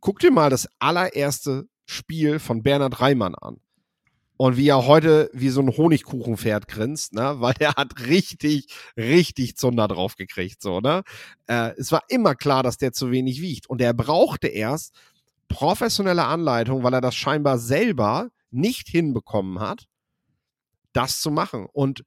Guck 0.00 0.18
dir 0.20 0.30
mal 0.30 0.50
das 0.50 0.68
allererste 0.78 1.68
Spiel 1.86 2.38
von 2.38 2.62
Bernhard 2.62 3.00
Reimann 3.00 3.34
an. 3.34 3.60
Und 4.36 4.56
wie 4.56 4.68
er 4.68 4.86
heute 4.86 5.30
wie 5.32 5.48
so 5.48 5.60
ein 5.60 5.76
Honigkuchenpferd 5.76 6.68
grinst, 6.68 7.12
ne? 7.12 7.36
Weil 7.40 7.54
er 7.58 7.74
hat 7.74 7.98
richtig, 8.06 8.72
richtig 8.96 9.56
Zunder 9.56 9.88
drauf 9.88 10.14
gekriegt, 10.14 10.62
so, 10.62 10.80
ne? 10.80 11.02
Äh, 11.46 11.72
es 11.76 11.90
war 11.90 12.02
immer 12.08 12.34
klar, 12.34 12.62
dass 12.62 12.78
der 12.78 12.92
zu 12.92 13.10
wenig 13.10 13.42
wiegt. 13.42 13.68
Und 13.68 13.80
er 13.80 13.94
brauchte 13.94 14.46
erst 14.46 14.94
professionelle 15.48 16.24
Anleitung, 16.24 16.82
weil 16.82 16.94
er 16.94 17.00
das 17.00 17.14
scheinbar 17.14 17.58
selber 17.58 18.30
nicht 18.50 18.88
hinbekommen 18.88 19.60
hat, 19.60 19.86
das 20.92 21.20
zu 21.20 21.30
machen. 21.30 21.66
Und 21.72 22.04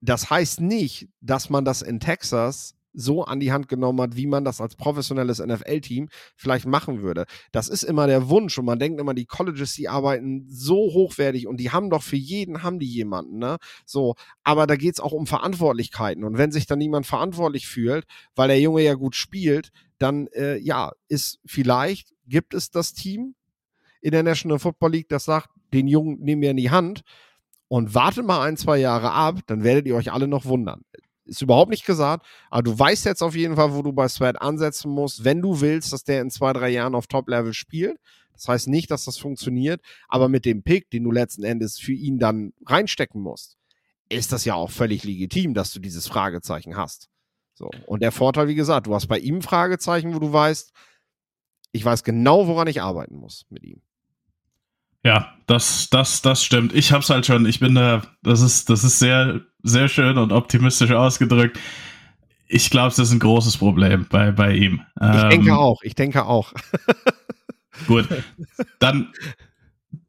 das 0.00 0.30
heißt 0.30 0.60
nicht, 0.60 1.08
dass 1.20 1.50
man 1.50 1.64
das 1.64 1.82
in 1.82 2.00
Texas 2.00 2.74
so 2.92 3.24
an 3.24 3.40
die 3.40 3.52
Hand 3.52 3.68
genommen 3.68 4.00
hat, 4.00 4.16
wie 4.16 4.26
man 4.26 4.44
das 4.44 4.60
als 4.60 4.74
professionelles 4.74 5.38
NFL-Team 5.38 6.08
vielleicht 6.36 6.66
machen 6.66 7.02
würde. 7.02 7.24
Das 7.52 7.68
ist 7.68 7.82
immer 7.82 8.06
der 8.06 8.28
Wunsch 8.28 8.58
und 8.58 8.64
man 8.64 8.78
denkt 8.78 9.00
immer, 9.00 9.14
die 9.14 9.26
Colleges, 9.26 9.74
die 9.74 9.88
arbeiten 9.88 10.46
so 10.48 10.74
hochwertig 10.74 11.46
und 11.46 11.58
die 11.58 11.70
haben 11.70 11.90
doch 11.90 12.02
für 12.02 12.16
jeden, 12.16 12.62
haben 12.62 12.78
die 12.78 12.88
jemanden, 12.88 13.38
ne? 13.38 13.58
So, 13.86 14.14
aber 14.42 14.66
da 14.66 14.76
geht 14.76 14.94
es 14.94 15.00
auch 15.00 15.12
um 15.12 15.26
Verantwortlichkeiten 15.26 16.24
und 16.24 16.38
wenn 16.38 16.50
sich 16.50 16.66
dann 16.66 16.78
niemand 16.78 17.06
verantwortlich 17.06 17.68
fühlt, 17.68 18.06
weil 18.34 18.48
der 18.48 18.60
Junge 18.60 18.82
ja 18.82 18.94
gut 18.94 19.14
spielt, 19.14 19.70
dann, 19.98 20.26
äh, 20.28 20.56
ja, 20.58 20.92
ist 21.08 21.38
vielleicht, 21.46 22.12
gibt 22.30 22.54
es 22.54 22.70
das 22.70 22.94
Team 22.94 23.34
in 24.00 24.12
der 24.12 24.22
National 24.22 24.58
Football 24.58 24.92
League, 24.92 25.08
das 25.10 25.24
sagt, 25.24 25.50
den 25.74 25.86
Jungen 25.86 26.20
nehmen 26.20 26.40
wir 26.40 26.52
in 26.52 26.56
die 26.56 26.70
Hand 26.70 27.02
und 27.68 27.94
wartet 27.94 28.24
mal 28.24 28.42
ein, 28.42 28.56
zwei 28.56 28.78
Jahre 28.78 29.12
ab, 29.12 29.40
dann 29.46 29.62
werdet 29.62 29.86
ihr 29.86 29.94
euch 29.94 30.10
alle 30.10 30.26
noch 30.26 30.46
wundern. 30.46 30.82
Ist 31.26 31.42
überhaupt 31.42 31.70
nicht 31.70 31.84
gesagt, 31.84 32.26
aber 32.50 32.62
du 32.62 32.76
weißt 32.76 33.04
jetzt 33.04 33.22
auf 33.22 33.36
jeden 33.36 33.56
Fall, 33.56 33.74
wo 33.74 33.82
du 33.82 33.92
bei 33.92 34.08
Sweat 34.08 34.40
ansetzen 34.40 34.90
musst, 34.90 35.24
wenn 35.24 35.42
du 35.42 35.60
willst, 35.60 35.92
dass 35.92 36.02
der 36.02 36.22
in 36.22 36.30
zwei, 36.30 36.52
drei 36.52 36.70
Jahren 36.70 36.94
auf 36.94 37.06
Top-Level 37.06 37.52
spielt. 37.52 37.98
Das 38.32 38.48
heißt 38.48 38.68
nicht, 38.68 38.90
dass 38.90 39.04
das 39.04 39.18
funktioniert, 39.18 39.82
aber 40.08 40.28
mit 40.28 40.46
dem 40.46 40.62
Pick, 40.62 40.90
den 40.90 41.04
du 41.04 41.12
letzten 41.12 41.44
Endes 41.44 41.78
für 41.78 41.92
ihn 41.92 42.18
dann 42.18 42.54
reinstecken 42.66 43.20
musst, 43.20 43.58
ist 44.08 44.32
das 44.32 44.44
ja 44.44 44.54
auch 44.54 44.70
völlig 44.70 45.04
legitim, 45.04 45.54
dass 45.54 45.72
du 45.72 45.78
dieses 45.78 46.08
Fragezeichen 46.08 46.76
hast. 46.76 47.08
So. 47.54 47.70
Und 47.86 48.02
der 48.02 48.12
Vorteil, 48.12 48.48
wie 48.48 48.54
gesagt, 48.54 48.86
du 48.86 48.94
hast 48.94 49.06
bei 49.06 49.18
ihm 49.18 49.42
Fragezeichen, 49.42 50.14
wo 50.14 50.18
du 50.18 50.32
weißt, 50.32 50.72
ich 51.72 51.84
weiß 51.84 52.04
genau, 52.04 52.46
woran 52.46 52.68
ich 52.68 52.82
arbeiten 52.82 53.16
muss 53.16 53.46
mit 53.50 53.64
ihm. 53.64 53.80
Ja, 55.04 55.32
das, 55.46 55.88
das, 55.90 56.20
das 56.20 56.44
stimmt. 56.44 56.74
Ich 56.74 56.92
hab's 56.92 57.08
halt 57.08 57.24
schon. 57.24 57.46
Ich 57.46 57.60
bin 57.60 57.74
da, 57.74 58.02
das 58.22 58.42
ist, 58.42 58.68
das 58.68 58.84
ist 58.84 58.98
sehr, 58.98 59.40
sehr 59.62 59.88
schön 59.88 60.18
und 60.18 60.32
optimistisch 60.32 60.92
ausgedrückt. 60.92 61.58
Ich 62.48 62.68
glaube, 62.70 62.88
das 62.88 62.98
ist 62.98 63.12
ein 63.12 63.20
großes 63.20 63.56
Problem 63.56 64.06
bei, 64.10 64.30
bei 64.32 64.54
ihm. 64.54 64.82
Ich 65.00 65.22
ähm, 65.22 65.30
denke 65.30 65.56
auch, 65.56 65.80
ich 65.82 65.94
denke 65.94 66.26
auch. 66.26 66.52
gut. 67.86 68.08
Dann, 68.78 69.12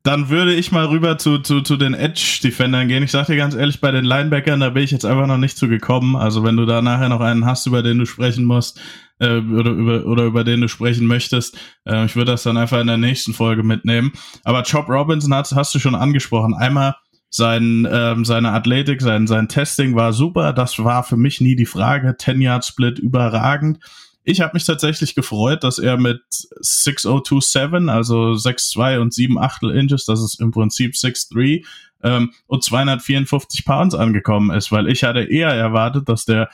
dann 0.04 0.30
würde 0.30 0.54
ich 0.54 0.72
mal 0.72 0.86
rüber 0.86 1.18
zu, 1.18 1.40
zu, 1.40 1.62
zu 1.62 1.78
den 1.78 1.94
Edge-Defendern 1.94 2.88
gehen. 2.88 3.04
Ich 3.04 3.12
sag 3.12 3.28
dir 3.28 3.38
ganz 3.38 3.54
ehrlich, 3.54 3.80
bei 3.80 3.92
den 3.92 4.04
Linebackern, 4.04 4.60
da 4.60 4.72
bin 4.72 4.84
ich 4.84 4.92
jetzt 4.92 5.06
einfach 5.06 5.28
noch 5.28 5.38
nicht 5.38 5.58
zu 5.58 5.70
gekommen. 5.70 6.16
Also 6.16 6.44
wenn 6.44 6.58
du 6.58 6.66
da 6.66 6.82
nachher 6.82 7.10
noch 7.10 7.22
einen 7.22 7.46
hast, 7.46 7.68
über 7.68 7.84
den 7.84 8.00
du 8.00 8.06
sprechen 8.06 8.44
musst, 8.44 8.82
äh, 9.22 9.38
oder, 9.38 9.72
über, 9.72 10.06
oder 10.06 10.24
über 10.24 10.44
den 10.44 10.62
du 10.62 10.68
sprechen 10.68 11.06
möchtest, 11.08 11.58
äh, 11.86 12.06
ich 12.06 12.16
würde 12.16 12.32
das 12.32 12.44
dann 12.44 12.58
einfach 12.58 12.80
in 12.80 12.88
der 12.88 12.98
nächsten 12.98 13.34
Folge 13.34 13.64
mitnehmen. 13.64 14.12
Aber 14.44 14.64
Chop 14.64 14.90
Robinson 14.90 15.34
hast, 15.34 15.56
hast 15.56 15.74
du 15.76 15.80
schon 15.80 15.96
angesprochen. 15.96 16.54
Einmal 16.56 16.96
sein, 17.30 17.88
ähm, 17.90 18.26
seine 18.26 18.52
Athletik, 18.52 19.02
sein, 19.02 19.28
sein 19.28 19.48
Testing 19.48 19.96
war 19.96 20.12
super. 20.12 20.52
Das 20.54 20.84
war 20.84 21.04
für 21.04 21.18
mich 21.18 21.40
nie 21.40 21.56
die 21.56 21.66
Frage. 21.66 22.16
10 22.18 22.42
Yard 22.42 22.66
Split 22.66 23.00
überragend. 23.00 23.80
Ich 24.24 24.42
habe 24.42 24.52
mich 24.54 24.66
tatsächlich 24.66 25.16
gefreut, 25.16 25.64
dass 25.64 25.80
er 25.80 25.98
mit 25.98 26.22
6027, 26.32 27.90
also 27.90 28.34
6,2 28.34 29.00
und 29.00 29.14
7 29.14 29.40
Achtel 29.40 29.72
Inches, 29.72 30.06
das 30.06 30.22
ist 30.22 30.40
im 30.40 30.52
Prinzip 30.52 30.94
6,3 30.94 31.66
ähm, 32.04 32.32
und 32.48 32.64
254 32.64 33.66
Pounds 33.66 33.96
angekommen 33.96 34.56
ist, 34.56 34.72
weil 34.72 34.88
ich 34.90 35.04
hatte 35.04 35.24
eher 35.24 35.50
erwartet, 35.50 36.08
dass 36.08 36.26
der 36.26 36.50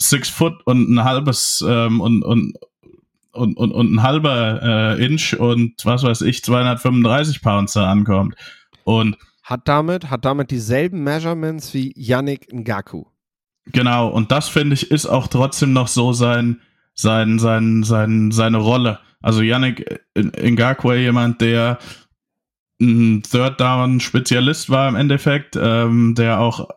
6 0.00 0.28
Foot 0.30 0.66
und 0.66 0.88
ein 0.90 1.04
halbes 1.04 1.64
ähm, 1.66 2.00
und, 2.00 2.22
und, 2.22 2.54
und, 3.32 3.56
und, 3.56 3.72
und 3.72 3.94
ein 3.94 4.02
halber 4.02 4.96
äh, 4.98 5.04
Inch 5.04 5.34
und 5.34 5.74
was 5.84 6.02
weiß 6.02 6.22
ich, 6.22 6.42
235 6.44 7.42
Pounds 7.42 7.72
da 7.72 7.90
ankommt. 7.90 8.34
Und 8.84 9.16
hat 9.42 9.66
damit, 9.66 10.10
hat 10.10 10.24
damit 10.24 10.50
dieselben 10.50 11.02
Measurements 11.02 11.72
wie 11.74 11.92
Yannick 11.96 12.52
Ngaku. 12.52 13.04
Genau, 13.66 14.08
und 14.08 14.30
das 14.30 14.48
finde 14.48 14.74
ich 14.74 14.90
ist 14.90 15.06
auch 15.06 15.26
trotzdem 15.26 15.72
noch 15.72 15.88
so 15.88 16.12
sein, 16.12 16.60
sein, 16.94 17.38
sein, 17.38 17.82
sein, 17.82 18.30
seine 18.30 18.58
Rolle. 18.58 19.00
Also 19.20 19.42
Yannick 19.42 20.02
Ngakwe, 20.16 20.98
jemand, 20.98 21.40
der 21.40 21.78
ein 22.80 23.22
Third 23.22 23.60
Down 23.60 24.00
Spezialist 24.00 24.70
war 24.70 24.88
im 24.88 24.96
Endeffekt, 24.96 25.56
ähm, 25.56 26.14
der 26.14 26.40
auch 26.40 26.68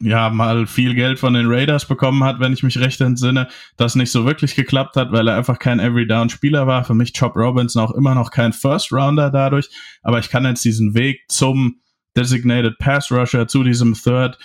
ja 0.00 0.30
mal 0.30 0.66
viel 0.66 0.94
Geld 0.94 1.18
von 1.18 1.34
den 1.34 1.46
Raiders 1.46 1.86
bekommen 1.86 2.22
hat, 2.24 2.40
wenn 2.40 2.52
ich 2.52 2.62
mich 2.62 2.78
recht 2.78 3.00
entsinne, 3.00 3.48
das 3.76 3.94
nicht 3.94 4.12
so 4.12 4.26
wirklich 4.26 4.54
geklappt 4.54 4.96
hat, 4.96 5.12
weil 5.12 5.28
er 5.28 5.36
einfach 5.36 5.58
kein 5.58 5.80
Every 5.80 6.06
Down 6.06 6.28
Spieler 6.28 6.66
war. 6.66 6.84
Für 6.84 6.94
mich 6.94 7.12
Chop 7.12 7.36
Robinson 7.36 7.82
auch 7.82 7.92
immer 7.92 8.14
noch 8.14 8.30
kein 8.30 8.52
First 8.52 8.92
Rounder 8.92 9.30
dadurch, 9.30 9.68
aber 10.02 10.18
ich 10.18 10.28
kann 10.28 10.44
jetzt 10.44 10.64
diesen 10.64 10.94
Weg 10.94 11.24
zum 11.28 11.80
Designated 12.16 12.78
Pass 12.78 13.10
Rusher 13.10 13.46
zu 13.46 13.62
diesem 13.62 13.94
Third 13.94 14.38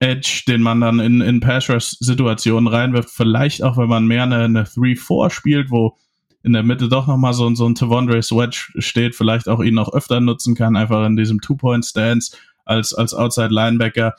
Edge, 0.00 0.42
den 0.46 0.62
man 0.62 0.80
dann 0.80 1.00
in, 1.00 1.20
in 1.20 1.40
Pass-Rush-Situationen 1.40 2.68
reinwirft, 2.68 3.10
vielleicht 3.10 3.62
auch, 3.62 3.76
wenn 3.76 3.88
man 3.88 4.06
mehr 4.06 4.22
eine, 4.22 4.44
eine 4.44 4.62
3-4 4.64 5.30
spielt, 5.30 5.70
wo 5.70 5.96
in 6.44 6.52
der 6.52 6.62
Mitte 6.62 6.88
doch 6.88 7.08
nochmal 7.08 7.34
so, 7.34 7.52
so 7.54 7.66
ein 7.66 7.74
Tavondre 7.74 8.22
Swedge 8.22 8.70
steht, 8.78 9.16
vielleicht 9.16 9.48
auch 9.48 9.60
ihn 9.60 9.74
noch 9.74 9.92
öfter 9.92 10.20
nutzen 10.20 10.54
kann, 10.54 10.76
einfach 10.76 11.04
in 11.04 11.16
diesem 11.16 11.40
Two-Point-Stance 11.40 12.36
als, 12.64 12.94
als 12.94 13.12
Outside-Linebacker. 13.12 14.14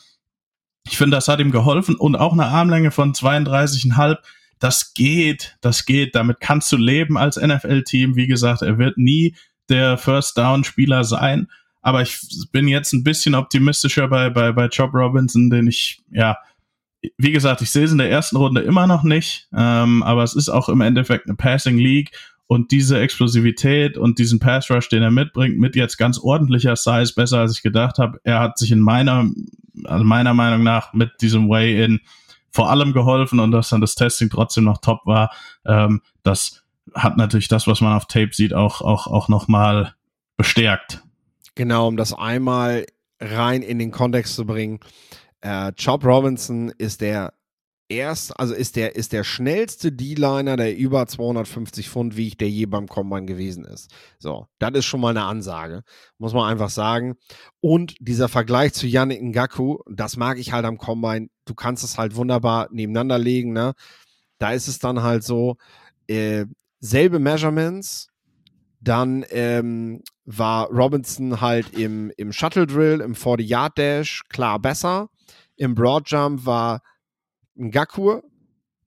Ich 0.89 0.97
finde, 0.97 1.17
das 1.17 1.27
hat 1.27 1.39
ihm 1.39 1.51
geholfen 1.51 1.95
und 1.95 2.15
auch 2.15 2.33
eine 2.33 2.47
Armlänge 2.47 2.89
von 2.89 3.13
32,5. 3.13 4.17
Das 4.57 4.95
geht, 4.95 5.55
das 5.61 5.85
geht. 5.85 6.15
Damit 6.15 6.39
kannst 6.39 6.71
du 6.71 6.77
leben 6.77 7.15
als 7.15 7.37
NFL-Team. 7.37 8.15
Wie 8.15 8.25
gesagt, 8.25 8.63
er 8.63 8.79
wird 8.79 8.97
nie 8.97 9.35
der 9.69 9.99
First-Down-Spieler 9.99 11.03
sein, 11.03 11.47
aber 11.81 12.01
ich 12.01 12.19
bin 12.51 12.67
jetzt 12.67 12.91
ein 12.91 13.03
bisschen 13.03 13.35
optimistischer 13.35 14.07
bei, 14.07 14.31
bei, 14.31 14.51
bei 14.51 14.65
Job 14.65 14.95
Robinson, 14.95 15.51
den 15.51 15.67
ich, 15.67 16.01
ja, 16.09 16.37
wie 17.17 17.31
gesagt, 17.31 17.61
ich 17.61 17.69
sehe 17.69 17.85
es 17.85 17.91
in 17.91 17.99
der 17.99 18.09
ersten 18.09 18.37
Runde 18.37 18.61
immer 18.61 18.87
noch 18.87 19.03
nicht, 19.03 19.47
ähm, 19.55 20.01
aber 20.01 20.23
es 20.23 20.33
ist 20.33 20.49
auch 20.49 20.69
im 20.69 20.81
Endeffekt 20.81 21.27
eine 21.27 21.35
Passing 21.35 21.77
League 21.77 22.11
und 22.49 22.71
diese 22.71 22.99
Explosivität 22.99 23.95
und 23.95 24.17
diesen 24.17 24.39
Pass 24.39 24.71
Rush, 24.71 24.89
den 24.89 25.03
er 25.03 25.11
mitbringt, 25.11 25.59
mit 25.59 25.75
jetzt 25.75 25.97
ganz 25.97 26.17
ordentlicher 26.17 26.75
Size, 26.75 27.13
besser 27.15 27.41
als 27.41 27.55
ich 27.55 27.61
gedacht 27.61 27.99
habe. 27.99 28.19
Er 28.23 28.39
hat 28.39 28.57
sich 28.57 28.71
in 28.71 28.79
meiner, 28.79 29.29
also 29.83 30.03
meiner 30.03 30.33
Meinung 30.33 30.63
nach 30.63 30.91
mit 30.93 31.11
diesem 31.21 31.47
Way-In 31.47 31.99
vor 32.49 32.71
allem 32.71 32.91
geholfen 32.91 33.39
und 33.39 33.51
dass 33.51 33.69
dann 33.69 33.81
das 33.81 33.93
Testing 33.93 34.31
trotzdem 34.31 34.63
noch 34.63 34.79
top 34.79 35.05
war. 35.05 35.31
Ähm, 35.63 36.01
das 36.23 36.63
hat 36.95 37.17
natürlich 37.17 37.49
das, 37.49 37.67
was 37.67 37.81
man 37.81 37.95
auf 37.95 38.07
Tape 38.07 38.31
sieht, 38.31 38.55
auch, 38.55 38.81
auch, 38.81 39.05
auch 39.05 39.27
nochmal 39.27 39.93
bestärkt. 40.35 41.03
Genau, 41.53 41.87
um 41.87 41.97
das 41.97 42.13
einmal 42.13 42.87
rein 43.19 43.61
in 43.61 43.77
den 43.77 43.91
Kontext 43.91 44.33
zu 44.33 44.47
bringen. 44.47 44.79
Äh, 45.41 45.71
Chop 45.73 46.03
Robinson 46.03 46.73
ist 46.79 47.01
der 47.01 47.31
erst, 47.89 48.39
also 48.39 48.53
ist 48.53 48.75
der, 48.75 48.95
ist 48.95 49.11
der 49.11 49.23
schnellste 49.23 49.91
D-Liner, 49.91 50.55
der 50.55 50.77
über 50.77 51.05
250 51.07 51.89
Pfund 51.89 52.15
wiegt, 52.15 52.39
der 52.39 52.49
je 52.49 52.67
beim 52.67 52.87
Combine 52.87 53.25
gewesen 53.25 53.65
ist. 53.65 53.91
So, 54.19 54.47
das 54.59 54.71
ist 54.75 54.85
schon 54.85 55.01
mal 55.01 55.09
eine 55.09 55.23
Ansage, 55.23 55.83
muss 56.17 56.33
man 56.33 56.49
einfach 56.49 56.69
sagen. 56.69 57.15
Und 57.59 57.95
dieser 57.99 58.29
Vergleich 58.29 58.73
zu 58.73 58.87
Yannick 58.87 59.21
Ngaku, 59.21 59.79
das 59.89 60.15
mag 60.15 60.37
ich 60.37 60.53
halt 60.53 60.65
am 60.65 60.77
Combine. 60.77 61.27
Du 61.45 61.55
kannst 61.55 61.83
es 61.83 61.97
halt 61.97 62.15
wunderbar 62.15 62.69
nebeneinander 62.71 63.17
legen, 63.17 63.51
ne? 63.51 63.73
Da 64.37 64.53
ist 64.53 64.67
es 64.67 64.79
dann 64.79 65.03
halt 65.03 65.23
so, 65.23 65.57
äh, 66.07 66.45
selbe 66.79 67.19
Measurements, 67.19 68.07
dann 68.81 69.25
ähm, 69.31 70.01
war 70.23 70.69
Robinson 70.69 71.41
halt 71.41 71.73
im, 71.73 72.11
im 72.15 72.31
Shuttle 72.31 72.65
Drill, 72.65 73.01
im 73.01 73.13
40-Yard-Dash 73.13 74.23
klar 74.29 74.59
besser. 74.59 75.09
Im 75.57 75.75
Broad 75.75 76.09
Jump 76.09 76.45
war 76.45 76.81
Ngakur 77.59 78.23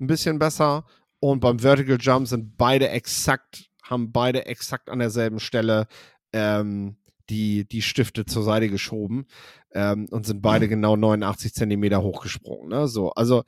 ein 0.00 0.06
bisschen 0.06 0.38
besser 0.38 0.84
und 1.20 1.40
beim 1.40 1.60
Vertical 1.60 1.98
Jump 2.00 2.26
sind 2.26 2.56
beide 2.56 2.88
exakt, 2.88 3.70
haben 3.82 4.12
beide 4.12 4.46
exakt 4.46 4.90
an 4.90 4.98
derselben 4.98 5.38
Stelle 5.38 5.86
ähm, 6.32 6.96
die, 7.30 7.66
die 7.68 7.82
Stifte 7.82 8.24
zur 8.24 8.42
Seite 8.42 8.68
geschoben 8.68 9.26
ähm, 9.72 10.06
und 10.10 10.26
sind 10.26 10.42
beide 10.42 10.68
genau 10.68 10.96
89 10.96 11.54
Zentimeter 11.54 12.02
hochgesprungen. 12.02 12.68
Ne? 12.68 12.88
So, 12.88 13.12
also 13.12 13.44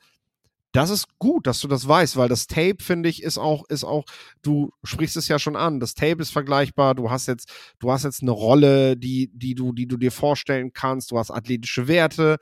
das 0.71 0.89
ist 0.89 1.07
gut, 1.19 1.47
dass 1.47 1.61
du 1.61 1.69
das 1.69 1.87
weißt, 1.87 2.17
weil 2.17 2.27
das 2.27 2.47
Tape, 2.47 2.77
finde 2.79 3.07
ich, 3.07 3.23
ist 3.23 3.37
auch, 3.37 3.63
ist 3.69 3.85
auch, 3.85 4.03
du 4.41 4.71
sprichst 4.83 5.15
es 5.15 5.29
ja 5.29 5.39
schon 5.39 5.55
an, 5.55 5.79
das 5.79 5.93
Tape 5.93 6.21
ist 6.21 6.31
vergleichbar, 6.31 6.95
du 6.95 7.09
hast 7.09 7.27
jetzt, 7.27 7.49
du 7.79 7.91
hast 7.91 8.03
jetzt 8.03 8.21
eine 8.21 8.31
Rolle, 8.31 8.97
die, 8.97 9.31
die 9.33 9.55
du, 9.55 9.71
die 9.71 9.87
du 9.87 9.95
dir 9.95 10.11
vorstellen 10.11 10.73
kannst, 10.73 11.11
du 11.11 11.17
hast 11.17 11.31
athletische 11.31 11.87
Werte, 11.87 12.37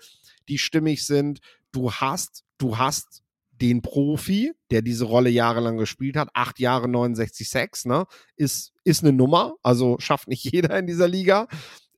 die 0.47 0.57
stimmig 0.57 1.05
sind, 1.05 1.41
du 1.71 1.91
hast, 1.91 2.43
du 2.63 2.77
hast 2.77 3.23
den 3.51 3.81
Profi, 3.81 4.53
der 4.71 4.81
diese 4.81 5.05
Rolle 5.05 5.29
jahrelang 5.29 5.77
gespielt 5.77 6.17
hat, 6.17 6.29
acht 6.33 6.59
Jahre 6.59 6.87
69,6, 6.87 7.87
ne, 7.87 8.05
ist, 8.35 8.73
ist 8.83 9.03
eine 9.03 9.13
Nummer, 9.13 9.55
also 9.61 9.97
schafft 9.99 10.27
nicht 10.27 10.43
jeder 10.51 10.77
in 10.77 10.87
dieser 10.87 11.07
Liga 11.07 11.47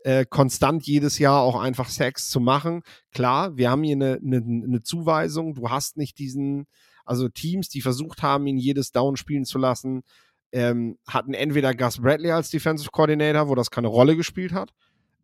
äh, 0.06 0.24
konstant 0.24 0.86
jedes 0.86 1.18
Jahr 1.18 1.42
auch 1.42 1.60
einfach 1.60 1.90
Sex 1.90 2.30
zu 2.30 2.40
machen. 2.40 2.84
Klar, 3.12 3.58
wir 3.58 3.72
haben 3.72 3.82
hier 3.82 3.96
eine, 3.96 4.20
eine, 4.24 4.38
eine 4.38 4.84
Zuweisung. 4.84 5.56
Du 5.56 5.72
hast 5.72 5.98
nicht 5.98 6.20
diesen, 6.20 6.68
also 7.06 7.28
Teams, 7.28 7.70
die 7.70 7.82
versucht 7.82 8.22
haben, 8.22 8.46
ihn 8.46 8.58
jedes 8.58 8.92
Down 8.92 9.18
spielen 9.18 9.46
zu 9.46 9.58
lassen, 9.58 10.04
ähm, 10.52 11.00
hatten 11.08 11.34
entweder 11.34 11.74
Gus 11.74 12.02
Bradley 12.02 12.30
als 12.30 12.52
Defensive 12.52 12.92
Coordinator, 12.92 13.50
wo 13.50 13.56
das 13.56 13.72
keine 13.72 13.88
Rolle 13.88 14.16
gespielt 14.16 14.54
hat, 14.54 14.74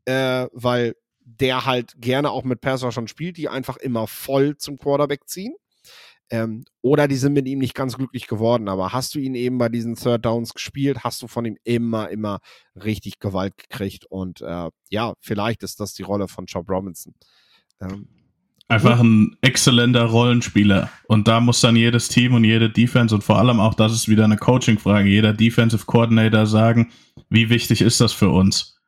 äh, 0.06 0.48
weil 0.52 0.96
der 1.24 1.66
halt 1.66 1.94
gerne 2.00 2.32
auch 2.32 2.44
mit 2.44 2.62
Pass 2.62 2.86
schon 2.94 3.08
spielt, 3.08 3.38
die 3.38 3.50
einfach 3.50 3.78
immer 3.78 4.08
voll 4.08 4.58
zum 4.58 4.78
Quarterback 4.78 5.28
ziehen. 5.28 5.54
Ähm, 6.30 6.64
oder 6.82 7.10
die 7.10 7.18
sind 7.18 7.34
mit 7.34 7.46
ihm 7.46 7.60
nicht 7.60 7.76
ganz 7.76 7.98
glücklich 7.98 8.28
geworden. 8.28 8.70
Aber 8.70 8.94
hast 8.94 9.14
du 9.14 9.20
ihn 9.20 9.36
eben 9.36 9.58
bei 9.58 9.68
diesen 9.68 9.96
Third 9.96 10.26
Downs 10.26 10.54
gespielt, 10.54 11.04
hast 11.04 11.22
du 11.22 11.28
von 11.28 11.44
ihm 11.44 11.58
immer, 11.66 12.10
immer 12.10 12.40
richtig 12.76 13.20
Gewalt 13.20 13.58
gekriegt. 13.58 14.06
Und 14.06 14.42
äh, 14.42 14.70
ja, 14.90 15.14
vielleicht 15.20 15.64
ist 15.64 15.80
das 15.80 15.94
die 15.94 16.04
Rolle 16.04 16.30
von 16.30 16.46
Job 16.46 16.70
Robinson. 16.70 17.14
Ähm, 17.82 18.08
Einfach 18.72 19.02
ein 19.02 19.36
exzellenter 19.42 20.06
Rollenspieler. 20.06 20.90
Und 21.08 21.28
da 21.28 21.42
muss 21.42 21.60
dann 21.60 21.76
jedes 21.76 22.08
Team 22.08 22.36
und 22.36 22.46
jede 22.46 22.70
Defense 22.70 23.14
und 23.14 23.22
vor 23.22 23.38
allem 23.38 23.60
auch, 23.60 23.74
das 23.74 23.92
ist 23.92 24.08
wieder 24.08 24.24
eine 24.24 24.38
Coaching-Frage, 24.38 25.10
jeder 25.10 25.34
Defensive 25.34 25.86
Coordinator 25.86 26.46
sagen, 26.46 26.90
wie 27.30 27.50
wichtig 27.50 27.82
ist 27.82 28.00
das 28.00 28.14
für 28.14 28.30
uns? 28.30 28.81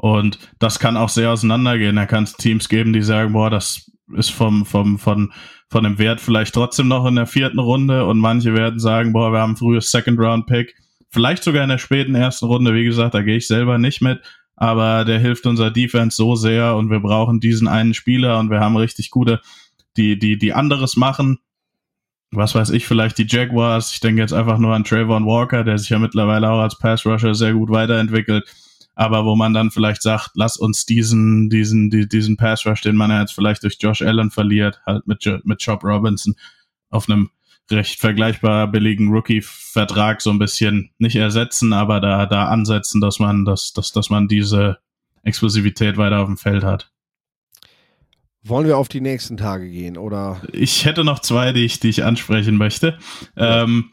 Und 0.00 0.38
das 0.58 0.78
kann 0.78 0.96
auch 0.96 1.10
sehr 1.10 1.30
auseinandergehen. 1.30 1.96
Da 1.96 2.06
kann 2.06 2.24
es 2.24 2.32
Teams 2.32 2.70
geben, 2.70 2.94
die 2.94 3.02
sagen, 3.02 3.34
boah, 3.34 3.50
das 3.50 3.90
ist 4.16 4.30
vom, 4.30 4.64
vom, 4.64 4.98
von, 4.98 5.30
von 5.68 5.84
dem 5.84 5.98
Wert 5.98 6.22
vielleicht 6.22 6.54
trotzdem 6.54 6.88
noch 6.88 7.04
in 7.04 7.16
der 7.16 7.26
vierten 7.26 7.58
Runde. 7.58 8.06
Und 8.06 8.18
manche 8.18 8.54
werden 8.54 8.80
sagen, 8.80 9.12
boah, 9.12 9.30
wir 9.30 9.40
haben 9.40 9.52
ein 9.52 9.56
frühes 9.58 9.90
Second 9.90 10.18
Round 10.18 10.46
Pick, 10.46 10.74
vielleicht 11.10 11.44
sogar 11.44 11.62
in 11.64 11.68
der 11.68 11.76
späten 11.76 12.14
ersten 12.14 12.46
Runde, 12.46 12.72
wie 12.72 12.84
gesagt, 12.84 13.12
da 13.12 13.20
gehe 13.20 13.36
ich 13.36 13.46
selber 13.46 13.76
nicht 13.76 14.00
mit, 14.00 14.22
aber 14.56 15.04
der 15.04 15.18
hilft 15.18 15.44
unserer 15.44 15.70
Defense 15.70 16.16
so 16.16 16.34
sehr. 16.34 16.76
Und 16.76 16.88
wir 16.88 17.00
brauchen 17.00 17.38
diesen 17.38 17.68
einen 17.68 17.92
Spieler. 17.92 18.38
Und 18.38 18.48
wir 18.48 18.60
haben 18.60 18.78
richtig 18.78 19.10
gute, 19.10 19.42
die, 19.98 20.18
die, 20.18 20.38
die 20.38 20.54
anderes 20.54 20.96
machen. 20.96 21.40
Was 22.30 22.54
weiß 22.54 22.70
ich, 22.70 22.86
vielleicht 22.86 23.18
die 23.18 23.26
Jaguars. 23.28 23.92
Ich 23.92 24.00
denke 24.00 24.22
jetzt 24.22 24.32
einfach 24.32 24.56
nur 24.56 24.74
an 24.74 24.84
Trayvon 24.84 25.26
Walker, 25.26 25.62
der 25.62 25.76
sich 25.76 25.90
ja 25.90 25.98
mittlerweile 25.98 26.48
auch 26.48 26.60
als 26.60 26.78
Pass 26.78 27.04
Rusher 27.04 27.34
sehr 27.34 27.52
gut 27.52 27.68
weiterentwickelt 27.68 28.48
aber 29.00 29.24
wo 29.24 29.34
man 29.34 29.54
dann 29.54 29.70
vielleicht 29.70 30.02
sagt, 30.02 30.32
lass 30.34 30.58
uns 30.58 30.84
diesen, 30.84 31.48
diesen, 31.48 31.88
diesen 31.88 32.36
Pass 32.36 32.66
Rush, 32.66 32.82
den 32.82 32.96
man 32.96 33.10
ja 33.10 33.22
jetzt 33.22 33.32
vielleicht 33.32 33.62
durch 33.62 33.78
Josh 33.80 34.02
Allen 34.02 34.30
verliert, 34.30 34.82
halt 34.84 35.06
mit, 35.06 35.26
mit 35.44 35.62
Job 35.62 35.82
Robinson 35.84 36.34
auf 36.90 37.08
einem 37.08 37.30
recht 37.70 37.98
vergleichbar 37.98 38.70
billigen 38.70 39.08
Rookie-Vertrag 39.08 40.20
so 40.20 40.28
ein 40.28 40.38
bisschen 40.38 40.90
nicht 40.98 41.16
ersetzen, 41.16 41.72
aber 41.72 42.02
da, 42.02 42.26
da 42.26 42.48
ansetzen, 42.48 43.00
dass 43.00 43.18
man, 43.18 43.46
dass, 43.46 43.72
dass, 43.72 43.92
dass 43.92 44.10
man 44.10 44.28
diese 44.28 44.76
Explosivität 45.22 45.96
weiter 45.96 46.18
auf 46.18 46.26
dem 46.26 46.36
Feld 46.36 46.62
hat. 46.62 46.92
Wollen 48.42 48.66
wir 48.66 48.76
auf 48.76 48.88
die 48.88 49.00
nächsten 49.00 49.38
Tage 49.38 49.70
gehen, 49.70 49.96
oder? 49.96 50.42
Ich 50.52 50.84
hätte 50.84 51.04
noch 51.04 51.20
zwei, 51.20 51.54
die 51.54 51.64
ich, 51.64 51.80
die 51.80 51.88
ich 51.88 52.04
ansprechen 52.04 52.58
möchte. 52.58 52.98
Ja. 53.34 53.62
Ähm, 53.62 53.92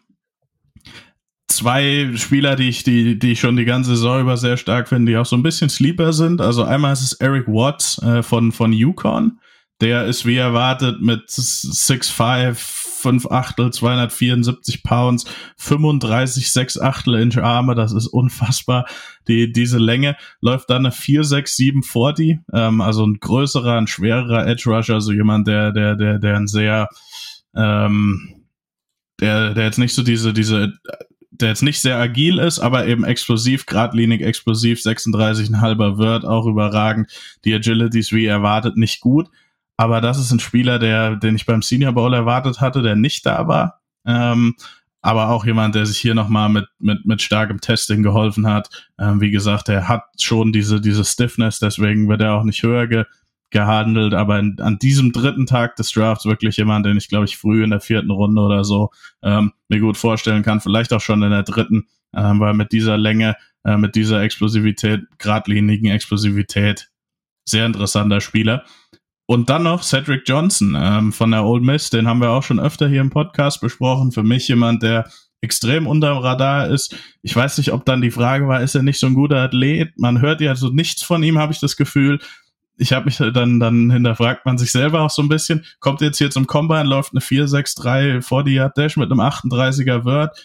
zwei 1.48 2.12
Spieler, 2.16 2.56
die 2.56 2.70
ich, 2.70 2.84
die, 2.84 3.18
die 3.18 3.34
ich 3.34 3.40
schon 3.40 3.56
die 3.56 3.66
ganze 3.66 3.92
Saison 3.92 4.22
über 4.22 4.38
sehr 4.38 4.58
stark 4.58 4.90
finde, 4.90 5.12
die 5.12 5.18
auch 5.18 5.26
so 5.26 5.36
ein 5.36 5.44
bisschen 5.44 5.70
Sleeper 5.70 6.14
sind. 6.14 6.42
Also 6.42 6.64
einmal 6.64 6.94
ist 6.94 7.02
es 7.02 7.14
Eric 7.14 7.48
Watts 7.48 8.02
äh, 8.02 8.22
von, 8.22 8.52
von 8.52 8.74
Yukon. 8.74 9.40
Der 9.80 10.06
ist 10.06 10.26
wie 10.26 10.38
erwartet 10.38 11.02
mit 11.02 11.30
6'5, 11.30 12.56
5 12.56 13.28
Achtel, 13.28 13.72
274 13.72 14.82
Pounds, 14.82 15.26
35, 15.58 16.52
6 16.52 16.82
Achtel 16.82 17.14
Inch 17.16 17.38
Arme, 17.38 17.76
das 17.76 17.94
ist 17.94 18.08
unfassbar. 18.08 18.88
Die, 19.28 19.52
diese 19.52 19.78
Länge 19.78 20.18
läuft 20.42 20.72
dann 20.72 20.88
eine 20.88 20.92
4, 20.92 21.24
6, 21.24 21.56
7 21.56 21.84
40, 21.84 22.40
ähm, 22.54 22.82
also 22.82 23.06
ein 23.06 23.20
größerer, 23.20 23.78
ein 23.78 23.86
schwererer 23.86 24.48
Edge 24.48 24.68
Rusher, 24.68 24.96
also 24.96 25.12
jemand, 25.12 25.48
der, 25.48 25.72
der, 25.72 25.96
der, 25.96 26.18
der 26.18 26.36
ein 26.36 26.48
sehr, 26.48 26.90
ähm, 27.56 28.48
der, 29.20 29.54
der 29.54 29.66
jetzt 29.66 29.78
nicht 29.80 29.94
so 29.94 30.02
diese, 30.02 30.34
diese 30.34 30.74
der 31.42 31.50
jetzt 31.50 31.64
nicht 31.64 31.82
sehr 31.82 31.98
agil 31.98 32.40
ist, 32.40 32.60
aber 32.60 32.88
eben 32.88 33.04
explosiv, 33.04 33.66
geradlinig 33.66 34.22
explosiv, 34.22 34.80
36,5er 34.80 35.98
wird 35.98 36.26
auch 36.26 36.46
überragend. 36.46 37.12
Die 37.46 37.54
Agilities 37.54 38.12
wie 38.12 38.26
erwartet 38.26 38.78
nicht 38.78 39.02
gut. 39.02 39.30
Aber 39.78 40.02
das 40.02 40.20
ist 40.20 40.32
ein 40.32 40.40
Spieler, 40.40 40.80
der, 40.80 41.16
den 41.16 41.36
ich 41.36 41.46
beim 41.46 41.62
Senior 41.62 41.94
Bowl 41.94 42.14
erwartet 42.14 42.62
hatte, 42.62 42.82
der 42.82 42.96
nicht 42.96 43.26
da 43.26 43.48
war. 43.48 43.82
Ähm, 44.06 44.56
aber 45.02 45.30
auch 45.30 45.46
jemand, 45.46 45.76
der 45.76 45.86
sich 45.86 46.00
hier 46.00 46.16
nochmal 46.16 46.50
mit, 46.50 46.66
mit, 46.80 47.06
mit 47.06 47.22
starkem 47.22 47.62
Testing 47.62 48.02
geholfen 48.02 48.48
hat. 48.48 48.70
Ähm, 49.00 49.22
wie 49.22 49.32
gesagt, 49.32 49.70
er 49.70 49.88
hat 49.88 50.04
schon 50.20 50.52
diese, 50.52 50.82
diese 50.82 51.06
Stiffness, 51.06 51.60
deswegen 51.60 52.10
wird 52.10 52.22
er 52.22 52.34
auch 52.34 52.44
nicht 52.44 52.64
höher 52.64 52.88
ge, 52.88 53.06
gehandelt, 53.50 54.14
aber 54.14 54.40
in, 54.40 54.58
an 54.60 54.78
diesem 54.80 55.12
dritten 55.12 55.46
Tag 55.46 55.76
des 55.78 55.92
Drafts 55.92 56.26
wirklich 56.26 56.58
jemand, 56.58 56.86
den 56.86 56.98
ich 56.98 57.08
glaube 57.08 57.26
ich 57.26 57.38
früh 57.38 57.64
in 57.64 57.70
der 57.70 57.80
vierten 57.80 58.12
Runde 58.12 58.42
oder 58.42 58.64
so 58.64 58.92
ähm, 59.24 59.54
mir 59.70 59.80
gut 59.80 59.98
vorstellen 59.98 60.44
kann, 60.44 60.60
vielleicht 60.60 60.92
auch 60.92 61.02
schon 61.02 61.24
in 61.24 61.32
der 61.32 61.44
dritten, 61.44 61.88
ähm, 62.16 62.40
weil 62.40 62.54
mit 62.54 62.72
dieser 62.72 62.98
Länge, 62.98 63.36
äh, 63.64 63.78
mit 63.78 63.96
dieser 63.96 64.22
Explosivität, 64.22 65.02
geradlinigen 65.18 65.92
Explosivität, 65.92 66.90
sehr 67.46 67.66
interessanter 67.66 68.20
Spieler. 68.20 68.66
Und 69.30 69.50
dann 69.50 69.64
noch 69.64 69.84
Cedric 69.84 70.24
Johnson 70.26 70.76
ähm, 70.78 71.12
von 71.12 71.32
der 71.32 71.46
Old 71.46 71.64
Miss, 71.64 71.90
den 71.90 72.08
haben 72.08 72.22
wir 72.22 72.32
auch 72.32 72.44
schon 72.44 72.60
öfter 72.60 72.88
hier 72.88 73.02
im 73.02 73.10
Podcast 73.10 73.60
besprochen. 73.62 74.12
Für 74.12 74.24
mich 74.24 74.48
jemand, 74.48 74.84
der 74.84 75.10
extrem 75.42 75.86
unter 75.86 76.14
dem 76.14 76.18
Radar 76.18 76.68
ist. 76.68 76.96
Ich 77.22 77.36
weiß 77.36 77.58
nicht, 77.58 77.72
ob 77.72 77.86
dann 77.86 78.02
die 78.02 78.12
Frage 78.12 78.48
war, 78.48 78.62
ist 78.62 78.76
er 78.76 78.84
nicht 78.84 79.00
so 79.00 79.08
ein 79.08 79.14
guter 79.14 79.38
Athlet? 79.38 79.98
Man 79.98 80.22
hört 80.22 80.42
ja 80.42 80.56
so 80.56 80.70
nichts 80.70 81.04
von 81.04 81.22
ihm, 81.24 81.38
habe 81.38 81.54
ich 81.54 81.60
das 81.60 81.78
Gefühl 81.78 82.20
ich 82.78 82.94
habe 82.94 83.06
mich 83.06 83.18
dann, 83.18 83.60
dann 83.60 83.92
hinterfragt 83.92 84.46
man 84.46 84.58
sich 84.58 84.72
selber 84.72 85.02
auch 85.02 85.10
so 85.10 85.22
ein 85.22 85.30
bisschen, 85.30 85.66
kommt 85.80 86.02
jetzt 86.02 86.18
hier 86.18 86.30
zum 86.30 86.48
Combine, 86.48 86.84
läuft 86.84 87.14
eine 87.14 87.22
463 87.22 88.26
40 88.26 88.54
Yard 88.54 88.78
Dash 88.78 88.98
mit 88.98 89.12
einem 89.12 89.20
38er 89.20 90.06
Word. 90.06 90.38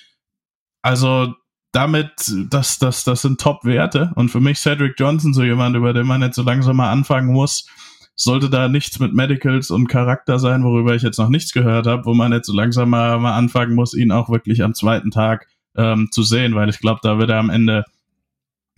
Also 0.83 1.35
damit, 1.73 2.13
das, 2.51 2.79
das, 2.79 3.05
das 3.05 3.23
sind 3.23 3.41
Top-Werte. 3.41 4.13
Und 4.15 4.31
für 4.31 4.41
mich 4.41 4.59
Cedric 4.59 4.95
Johnson, 4.99 5.33
so 5.33 5.43
jemand, 5.43 5.77
über 5.77 5.93
den 5.93 6.07
man 6.07 6.23
jetzt 6.23 6.37
so 6.37 6.43
langsam 6.43 6.77
mal 6.77 6.91
anfangen 6.91 7.33
muss, 7.33 7.67
sollte 8.15 8.51
da 8.51 8.69
nichts 8.69 8.99
mit 8.99 9.15
Medicals 9.15 9.71
und 9.71 9.89
Charakter 9.89 10.39
sein, 10.39 10.65
worüber 10.65 10.95
ich 10.95 11.03
jetzt 11.03 11.19
noch 11.19 11.31
nichts 11.31 11.53
gehört 11.53 11.87
habe, 11.87 12.05
wo 12.05 12.15
man 12.15 12.33
jetzt 12.33 12.47
so 12.47 12.53
langsam 12.53 12.91
mal, 12.91 13.19
mal 13.19 13.35
anfangen 13.35 13.75
muss, 13.75 13.95
ihn 13.95 14.13
auch 14.13 14.29
wirklich 14.29 14.63
am 14.63 14.75
zweiten 14.75 15.11
Tag 15.11 15.49
ähm, 15.77 16.09
zu 16.11 16.23
sehen, 16.23 16.55
weil 16.55 16.69
ich 16.69 16.79
glaube, 16.79 17.01
da 17.03 17.19
wird 17.19 17.31
er 17.31 17.39
am 17.39 17.51
Ende 17.51 17.85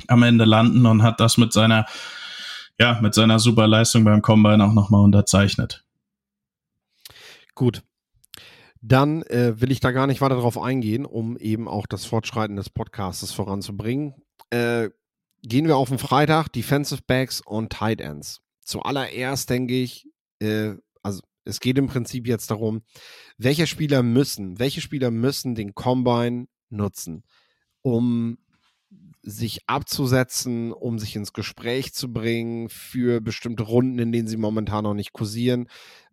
am 0.09 0.23
Ende 0.23 0.45
landen 0.45 0.87
und 0.87 1.03
hat 1.03 1.21
das 1.21 1.39
mit 1.39 1.53
seiner 1.53 1.87
ja, 2.79 2.99
mit 3.01 3.15
seiner 3.15 3.39
super 3.39 3.67
Leistung 3.67 4.05
beim 4.05 4.23
Combine 4.23 4.65
auch 4.65 4.73
nochmal 4.73 5.03
unterzeichnet. 5.03 5.85
Gut. 7.55 7.83
Dann 8.81 9.23
äh, 9.23 9.61
will 9.61 9.71
ich 9.71 9.81
da 9.81 9.93
gar 9.93 10.07
nicht 10.07 10.21
weiter 10.21 10.37
drauf 10.37 10.59
eingehen, 10.59 11.07
um 11.07 11.39
eben 11.39 11.69
auch 11.69 11.87
das 11.87 12.05
Fortschreiten 12.05 12.57
des 12.57 12.69
Podcasts 12.69 13.33
voranzubringen. 13.33 14.15
Äh, 14.51 14.91
gehen 15.43 15.67
wir 15.67 15.77
auf 15.77 15.89
den 15.89 15.99
Freitag, 15.99 16.49
Defensive 16.49 17.03
Backs 17.07 17.41
und 17.41 17.73
Tight 17.73 18.01
Ends. 18.01 18.43
Zuallererst 18.63 19.49
denke 19.49 19.75
ich, 19.75 20.09
äh, 20.41 20.75
also 21.03 21.23
es 21.45 21.61
geht 21.61 21.79
im 21.79 21.87
Prinzip 21.87 22.27
jetzt 22.27 22.51
darum, 22.51 22.83
welche 23.39 23.67
Spieler 23.67 24.03
müssen, 24.03 24.59
welche 24.59 24.81
Spieler 24.81 25.11
müssen 25.11 25.55
den 25.55 25.75
Combine 25.75 26.47
nutzen, 26.71 27.25
um 27.83 28.39
sich 29.25 29.61
abzusetzen, 29.67 30.73
um 30.73 30.99
sich 30.99 31.17
ins 31.17 31.33
Gespräch 31.33 31.95
zu 31.95 32.13
bringen 32.13 32.69
für 32.69 33.21
bestimmte 33.21 33.65
Runden, 33.65 33.99
in 33.99 34.13
denen 34.13 34.29
sie 34.29 34.37
momentan 34.37 34.85
noch 34.85 34.95
nicht 34.95 35.13
kursieren. 35.13 35.69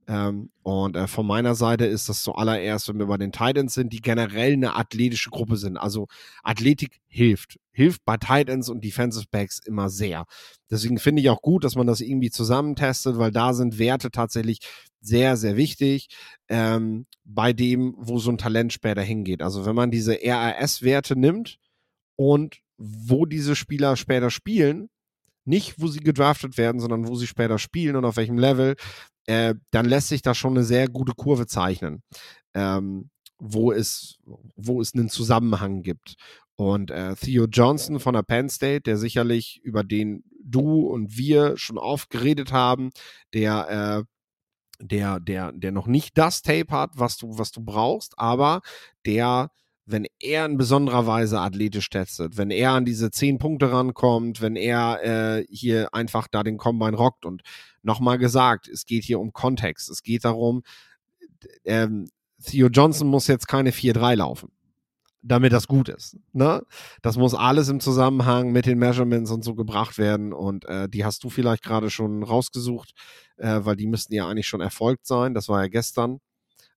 Ähm, 0.08 0.50
und 0.64 0.96
äh, 0.96 1.08
von 1.08 1.28
meiner 1.28 1.54
Seite 1.56 1.86
ist 1.86 2.10
das 2.10 2.24
zuallererst, 2.24 2.90
wenn 2.90 3.00
wir 3.00 3.06
bei 3.06 3.18
den 3.18 3.32
Titans 3.32 3.74
sind, 3.74 3.94
die 3.94 4.02
generell 4.02 4.54
eine 4.54 4.76
athletische 4.76 5.30
Gruppe 5.30 5.58
sind. 5.58 5.78
Also 5.78 6.08
Athletik 6.44 7.02
hilft. 7.08 7.60
Hilft 7.72 8.04
bei 8.04 8.18
Titans 8.18 8.68
und 8.70 8.84
Defensive 8.84 9.26
Backs 9.30 9.60
immer 9.60 9.90
sehr. 9.90 10.26
Deswegen 10.70 10.98
finde 10.98 11.22
ich 11.22 11.30
auch 11.30 11.42
gut, 11.42 11.64
dass 11.64 11.76
man 11.76 11.88
das 11.88 12.02
irgendwie 12.02 12.32
zusammentestet, 12.32 13.18
weil 13.18 13.32
da 13.32 13.54
sind 13.54 13.78
Werte 13.78 14.10
tatsächlich, 14.12 14.60
sehr, 15.02 15.36
sehr 15.36 15.58
wichtig 15.58 16.08
ähm, 16.48 17.08
bei 17.26 17.54
dem, 17.54 17.96
wo 17.98 18.20
so 18.20 18.32
ein 18.32 18.38
Talent 18.38 18.72
später 18.72 19.02
hingeht. 19.02 19.42
Also 19.42 19.66
wenn 19.66 19.76
man 19.76 19.92
diese 19.92 20.20
RAS-Werte 20.24 21.16
nimmt 21.16 21.58
und 22.16 22.62
wo 22.82 23.26
diese 23.26 23.56
Spieler 23.56 23.96
später 23.96 24.32
spielen, 24.32 24.90
nicht 25.46 25.80
wo 25.80 25.88
sie 25.88 26.00
gedraftet 26.00 26.58
werden, 26.58 26.82
sondern 26.82 27.08
wo 27.08 27.16
sie 27.16 27.28
später 27.28 27.60
spielen 27.60 27.96
und 27.96 28.06
auf 28.06 28.18
welchem 28.18 28.38
Level, 28.38 28.76
äh, 29.28 29.56
dann 29.72 29.86
lässt 29.86 30.08
sich 30.08 30.22
da 30.22 30.34
schon 30.34 30.54
eine 30.54 30.64
sehr 30.64 30.88
gute 30.88 31.14
Kurve 31.14 31.46
zeichnen, 31.46 32.02
ähm, 32.54 33.10
wo, 33.38 33.72
es, 33.72 34.18
wo 34.56 34.82
es 34.82 34.94
einen 34.96 35.10
Zusammenhang 35.10 35.84
gibt. 35.84 36.16
Und 36.56 36.92
äh, 36.92 37.16
Theo 37.16 37.46
Johnson 37.46 38.00
von 38.00 38.14
der 38.14 38.24
Penn 38.24 38.50
State, 38.50 38.82
der 38.82 38.98
sicherlich 38.98 39.62
über 39.64 39.84
den 39.84 40.24
du 40.44 40.88
und 40.88 41.18
wir 41.18 41.58
schon 41.58 41.78
oft 41.78 42.10
geredet 42.10 42.52
haben, 42.52 42.90
der 43.34 44.06
äh, 44.08 44.12
der, 44.84 45.20
der, 45.20 45.52
der 45.52 45.72
noch 45.72 45.86
nicht 45.86 46.18
das 46.18 46.42
Tape 46.42 46.72
hat, 46.72 46.92
was 46.96 47.18
du, 47.18 47.38
was 47.38 47.52
du 47.52 47.62
brauchst, 47.62 48.18
aber 48.18 48.62
der, 49.06 49.52
wenn 49.92 50.06
er 50.20 50.46
in 50.46 50.58
besonderer 50.58 51.08
Weise 51.08 51.40
athletisch 51.40 51.90
testet, 51.90 52.38
wenn 52.38 52.52
er 52.52 52.72
an 52.72 52.86
diese 52.86 53.12
zehn 53.12 53.38
Punkte 53.38 53.72
rankommt, 53.72 54.42
wenn 54.42 54.56
er 54.56 55.04
äh, 55.04 55.46
hier 55.50 55.94
einfach 55.94 56.28
da 56.28 56.44
den 56.44 56.58
Combine 56.58 56.98
rockt 56.98 57.26
und 57.26 57.42
nochmal 57.84 58.18
gesagt, 58.18 58.68
es 58.68 58.86
geht 58.86 59.04
hier 59.04 59.20
um 59.20 59.34
Kontext, 59.34 59.90
es 59.90 60.04
geht 60.04 60.26
darum, 60.26 60.64
ähm, 61.66 62.10
Theo 62.44 62.68
Johnson 62.68 63.08
muss 63.08 63.28
jetzt 63.28 63.48
keine 63.48 63.72
4-3 63.72 64.16
laufen 64.16 64.52
damit 65.24 65.54
das 65.54 65.68
gut 65.68 65.90
ist. 65.90 66.18
Ne? 66.34 66.64
Das 67.02 67.18
muss 67.18 67.34
alles 67.34 67.70
im 67.70 67.80
Zusammenhang 67.80 68.52
mit 68.52 68.66
den 68.66 68.80
Measurements 68.80 69.32
und 69.32 69.44
so 69.44 69.56
gebracht 69.56 69.98
werden. 69.98 70.34
Und 70.34 70.66
äh, 70.66 70.90
die 70.90 71.06
hast 71.06 71.24
du 71.24 71.30
vielleicht 71.30 71.64
gerade 71.64 71.90
schon 71.90 72.24
rausgesucht, 72.24 72.94
äh, 73.38 73.60
weil 73.62 73.76
die 73.76 73.88
müssten 73.88 74.14
ja 74.14 74.28
eigentlich 74.28 74.48
schon 74.48 74.62
erfolgt 74.62 75.06
sein. 75.06 75.34
Das 75.34 75.48
war 75.48 75.62
ja 75.62 75.68
gestern. 75.68 76.20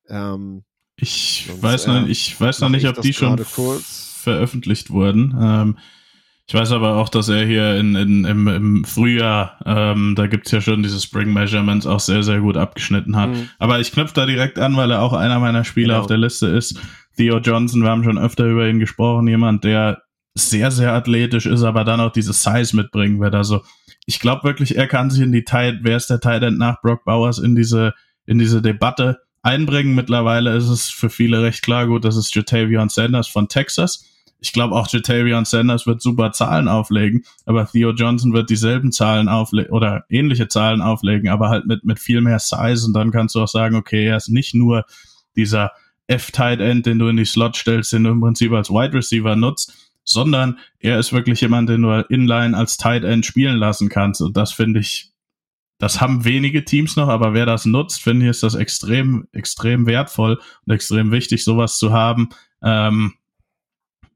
Ähm, 0.08 0.64
ich, 0.96 1.44
sonst, 1.48 1.62
weiß 1.62 1.86
noch, 1.88 2.06
ich 2.06 2.40
weiß 2.40 2.60
noch 2.60 2.68
nicht, 2.68 2.86
ob 2.86 3.00
die 3.00 3.12
schon 3.12 3.38
veröffentlicht 3.44 4.90
wurden. 4.90 5.36
Ähm, 5.40 5.78
ich 6.46 6.54
weiß 6.54 6.72
aber 6.72 6.96
auch, 6.96 7.08
dass 7.08 7.30
er 7.30 7.46
hier 7.46 7.76
in, 7.76 7.94
in, 7.96 8.24
im, 8.26 8.48
im 8.48 8.84
Frühjahr, 8.84 9.58
ähm, 9.64 10.14
da 10.14 10.26
gibt's 10.26 10.50
ja 10.50 10.60
schon 10.60 10.82
diese 10.82 11.00
Spring 11.00 11.32
Measurements, 11.32 11.86
auch 11.86 12.00
sehr, 12.00 12.22
sehr 12.22 12.40
gut 12.40 12.58
abgeschnitten 12.58 13.16
hat. 13.16 13.30
Mhm. 13.30 13.48
Aber 13.58 13.80
ich 13.80 13.92
knüpfe 13.92 14.14
da 14.14 14.26
direkt 14.26 14.58
an, 14.58 14.76
weil 14.76 14.90
er 14.90 15.00
auch 15.00 15.14
einer 15.14 15.40
meiner 15.40 15.64
Spieler 15.64 15.94
genau. 15.94 16.00
auf 16.00 16.06
der 16.06 16.18
Liste 16.18 16.48
ist. 16.48 16.78
Theo 17.16 17.38
Johnson, 17.38 17.82
wir 17.82 17.90
haben 17.90 18.04
schon 18.04 18.18
öfter 18.18 18.44
über 18.44 18.68
ihn 18.68 18.78
gesprochen, 18.78 19.26
jemand, 19.26 19.64
der 19.64 20.02
sehr, 20.34 20.70
sehr 20.70 20.92
athletisch 20.92 21.46
ist, 21.46 21.62
aber 21.62 21.84
dann 21.84 22.00
auch 22.00 22.12
diese 22.12 22.32
Size 22.32 22.76
mitbringen 22.76 23.20
wird. 23.20 23.34
Also 23.34 23.62
ich 24.04 24.20
glaube 24.20 24.44
wirklich, 24.44 24.76
er 24.76 24.88
kann 24.88 25.08
sich 25.08 25.22
in 25.22 25.32
die 25.32 25.44
Tight, 25.44 25.78
wer 25.82 25.96
ist 25.96 26.10
der 26.10 26.20
Tight 26.20 26.42
End 26.42 26.58
nach 26.58 26.82
Brock 26.82 27.04
Bowers, 27.04 27.38
in 27.38 27.54
diese, 27.54 27.94
in 28.26 28.38
diese 28.38 28.60
Debatte 28.60 29.20
einbringen. 29.44 29.94
Mittlerweile 29.94 30.56
ist 30.56 30.68
es 30.68 30.90
für 30.90 31.10
viele 31.10 31.42
recht 31.42 31.62
klar, 31.62 31.86
gut, 31.86 32.04
das 32.04 32.16
ist 32.16 32.34
Jatavion 32.34 32.88
Sanders 32.88 33.28
von 33.28 33.48
Texas. 33.48 34.10
Ich 34.40 34.52
glaube 34.52 34.74
auch 34.74 34.88
Jatavion 34.90 35.44
Sanders 35.44 35.86
wird 35.86 36.02
super 36.02 36.32
Zahlen 36.32 36.68
auflegen, 36.68 37.24
aber 37.46 37.66
Theo 37.66 37.92
Johnson 37.92 38.32
wird 38.32 38.50
dieselben 38.50 38.92
Zahlen 38.92 39.28
auflegen 39.28 39.72
oder 39.72 40.04
ähnliche 40.08 40.48
Zahlen 40.48 40.82
auflegen, 40.82 41.28
aber 41.28 41.48
halt 41.48 41.66
mit, 41.66 41.84
mit 41.84 41.98
viel 41.98 42.20
mehr 42.20 42.38
Size 42.38 42.84
und 42.86 42.92
dann 42.94 43.10
kannst 43.10 43.34
du 43.34 43.40
auch 43.40 43.48
sagen, 43.48 43.76
okay, 43.76 44.06
er 44.06 44.16
ist 44.16 44.28
nicht 44.28 44.54
nur 44.54 44.84
dieser 45.36 45.72
F-Tight 46.06 46.60
End, 46.60 46.84
den 46.84 46.98
du 46.98 47.08
in 47.08 47.16
die 47.16 47.24
Slot 47.24 47.56
stellst, 47.56 47.92
den 47.92 48.04
du 48.04 48.10
im 48.10 48.20
Prinzip 48.20 48.52
als 48.52 48.70
Wide 48.70 48.92
Receiver 48.92 49.36
nutzt, 49.36 49.72
sondern 50.04 50.58
er 50.78 50.98
ist 50.98 51.12
wirklich 51.12 51.40
jemand, 51.40 51.70
den 51.70 51.82
du 51.82 52.04
inline 52.08 52.56
als 52.56 52.76
Tight 52.76 53.04
End 53.04 53.24
spielen 53.24 53.56
lassen 53.56 53.88
kannst. 53.88 54.20
Und 54.20 54.36
das 54.36 54.52
finde 54.52 54.80
ich, 54.80 55.13
das 55.84 56.00
haben 56.00 56.24
wenige 56.24 56.64
Teams 56.64 56.96
noch, 56.96 57.08
aber 57.08 57.34
wer 57.34 57.44
das 57.44 57.66
nutzt, 57.66 58.02
finde 58.02 58.24
ich, 58.24 58.30
ist 58.30 58.42
das 58.42 58.54
extrem, 58.54 59.28
extrem 59.32 59.86
wertvoll 59.86 60.40
und 60.64 60.72
extrem 60.72 61.12
wichtig, 61.12 61.44
sowas 61.44 61.76
zu 61.76 61.92
haben. 61.92 62.30
Ähm, 62.62 63.12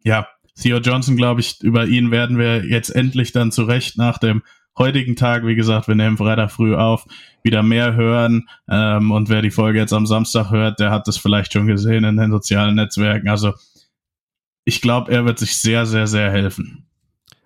ja, 0.03 0.27
Theo 0.59 0.79
Johnson, 0.79 1.15
glaube 1.15 1.43
ich, 1.43 1.61
über 1.61 1.85
ihn 1.85 2.11
werden 2.11 2.39
wir 2.39 2.65
jetzt 2.65 2.89
endlich 2.89 3.33
dann 3.33 3.53
zurecht 3.53 3.99
nach 3.99 4.17
dem 4.17 4.43
heutigen 4.79 5.15
Tag, 5.15 5.45
wie 5.45 5.57
gesagt, 5.57 5.89
wir 5.89 5.95
nehmen 5.95 6.17
Freitag 6.17 6.51
früh 6.51 6.75
auf, 6.75 7.05
wieder 7.43 7.63
mehr 7.63 7.95
hören. 7.95 8.49
Ähm, 8.67 9.11
und 9.11 9.29
wer 9.29 9.43
die 9.43 9.51
Folge 9.51 9.79
jetzt 9.79 9.93
am 9.93 10.07
Samstag 10.07 10.51
hört, 10.51 10.81
der 10.81 10.91
hat 10.91 11.07
das 11.07 11.19
vielleicht 11.19 11.53
schon 11.53 11.67
gesehen 11.67 12.05
in 12.05 12.17
den 12.17 12.31
sozialen 12.31 12.77
Netzwerken. 12.77 13.29
Also 13.29 13.53
ich 14.65 14.81
glaube, 14.81 15.13
er 15.13 15.27
wird 15.27 15.39
sich 15.39 15.59
sehr, 15.59 15.85
sehr, 15.85 16.07
sehr 16.07 16.31
helfen. 16.31 16.87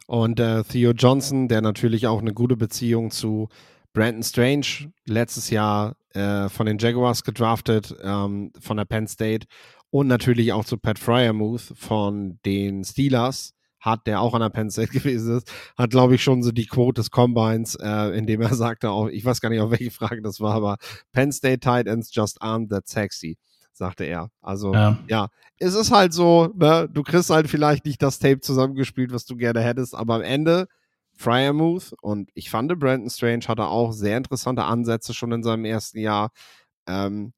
Und 0.07 0.39
äh, 0.39 0.63
Theo 0.63 0.93
Johnson, 0.93 1.49
der 1.49 1.61
natürlich 1.61 2.07
auch 2.07 2.21
eine 2.21 2.33
gute 2.33 2.57
Beziehung 2.57 3.11
zu 3.11 3.49
Brandon 3.93 4.23
Strange, 4.23 4.93
letztes 5.07 5.51
Jahr 5.51 5.97
äh, 6.15 6.49
von 6.49 6.67
den 6.67 6.79
Jaguars 6.79 7.25
gedraftet, 7.25 7.95
ähm, 8.03 8.53
von 8.61 8.77
der 8.77 8.85
Penn 8.85 9.07
State 9.07 9.47
und 9.91 10.07
natürlich 10.07 10.53
auch 10.53 10.65
zu 10.65 10.79
Pat 10.79 10.99
Fryermuth 10.99 11.73
von 11.75 12.39
den 12.45 12.85
Steelers 12.85 13.55
hat, 13.81 14.07
der 14.07 14.21
auch 14.21 14.33
an 14.35 14.41
der 14.41 14.49
Penn 14.49 14.71
State 14.71 14.89
gewesen 14.93 15.39
ist, 15.39 15.53
hat, 15.77 15.91
glaube 15.91 16.15
ich, 16.15 16.23
schon 16.23 16.43
so 16.43 16.53
die 16.53 16.67
Quote 16.67 17.01
des 17.01 17.11
Combines, 17.11 17.75
äh, 17.75 18.17
indem 18.17 18.41
er 18.41 18.55
sagte, 18.55 18.91
auch, 18.91 19.09
ich 19.09 19.25
weiß 19.25 19.41
gar 19.41 19.51
nicht, 19.51 19.61
auf 19.61 19.71
welche 19.71 19.91
Frage 19.91 20.23
das 20.23 20.41
war, 20.41 20.55
aber 20.55 20.77
Penn 21.13 21.33
State 21.33 21.61
Tight 21.61 21.87
Ends 21.87 22.15
just 22.15 22.41
aren't 22.41 22.71
that 22.71 22.89
sexy, 22.89 23.37
sagte 23.73 24.05
er. 24.05 24.31
Also, 24.41 24.73
ja, 24.73 24.99
ja 25.09 25.29
es 25.59 25.75
ist 25.75 25.93
halt 25.93 26.13
so, 26.13 26.53
ne, 26.57 26.89
du 26.91 27.03
kriegst 27.03 27.31
halt 27.31 27.49
vielleicht 27.49 27.85
nicht 27.85 28.03
das 28.03 28.19
Tape 28.19 28.41
zusammengespielt, 28.41 29.13
was 29.13 29.27
du 29.27 29.37
gerne 29.37 29.61
hättest, 29.61 29.95
aber 29.95 30.15
am 30.15 30.23
Ende 30.23 30.69
Fryermuth 31.15 31.95
und 32.01 32.31
ich 32.35 32.51
fand, 32.51 32.77
Brandon 32.79 33.11
Strange 33.11 33.47
hatte 33.49 33.67
auch 33.67 33.93
sehr 33.93 34.17
interessante 34.17 34.65
Ansätze 34.65 35.15
schon 35.15 35.33
in 35.33 35.43
seinem 35.43 35.65
ersten 35.65 35.99
Jahr. 35.99 36.31
Ähm, 36.87 37.33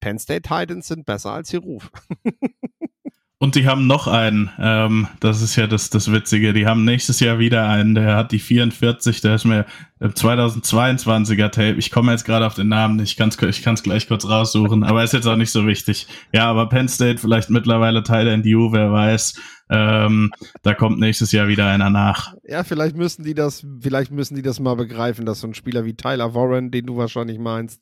Penn 0.00 0.18
State 0.18 0.42
Titans 0.42 0.88
sind 0.88 1.04
besser 1.06 1.32
als 1.32 1.52
ihr 1.52 1.60
Ruf. 1.60 1.90
Und 3.42 3.54
die 3.54 3.66
haben 3.66 3.86
noch 3.86 4.06
einen, 4.06 4.50
ähm, 4.58 5.08
das 5.18 5.40
ist 5.40 5.56
ja 5.56 5.66
das, 5.66 5.88
das 5.88 6.12
Witzige, 6.12 6.52
die 6.52 6.66
haben 6.66 6.84
nächstes 6.84 7.20
Jahr 7.20 7.38
wieder 7.38 7.66
einen, 7.66 7.94
der 7.94 8.14
hat 8.14 8.32
die 8.32 8.38
44, 8.38 9.22
der 9.22 9.36
ist 9.36 9.46
mir 9.46 9.64
im 9.98 10.10
2022er 10.10 11.48
Tape, 11.48 11.76
ich 11.78 11.90
komme 11.90 12.12
jetzt 12.12 12.26
gerade 12.26 12.46
auf 12.46 12.52
den 12.52 12.68
Namen 12.68 12.96
nicht, 12.96 13.12
ich 13.12 13.16
kann 13.16 13.30
es 13.30 13.40
ich 13.40 13.62
kann's 13.62 13.82
gleich 13.82 14.08
kurz 14.08 14.26
raussuchen, 14.28 14.84
aber 14.84 15.02
ist 15.02 15.14
jetzt 15.14 15.26
auch 15.26 15.36
nicht 15.36 15.52
so 15.52 15.66
wichtig. 15.66 16.06
Ja, 16.34 16.50
aber 16.50 16.68
Penn 16.68 16.86
State 16.86 17.16
vielleicht 17.16 17.48
mittlerweile 17.48 18.02
Teil 18.02 18.26
der 18.26 18.34
NDU, 18.34 18.72
wer 18.72 18.92
weiß, 18.92 19.40
ähm, 19.70 20.32
da 20.60 20.74
kommt 20.74 20.98
nächstes 20.98 21.32
Jahr 21.32 21.48
wieder 21.48 21.66
einer 21.66 21.88
nach. 21.88 22.34
Ja, 22.44 22.62
vielleicht 22.62 22.94
müssen 22.94 23.24
die 23.24 23.34
das, 23.34 23.64
vielleicht 23.80 24.10
müssen 24.10 24.34
die 24.34 24.42
das 24.42 24.60
mal 24.60 24.76
begreifen, 24.76 25.24
dass 25.24 25.40
so 25.40 25.46
ein 25.46 25.54
Spieler 25.54 25.86
wie 25.86 25.94
Tyler 25.94 26.34
Warren, 26.34 26.70
den 26.70 26.84
du 26.84 26.98
wahrscheinlich 26.98 27.38
meinst, 27.38 27.80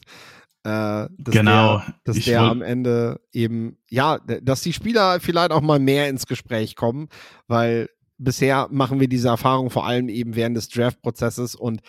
äh, 0.65 1.09
dass 1.19 1.35
genau. 1.35 1.79
Der, 1.79 1.95
dass 2.05 2.17
ich 2.17 2.25
der 2.27 2.41
am 2.43 2.63
Ende 2.63 3.21
eben, 3.33 3.79
ja, 3.89 4.19
dass 4.19 4.63
die 4.63 4.73
Spieler 4.73 5.21
vielleicht 5.21 5.53
auch 5.53 5.61
mal 5.61 5.79
mehr 5.79 6.09
ins 6.09 6.27
Gespräch 6.27 6.77
kommen, 6.77 7.09
weil 7.47 7.89
bisher 8.19 8.69
machen 8.71 9.01
wir 9.01 9.09
diese 9.09 9.29
Erfahrung 9.29 9.71
vor 9.71 9.87
allem 9.87 10.09
eben 10.09 10.35
während 10.35 10.57
des 10.57 10.69
Draft-Prozesses 10.69 11.55
und 11.55 11.81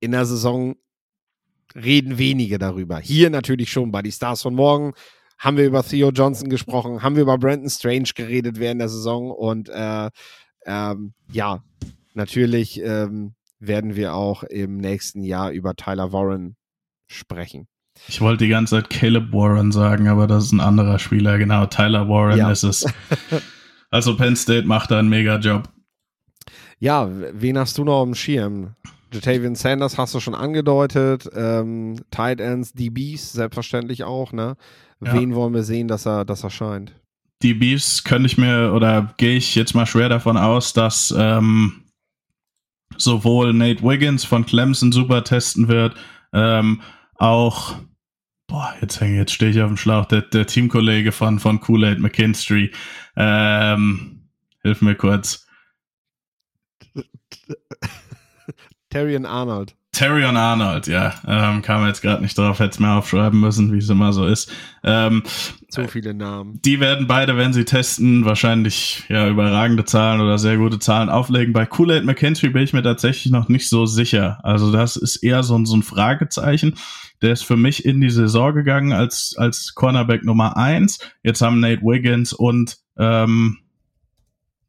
in 0.00 0.12
der 0.12 0.26
Saison 0.26 0.76
reden 1.74 2.18
wenige 2.18 2.58
darüber. 2.58 2.98
Hier 2.98 3.30
natürlich 3.30 3.70
schon 3.70 3.92
bei 3.92 4.02
die 4.02 4.12
Stars 4.12 4.42
von 4.42 4.54
morgen 4.54 4.92
haben 5.38 5.56
wir 5.56 5.64
über 5.64 5.82
Theo 5.82 6.10
Johnson 6.10 6.50
gesprochen, 6.50 7.02
haben 7.02 7.14
wir 7.14 7.22
über 7.22 7.38
Brandon 7.38 7.70
Strange 7.70 8.10
geredet 8.14 8.58
während 8.58 8.80
der 8.80 8.88
Saison 8.88 9.30
und 9.30 9.68
äh, 9.68 10.10
ähm, 10.66 11.14
ja, 11.32 11.62
natürlich 12.14 12.82
ähm, 12.82 13.34
werden 13.58 13.94
wir 13.96 14.14
auch 14.14 14.42
im 14.42 14.78
nächsten 14.78 15.22
Jahr 15.22 15.50
über 15.52 15.74
Tyler 15.76 16.12
Warren 16.12 16.56
sprechen. 17.06 17.68
Ich 18.08 18.20
wollte 18.20 18.44
die 18.44 18.50
ganze 18.50 18.76
Zeit 18.76 18.90
Caleb 18.90 19.32
Warren 19.32 19.72
sagen, 19.72 20.08
aber 20.08 20.26
das 20.26 20.46
ist 20.46 20.52
ein 20.52 20.60
anderer 20.60 20.98
Spieler. 20.98 21.38
Genau, 21.38 21.66
Tyler 21.66 22.08
Warren 22.08 22.38
ja. 22.38 22.50
ist 22.50 22.64
es. 22.64 22.86
Also 23.92 24.16
Penn 24.16 24.36
State 24.36 24.68
macht 24.68 24.92
da 24.92 25.00
einen 25.00 25.08
mega 25.08 25.36
Job. 25.38 25.68
Ja, 26.78 27.10
wen 27.10 27.58
hast 27.58 27.76
du 27.76 27.84
noch 27.84 28.04
im 28.04 28.14
Schirm? 28.14 28.76
Jatavian 29.12 29.56
Sanders 29.56 29.98
hast 29.98 30.14
du 30.14 30.20
schon 30.20 30.34
angedeutet. 30.34 31.28
Ähm, 31.34 31.96
Tight 32.10 32.40
Ends, 32.40 32.72
DBs 32.72 33.32
selbstverständlich 33.32 34.04
auch. 34.04 34.32
Ne? 34.32 34.56
Ja. 35.04 35.12
Wen 35.12 35.34
wollen 35.34 35.52
wir 35.52 35.64
sehen, 35.64 35.88
dass 35.88 36.06
er, 36.06 36.24
dass 36.24 36.44
er 36.44 36.50
scheint? 36.50 36.94
DBs 37.42 38.04
könnte 38.04 38.26
ich 38.26 38.38
mir 38.38 38.72
oder 38.74 39.14
gehe 39.16 39.36
ich 39.36 39.54
jetzt 39.54 39.74
mal 39.74 39.86
schwer 39.86 40.08
davon 40.08 40.36
aus, 40.36 40.72
dass 40.72 41.12
ähm, 41.16 41.84
sowohl 42.96 43.52
Nate 43.52 43.82
Wiggins 43.82 44.24
von 44.24 44.44
Clemson 44.44 44.92
super 44.92 45.24
testen 45.24 45.68
wird, 45.68 45.94
ähm, 46.32 46.82
auch 47.16 47.76
boah, 48.50 48.74
jetzt 48.80 49.00
hänge, 49.00 49.16
jetzt 49.16 49.32
stehe 49.32 49.52
ich 49.52 49.62
auf 49.62 49.68
dem 49.68 49.76
Schlauch, 49.76 50.06
der, 50.06 50.22
der 50.22 50.46
Teamkollege 50.46 51.12
von, 51.12 51.38
von 51.38 51.60
Kool-Aid 51.60 52.00
McKinstry. 52.00 52.72
Ähm, 53.16 54.28
hilf 54.62 54.82
mir 54.82 54.96
kurz. 54.96 55.46
Terrion 58.90 59.24
Arnold. 59.24 59.76
Terrion 59.92 60.36
Arnold, 60.36 60.86
ja. 60.86 61.14
Ähm, 61.26 61.62
kam 61.62 61.84
jetzt 61.86 62.00
gerade 62.00 62.22
nicht 62.22 62.38
drauf, 62.38 62.60
hätte 62.60 62.70
es 62.70 62.78
mir 62.78 62.92
aufschreiben 62.92 63.40
müssen, 63.40 63.72
wie 63.72 63.78
es 63.78 63.88
immer 63.88 64.12
so 64.12 64.24
ist. 64.24 64.50
Ähm, 64.84 65.24
so 65.68 65.88
viele 65.88 66.14
Namen. 66.14 66.60
Die 66.64 66.78
werden 66.78 67.08
beide, 67.08 67.36
wenn 67.36 67.52
sie 67.52 67.64
testen, 67.64 68.24
wahrscheinlich 68.24 69.02
ja 69.08 69.28
überragende 69.28 69.84
Zahlen 69.84 70.20
oder 70.20 70.38
sehr 70.38 70.58
gute 70.58 70.78
Zahlen 70.78 71.08
auflegen. 71.08 71.52
Bei 71.52 71.66
Kool-Aid 71.66 72.04
McKinstry 72.04 72.50
bin 72.50 72.62
ich 72.62 72.72
mir 72.72 72.82
tatsächlich 72.82 73.32
noch 73.32 73.48
nicht 73.48 73.68
so 73.68 73.84
sicher. 73.84 74.38
Also 74.44 74.70
das 74.70 74.94
ist 74.96 75.16
eher 75.16 75.42
so, 75.42 75.62
so 75.64 75.76
ein 75.76 75.82
Fragezeichen. 75.82 76.76
Der 77.20 77.32
ist 77.32 77.42
für 77.42 77.56
mich 77.56 77.84
in 77.84 78.00
die 78.00 78.10
Saison 78.10 78.54
gegangen 78.54 78.92
als, 78.92 79.34
als 79.36 79.74
Cornerback 79.74 80.24
Nummer 80.24 80.56
eins. 80.56 81.00
Jetzt 81.22 81.42
haben 81.42 81.60
Nate 81.60 81.82
Wiggins 81.82 82.32
und 82.32 82.78
ähm, 82.96 83.58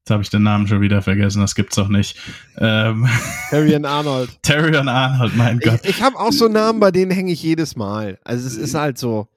Jetzt 0.01 0.09
habe 0.09 0.23
ich 0.23 0.31
den 0.31 0.41
Namen 0.41 0.67
schon 0.67 0.81
wieder 0.81 1.03
vergessen, 1.03 1.41
das 1.41 1.53
gibt's 1.53 1.75
doch 1.75 1.87
nicht. 1.87 2.17
Ähm, 2.57 3.07
Terrion 3.51 3.85
Arnold. 3.85 4.31
Terrion 4.41 4.87
Arnold, 4.87 5.37
mein 5.37 5.59
Gott. 5.59 5.81
Ich, 5.83 5.89
ich 5.91 6.01
habe 6.01 6.17
auch 6.17 6.31
so 6.31 6.47
Namen, 6.47 6.79
bei 6.79 6.89
denen 6.89 7.11
hänge 7.11 7.31
ich 7.31 7.43
jedes 7.43 7.75
Mal. 7.75 8.17
Also 8.23 8.47
es 8.47 8.55
ist 8.55 8.73
halt 8.73 8.97
so. 8.97 9.27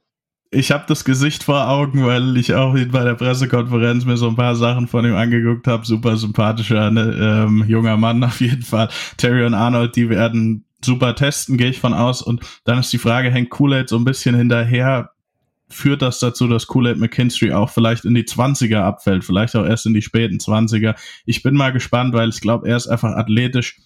Ich 0.50 0.70
habe 0.70 0.84
das 0.88 1.04
Gesicht 1.04 1.42
vor 1.42 1.68
Augen, 1.68 2.06
weil 2.06 2.34
ich 2.38 2.54
auch 2.54 2.72
bei 2.72 3.04
der 3.04 3.14
Pressekonferenz 3.14 4.06
mir 4.06 4.16
so 4.16 4.26
ein 4.28 4.36
paar 4.36 4.56
Sachen 4.56 4.88
von 4.88 5.04
ihm 5.04 5.16
angeguckt 5.16 5.66
habe. 5.66 5.84
Super 5.84 6.16
sympathischer 6.16 6.90
ne, 6.90 7.44
ähm, 7.46 7.64
junger 7.68 7.98
Mann 7.98 8.24
auf 8.24 8.40
jeden 8.40 8.62
Fall. 8.62 8.88
Terrion 9.18 9.52
Arnold, 9.52 9.96
die 9.96 10.08
werden 10.08 10.64
super 10.82 11.14
testen, 11.14 11.58
gehe 11.58 11.70
ich 11.70 11.80
von 11.80 11.92
aus. 11.92 12.22
Und 12.22 12.40
dann 12.64 12.78
ist 12.78 12.92
die 12.92 12.98
Frage, 12.98 13.30
hängt 13.30 13.50
Kool-Aid 13.50 13.90
so 13.90 13.96
ein 13.96 14.04
bisschen 14.04 14.34
hinterher? 14.34 15.10
Führt 15.68 16.02
das 16.02 16.18
dazu, 16.18 16.46
dass 16.46 16.66
Kool-Aid 16.66 16.98
McKinstry 16.98 17.52
auch 17.52 17.70
vielleicht 17.70 18.04
in 18.04 18.14
die 18.14 18.24
20er 18.24 18.80
abfällt, 18.80 19.24
vielleicht 19.24 19.56
auch 19.56 19.64
erst 19.64 19.86
in 19.86 19.94
die 19.94 20.02
späten 20.02 20.38
20er. 20.38 20.94
Ich 21.26 21.42
bin 21.42 21.54
mal 21.54 21.72
gespannt, 21.72 22.14
weil 22.14 22.28
ich 22.28 22.40
glaube, 22.40 22.68
er 22.68 22.76
ist 22.76 22.86
einfach 22.86 23.12
athletisch 23.12 23.80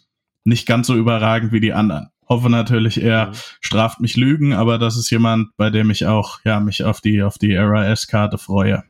nicht 0.44 0.66
ganz 0.66 0.86
so 0.86 0.96
überragend 0.96 1.52
wie 1.52 1.60
die 1.60 1.72
anderen. 1.72 2.08
Hoffe 2.28 2.50
natürlich, 2.50 3.02
er 3.02 3.28
mhm. 3.28 3.34
straft 3.60 4.00
mich 4.00 4.16
Lügen, 4.16 4.52
aber 4.52 4.78
das 4.78 4.96
ist 4.96 5.10
jemand, 5.10 5.56
bei 5.56 5.70
dem 5.70 5.90
ich 5.90 6.06
auch, 6.06 6.40
ja, 6.44 6.60
mich 6.60 6.84
auf 6.84 7.00
die, 7.00 7.22
auf 7.22 7.38
die 7.38 7.56
RAS-Karte 7.56 8.38
freue. 8.38 8.84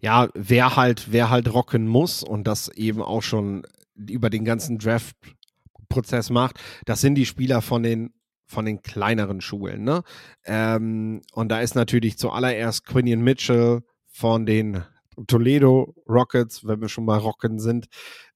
Ja, 0.00 0.28
wer 0.34 0.74
halt, 0.74 1.12
wer 1.12 1.30
halt 1.30 1.52
rocken 1.52 1.86
muss 1.86 2.24
und 2.24 2.44
das 2.44 2.68
eben 2.68 3.02
auch 3.02 3.22
schon 3.22 3.64
über 3.94 4.30
den 4.30 4.44
ganzen 4.44 4.78
Draft-Prozess 4.78 6.30
macht, 6.30 6.58
das 6.86 7.00
sind 7.00 7.14
die 7.14 7.26
Spieler 7.26 7.62
von 7.62 7.84
den 7.84 8.12
von 8.46 8.64
den 8.64 8.82
kleineren 8.82 9.40
Schulen. 9.40 9.84
Ne? 9.84 10.02
Ähm, 10.44 11.22
und 11.32 11.48
da 11.48 11.60
ist 11.60 11.74
natürlich 11.74 12.18
zuallererst 12.18 12.84
Quinion 12.86 13.22
Mitchell 13.22 13.82
von 14.06 14.46
den 14.46 14.84
Toledo 15.26 15.94
Rockets, 16.08 16.66
wenn 16.66 16.80
wir 16.80 16.88
schon 16.88 17.04
mal 17.04 17.18
Rocken 17.18 17.58
sind, 17.58 17.86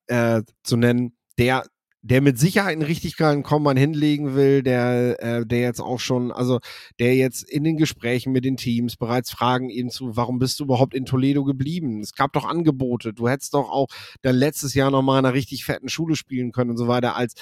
äh, 0.06 0.42
zu 0.62 0.76
nennen, 0.76 1.16
der 1.38 1.64
der 2.06 2.20
mit 2.20 2.38
Sicherheit 2.38 2.74
einen 2.74 2.82
richtig 2.82 3.16
geilen 3.16 3.42
Combine 3.42 3.80
hinlegen 3.80 4.36
will, 4.36 4.62
der, 4.62 5.20
äh, 5.20 5.44
der 5.44 5.60
jetzt 5.60 5.80
auch 5.80 5.98
schon, 5.98 6.30
also 6.30 6.60
der 7.00 7.16
jetzt 7.16 7.42
in 7.42 7.64
den 7.64 7.76
Gesprächen 7.76 8.32
mit 8.32 8.44
den 8.44 8.56
Teams 8.56 8.96
bereits 8.96 9.32
Fragen 9.32 9.70
eben 9.70 9.90
zu, 9.90 10.16
warum 10.16 10.38
bist 10.38 10.60
du 10.60 10.64
überhaupt 10.64 10.94
in 10.94 11.04
Toledo 11.04 11.42
geblieben? 11.42 12.00
Es 12.00 12.14
gab 12.14 12.32
doch 12.32 12.44
Angebote, 12.44 13.12
du 13.12 13.28
hättest 13.28 13.54
doch 13.54 13.68
auch 13.68 13.88
dann 14.22 14.36
letztes 14.36 14.74
Jahr 14.74 14.92
nochmal 14.92 15.18
in 15.18 15.26
einer 15.26 15.34
richtig 15.34 15.64
fetten 15.64 15.88
Schule 15.88 16.14
spielen 16.14 16.52
können 16.52 16.70
und 16.70 16.76
so 16.76 16.86
weiter, 16.86 17.16
als 17.16 17.34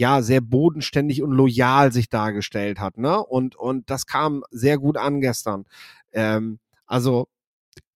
ja 0.00 0.22
sehr 0.22 0.40
bodenständig 0.40 1.22
und 1.22 1.30
loyal 1.30 1.92
sich 1.92 2.08
dargestellt 2.08 2.80
hat, 2.80 2.98
ne? 2.98 3.22
Und 3.22 3.54
und 3.54 3.90
das 3.90 4.06
kam 4.06 4.42
sehr 4.50 4.78
gut 4.78 4.96
an 4.96 5.20
gestern. 5.20 5.66
Ähm, 6.12 6.58
also 6.86 7.28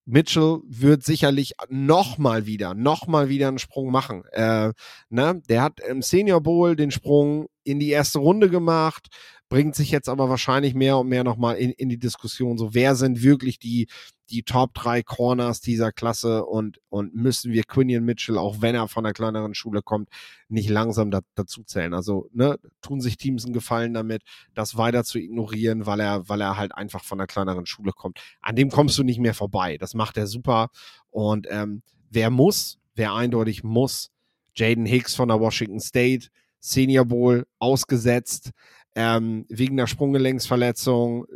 Mitchell 0.07 0.61
wird 0.66 1.02
sicherlich 1.02 1.55
noch 1.70 2.18
mal 2.18 2.44
wieder, 2.44 2.74
noch 2.74 3.07
mal 3.07 3.30
wieder 3.30 3.48
einen 3.48 3.59
Sprung 3.59 3.90
machen. 3.90 4.24
Äh, 4.32 4.72
ne? 5.09 5.42
Der 5.48 5.62
hat 5.62 5.80
im 5.80 6.02
Senior 6.02 6.42
Bowl 6.42 6.76
den 6.76 6.90
Sprung 6.90 7.46
in 7.64 7.80
die 7.80 7.88
erste 7.88 8.18
Runde 8.18 8.50
gemacht, 8.50 9.09
bringt 9.49 9.74
sich 9.74 9.90
jetzt 9.90 10.09
aber 10.09 10.28
wahrscheinlich 10.28 10.74
mehr 10.74 10.99
und 10.99 11.09
mehr 11.09 11.24
noch 11.24 11.36
mal 11.36 11.55
in, 11.55 11.70
in 11.70 11.88
die 11.88 11.99
Diskussion. 11.99 12.59
So, 12.59 12.74
wer 12.74 12.95
sind 12.95 13.22
wirklich 13.22 13.59
die 13.59 13.88
die 14.30 14.42
Top 14.42 14.74
3 14.74 15.03
Corners 15.03 15.61
dieser 15.61 15.92
Klasse 15.92 16.45
und, 16.45 16.80
und 16.88 17.14
müssen 17.14 17.53
wir 17.53 17.64
Quinion 17.64 18.05
Mitchell, 18.05 18.38
auch 18.38 18.61
wenn 18.61 18.74
er 18.74 18.88
von 18.88 19.05
einer 19.05 19.12
kleineren 19.12 19.55
Schule 19.55 19.82
kommt, 19.82 20.09
nicht 20.49 20.70
langsam 20.70 21.11
da, 21.11 21.20
dazu 21.34 21.62
zählen. 21.62 21.95
Also, 21.95 22.28
ne, 22.32 22.59
tun 22.80 23.01
sich 23.01 23.16
Teams 23.16 23.45
einen 23.45 23.53
Gefallen 23.53 23.95
damit, 23.95 24.22
das 24.55 24.76
weiter 24.76 25.05
zu 25.05 25.18
ignorieren, 25.18 25.86
weil 25.86 26.01
er, 26.01 26.28
weil 26.28 26.40
er 26.40 26.57
halt 26.57 26.74
einfach 26.74 27.05
von 27.05 27.20
einer 27.20 27.26
kleineren 27.26 27.66
Schule 27.66 27.92
kommt. 27.92 28.20
An 28.40 28.57
dem 28.57 28.70
kommst 28.70 28.97
du 28.99 29.03
nicht 29.03 29.20
mehr 29.20 29.34
vorbei. 29.34 29.76
Das 29.78 29.95
macht 29.95 30.16
er 30.16 30.26
super. 30.26 30.68
Und 31.11 31.47
ähm, 31.51 31.82
wer 32.11 32.30
muss, 32.30 32.78
wer 32.95 33.12
eindeutig 33.12 33.62
muss, 33.62 34.11
Jaden 34.57 34.86
Hicks 34.86 35.14
von 35.14 35.28
der 35.28 35.40
Washington 35.40 35.80
State, 35.80 36.28
Senior 36.61 37.05
Bowl 37.05 37.47
ausgesetzt, 37.59 38.53
ähm, 38.95 39.47
wegen 39.49 39.76
der 39.76 39.86
Sprunggelenksverletzung. 39.86 41.26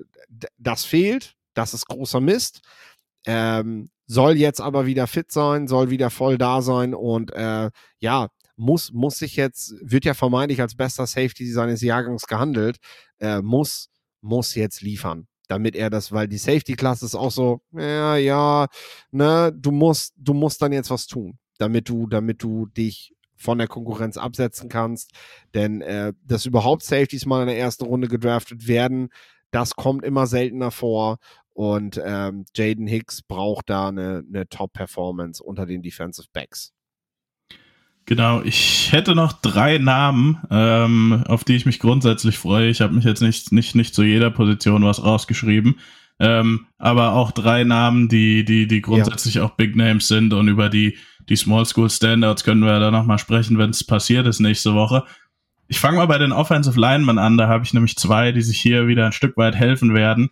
Das 0.58 0.84
fehlt 0.84 1.38
das 1.58 1.74
ist 1.74 1.86
großer 1.86 2.20
Mist. 2.20 2.62
Ähm, 3.26 3.90
soll 4.06 4.36
jetzt 4.36 4.60
aber 4.60 4.86
wieder 4.86 5.06
fit 5.06 5.30
sein, 5.30 5.68
soll 5.68 5.90
wieder 5.90 6.08
voll 6.08 6.38
da 6.38 6.62
sein 6.62 6.94
und 6.94 7.32
äh, 7.32 7.70
ja, 7.98 8.28
muss, 8.56 8.92
muss 8.92 9.18
sich 9.18 9.36
jetzt, 9.36 9.74
wird 9.82 10.04
ja 10.04 10.14
vermeintlich 10.14 10.60
als 10.60 10.76
bester 10.76 11.06
Safety 11.06 11.50
seines 11.50 11.82
Jahrgangs 11.82 12.26
gehandelt, 12.26 12.78
äh, 13.18 13.42
muss, 13.42 13.90
muss 14.20 14.54
jetzt 14.54 14.80
liefern, 14.80 15.26
damit 15.48 15.76
er 15.76 15.90
das, 15.90 16.10
weil 16.10 16.26
die 16.26 16.38
Safety-Klasse 16.38 17.04
ist 17.04 17.14
auch 17.14 17.30
so, 17.30 17.60
ja, 17.72 18.16
ja, 18.16 18.68
ne, 19.10 19.52
du 19.54 19.72
musst, 19.72 20.14
du 20.16 20.32
musst 20.32 20.62
dann 20.62 20.72
jetzt 20.72 20.90
was 20.90 21.06
tun, 21.06 21.38
damit 21.58 21.88
du, 21.88 22.06
damit 22.06 22.42
du 22.42 22.66
dich 22.66 23.14
von 23.38 23.58
der 23.58 23.68
Konkurrenz 23.68 24.16
absetzen 24.16 24.68
kannst, 24.68 25.12
denn 25.54 25.80
äh, 25.80 26.12
dass 26.24 26.46
überhaupt 26.46 26.82
Safeties 26.82 27.26
mal 27.26 27.42
in 27.42 27.48
der 27.48 27.58
ersten 27.58 27.84
Runde 27.84 28.08
gedraftet 28.08 28.66
werden, 28.66 29.08
das 29.50 29.74
kommt 29.74 30.04
immer 30.04 30.26
seltener 30.26 30.70
vor 30.70 31.18
und 31.54 32.00
ähm, 32.04 32.44
Jaden 32.54 32.86
Hicks 32.86 33.22
braucht 33.22 33.70
da 33.70 33.88
eine, 33.88 34.22
eine 34.28 34.48
Top-Performance 34.48 35.42
unter 35.42 35.66
den 35.66 35.82
Defensive 35.82 36.28
Backs. 36.32 36.72
Genau, 38.08 38.40
ich 38.40 38.90
hätte 38.90 39.14
noch 39.14 39.34
drei 39.34 39.76
Namen, 39.76 40.40
ähm, 40.50 41.24
auf 41.26 41.44
die 41.44 41.56
ich 41.56 41.66
mich 41.66 41.78
grundsätzlich 41.78 42.38
freue. 42.38 42.70
Ich 42.70 42.80
habe 42.80 42.94
mich 42.94 43.04
jetzt 43.04 43.20
nicht, 43.20 43.52
nicht, 43.52 43.74
nicht 43.74 43.94
zu 43.94 44.02
jeder 44.02 44.30
Position 44.30 44.82
was 44.82 45.04
rausgeschrieben, 45.04 45.78
ähm, 46.18 46.68
aber 46.78 47.12
auch 47.12 47.32
drei 47.32 47.64
Namen, 47.64 48.08
die, 48.08 48.44
die, 48.46 48.66
die 48.66 48.80
grundsätzlich 48.80 49.34
ja. 49.34 49.44
auch 49.44 49.56
Big 49.56 49.76
Names 49.76 50.08
sind 50.08 50.32
und 50.32 50.48
über 50.48 50.70
die, 50.70 50.96
die 51.28 51.36
Small 51.36 51.64
School 51.66 51.90
Standards 51.90 52.44
können 52.44 52.64
wir 52.64 52.78
da 52.80 52.90
nochmal 52.90 53.18
sprechen, 53.18 53.58
wenn 53.58 53.70
es 53.70 53.84
passiert 53.84 54.26
ist 54.26 54.40
nächste 54.40 54.74
Woche. 54.74 55.04
Ich 55.66 55.78
fange 55.78 55.98
mal 55.98 56.06
bei 56.06 56.18
den 56.18 56.32
Offensive 56.32 56.80
Linemen 56.80 57.18
an, 57.18 57.36
da 57.36 57.48
habe 57.48 57.64
ich 57.64 57.74
nämlich 57.74 57.96
zwei, 57.96 58.32
die 58.32 58.42
sich 58.42 58.60
hier 58.60 58.86
wieder 58.86 59.06
ein 59.06 59.12
Stück 59.12 59.36
weit 59.36 59.54
helfen 59.54 59.94
werden 59.94 60.30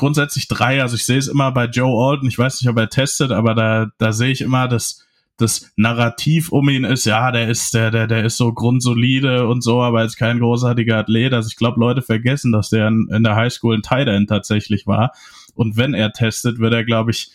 grundsätzlich 0.00 0.48
drei. 0.48 0.80
Also 0.82 0.96
ich 0.96 1.04
sehe 1.04 1.18
es 1.18 1.28
immer 1.28 1.52
bei 1.52 1.66
Joe 1.66 2.10
Alton. 2.10 2.26
Ich 2.26 2.38
weiß 2.38 2.60
nicht, 2.60 2.70
ob 2.70 2.78
er 2.78 2.88
testet, 2.88 3.30
aber 3.30 3.54
da, 3.54 3.88
da 3.98 4.12
sehe 4.12 4.32
ich 4.32 4.40
immer, 4.40 4.66
dass 4.66 5.06
das 5.36 5.70
Narrativ 5.76 6.52
um 6.52 6.68
ihn 6.68 6.84
ist, 6.84 7.06
ja, 7.06 7.30
der 7.32 7.48
ist, 7.48 7.72
der, 7.72 7.90
der, 7.90 8.06
der 8.06 8.24
ist 8.24 8.36
so 8.36 8.52
grundsolide 8.52 9.46
und 9.46 9.62
so, 9.62 9.80
aber 9.80 10.04
ist 10.04 10.16
kein 10.16 10.38
großartiger 10.38 10.98
Athlet. 10.98 11.32
Also 11.32 11.48
ich 11.48 11.56
glaube, 11.56 11.80
Leute 11.80 12.02
vergessen, 12.02 12.52
dass 12.52 12.68
der 12.68 12.88
in, 12.88 13.08
in 13.10 13.22
der 13.22 13.36
Highschool 13.36 13.76
ein 13.76 13.82
Tight 13.82 14.08
End 14.08 14.28
tatsächlich 14.28 14.86
war. 14.86 15.12
Und 15.54 15.76
wenn 15.76 15.94
er 15.94 16.12
testet, 16.12 16.58
wird 16.58 16.74
er, 16.74 16.84
glaube 16.84 17.10
ich, 17.10 17.30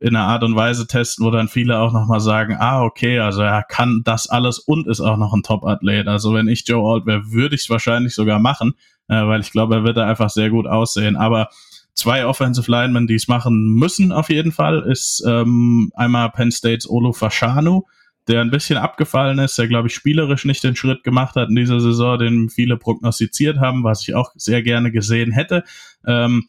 in 0.00 0.16
einer 0.16 0.26
Art 0.26 0.42
und 0.42 0.56
Weise 0.56 0.86
testen, 0.86 1.26
wo 1.26 1.30
dann 1.30 1.48
viele 1.48 1.78
auch 1.78 1.92
nochmal 1.92 2.20
sagen, 2.20 2.56
ah, 2.58 2.82
okay, 2.82 3.18
also 3.20 3.42
er 3.42 3.62
kann 3.62 4.00
das 4.02 4.28
alles 4.28 4.58
und 4.58 4.88
ist 4.88 5.00
auch 5.00 5.18
noch 5.18 5.34
ein 5.34 5.42
Top-Athlet. 5.42 6.08
Also 6.08 6.32
wenn 6.32 6.48
ich 6.48 6.66
Joe 6.66 6.90
Alt 6.90 7.06
wäre, 7.06 7.30
würde 7.30 7.54
ich 7.54 7.62
es 7.62 7.70
wahrscheinlich 7.70 8.14
sogar 8.14 8.38
machen, 8.38 8.72
äh, 9.08 9.26
weil 9.26 9.42
ich 9.42 9.52
glaube, 9.52 9.76
er 9.76 9.84
wird 9.84 9.98
da 9.98 10.06
einfach 10.06 10.30
sehr 10.30 10.48
gut 10.48 10.66
aussehen. 10.66 11.16
Aber 11.16 11.50
zwei 11.94 12.24
Offensive 12.24 12.70
Linemen, 12.70 13.06
die 13.06 13.16
es 13.16 13.28
machen 13.28 13.74
müssen 13.74 14.10
auf 14.10 14.30
jeden 14.30 14.52
Fall, 14.52 14.80
ist 14.90 15.22
ähm, 15.26 15.92
einmal 15.94 16.30
Penn 16.30 16.50
States 16.50 16.88
Olo 16.88 17.12
Fashanu, 17.12 17.82
der 18.26 18.40
ein 18.40 18.50
bisschen 18.50 18.78
abgefallen 18.78 19.38
ist, 19.38 19.58
der 19.58 19.68
glaube 19.68 19.88
ich 19.88 19.94
spielerisch 19.94 20.46
nicht 20.46 20.64
den 20.64 20.76
Schritt 20.76 21.04
gemacht 21.04 21.36
hat 21.36 21.50
in 21.50 21.56
dieser 21.56 21.80
Saison, 21.80 22.18
den 22.18 22.48
viele 22.48 22.78
prognostiziert 22.78 23.58
haben, 23.58 23.84
was 23.84 24.02
ich 24.02 24.14
auch 24.14 24.30
sehr 24.34 24.62
gerne 24.62 24.92
gesehen 24.92 25.32
hätte. 25.32 25.64
Ähm, 26.06 26.48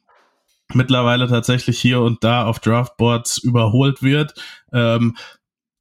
mittlerweile 0.73 1.27
tatsächlich 1.27 1.79
hier 1.79 2.01
und 2.01 2.23
da 2.23 2.45
auf 2.45 2.59
Draftboards 2.59 3.37
überholt 3.37 4.01
wird. 4.01 4.33
Ähm, 4.71 5.15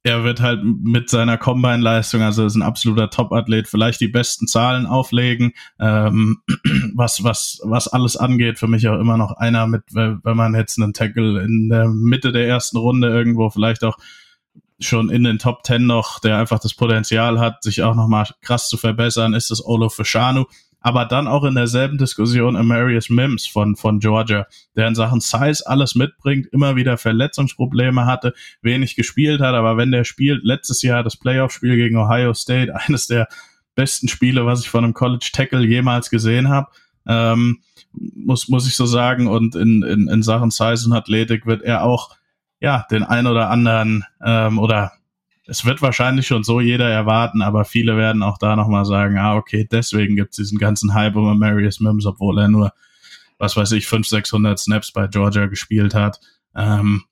er 0.03 0.23
wird 0.23 0.41
halt 0.41 0.61
mit 0.63 1.09
seiner 1.09 1.37
Combine-Leistung, 1.37 2.21
also 2.21 2.45
ist 2.45 2.55
ein 2.55 2.63
absoluter 2.63 3.11
Top-Athlet, 3.11 3.67
vielleicht 3.67 4.01
die 4.01 4.07
besten 4.07 4.47
Zahlen 4.47 4.87
auflegen, 4.87 5.53
ähm, 5.79 6.41
was, 6.95 7.23
was, 7.23 7.61
was 7.63 7.87
alles 7.87 8.17
angeht. 8.17 8.57
Für 8.57 8.67
mich 8.67 8.87
auch 8.87 8.99
immer 8.99 9.17
noch 9.17 9.33
einer 9.33 9.67
mit, 9.67 9.83
wenn 9.93 10.21
man 10.23 10.55
jetzt 10.55 10.79
einen 10.79 10.93
Tackle 10.93 11.41
in 11.43 11.69
der 11.69 11.87
Mitte 11.87 12.31
der 12.31 12.47
ersten 12.47 12.77
Runde 12.77 13.09
irgendwo 13.09 13.49
vielleicht 13.51 13.83
auch 13.83 13.97
schon 14.79 15.11
in 15.11 15.23
den 15.23 15.37
Top 15.37 15.61
Ten 15.61 15.85
noch, 15.85 16.19
der 16.19 16.37
einfach 16.37 16.59
das 16.59 16.73
Potenzial 16.73 17.39
hat, 17.39 17.61
sich 17.61 17.83
auch 17.83 17.93
nochmal 17.93 18.27
krass 18.41 18.69
zu 18.69 18.77
verbessern, 18.77 19.35
ist 19.35 19.51
das 19.51 19.63
Olo 19.63 19.89
Fashanu 19.89 20.45
aber 20.81 21.05
dann 21.05 21.27
auch 21.27 21.43
in 21.43 21.55
derselben 21.55 21.97
Diskussion 21.97 22.55
Amarius 22.55 23.09
Mims 23.09 23.47
von, 23.47 23.75
von 23.75 23.99
Georgia, 23.99 24.47
der 24.75 24.87
in 24.87 24.95
Sachen 24.95 25.21
Size 25.21 25.63
alles 25.65 25.95
mitbringt, 25.95 26.47
immer 26.51 26.75
wieder 26.75 26.97
Verletzungsprobleme 26.97 28.05
hatte, 28.05 28.33
wenig 28.61 28.95
gespielt 28.95 29.41
hat, 29.41 29.53
aber 29.53 29.77
wenn 29.77 29.91
der 29.91 30.03
spielt, 30.03 30.43
letztes 30.43 30.81
Jahr 30.81 31.03
das 31.03 31.17
Playoff-Spiel 31.17 31.75
gegen 31.75 31.97
Ohio 31.97 32.33
State, 32.33 32.75
eines 32.87 33.07
der 33.07 33.27
besten 33.75 34.07
Spiele, 34.07 34.45
was 34.45 34.61
ich 34.61 34.69
von 34.69 34.83
einem 34.83 34.93
College 34.93 35.29
Tackle 35.31 35.65
jemals 35.65 36.09
gesehen 36.09 36.49
habe. 36.49 36.67
Ähm, 37.07 37.61
muss, 37.93 38.47
muss 38.47 38.67
ich 38.67 38.75
so 38.75 38.85
sagen. 38.85 39.27
Und 39.27 39.55
in, 39.55 39.83
in, 39.83 40.07
in 40.07 40.23
Sachen 40.23 40.51
Size 40.51 40.85
und 40.85 40.93
Athletik 40.93 41.45
wird 41.45 41.61
er 41.63 41.83
auch 41.83 42.15
ja 42.59 42.85
den 42.91 43.03
ein 43.03 43.27
oder 43.27 43.49
anderen 43.49 44.03
ähm, 44.23 44.59
oder 44.59 44.93
es 45.51 45.65
wird 45.65 45.81
wahrscheinlich 45.81 46.27
schon 46.27 46.43
so 46.43 46.61
jeder 46.61 46.89
erwarten, 46.89 47.41
aber 47.41 47.65
viele 47.65 47.97
werden 47.97 48.23
auch 48.23 48.37
da 48.37 48.55
nochmal 48.55 48.85
sagen, 48.85 49.17
ah, 49.17 49.35
okay, 49.35 49.67
deswegen 49.69 50.15
gibt 50.15 50.31
es 50.31 50.37
diesen 50.37 50.57
ganzen 50.57 50.93
Hype 50.93 51.17
um 51.17 51.37
Marius 51.37 51.81
Mims, 51.81 52.05
obwohl 52.05 52.39
er 52.39 52.47
nur, 52.47 52.71
was 53.37 53.57
weiß 53.57 53.73
ich, 53.73 53.85
500, 53.85 54.07
600 54.07 54.59
Snaps 54.59 54.93
bei 54.93 55.07
Georgia 55.07 55.47
gespielt 55.47 55.93
hat. 55.93 56.21
Ähm, 56.55 57.03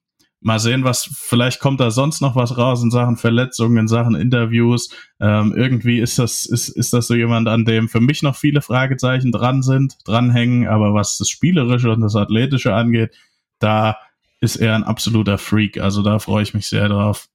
Mal 0.42 0.58
sehen, 0.58 0.84
was, 0.84 1.04
vielleicht 1.04 1.60
kommt 1.60 1.80
da 1.80 1.90
sonst 1.90 2.22
noch 2.22 2.34
was 2.34 2.56
raus 2.56 2.82
in 2.82 2.90
Sachen 2.90 3.18
Verletzungen, 3.18 3.76
in 3.76 3.88
Sachen 3.88 4.14
Interviews. 4.14 4.88
Ähm, 5.20 5.52
irgendwie 5.54 6.00
ist 6.00 6.18
das, 6.18 6.46
ist, 6.46 6.70
ist 6.70 6.94
das 6.94 7.08
so 7.08 7.14
jemand, 7.14 7.46
an 7.46 7.66
dem 7.66 7.90
für 7.90 8.00
mich 8.00 8.22
noch 8.22 8.36
viele 8.36 8.62
Fragezeichen 8.62 9.32
dran 9.32 9.62
sind, 9.62 9.98
dranhängen, 10.06 10.66
aber 10.66 10.94
was 10.94 11.18
das 11.18 11.28
Spielerische 11.28 11.90
und 11.90 12.00
das 12.00 12.16
Athletische 12.16 12.74
angeht, 12.74 13.14
da 13.58 13.98
ist 14.40 14.56
er 14.56 14.74
ein 14.74 14.84
absoluter 14.84 15.36
Freak. 15.36 15.78
Also 15.78 16.02
da 16.02 16.18
freue 16.18 16.42
ich 16.42 16.54
mich 16.54 16.68
sehr 16.68 16.88
drauf. 16.88 17.28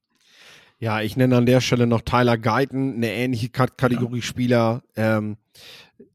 Ja, 0.78 1.02
ich 1.02 1.16
nenne 1.16 1.38
an 1.38 1.46
der 1.46 1.62
Stelle 1.62 1.88
noch 1.88 2.02
Tyler 2.02 2.38
Guyton, 2.38 2.96
eine 2.96 3.12
ähnliche 3.12 3.50
Kategorie 3.50 4.22
Spieler. 4.22 4.84
Ähm, 4.96 5.38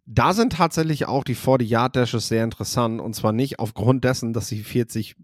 da 0.05 0.35
sind 0.35 0.53
tatsächlich 0.53 1.07
auch 1.07 1.25
die 1.25 1.37
40-Yard-Dashes 1.37 2.29
sehr 2.29 2.45
interessant 2.45 3.01
und 3.01 3.15
zwar 3.15 3.33
nicht 3.33 3.59
aufgrund 3.59 4.05
dessen, 4.05 4.33
dass 4.33 4.49
sie 4.49 4.63
40 4.63 5.17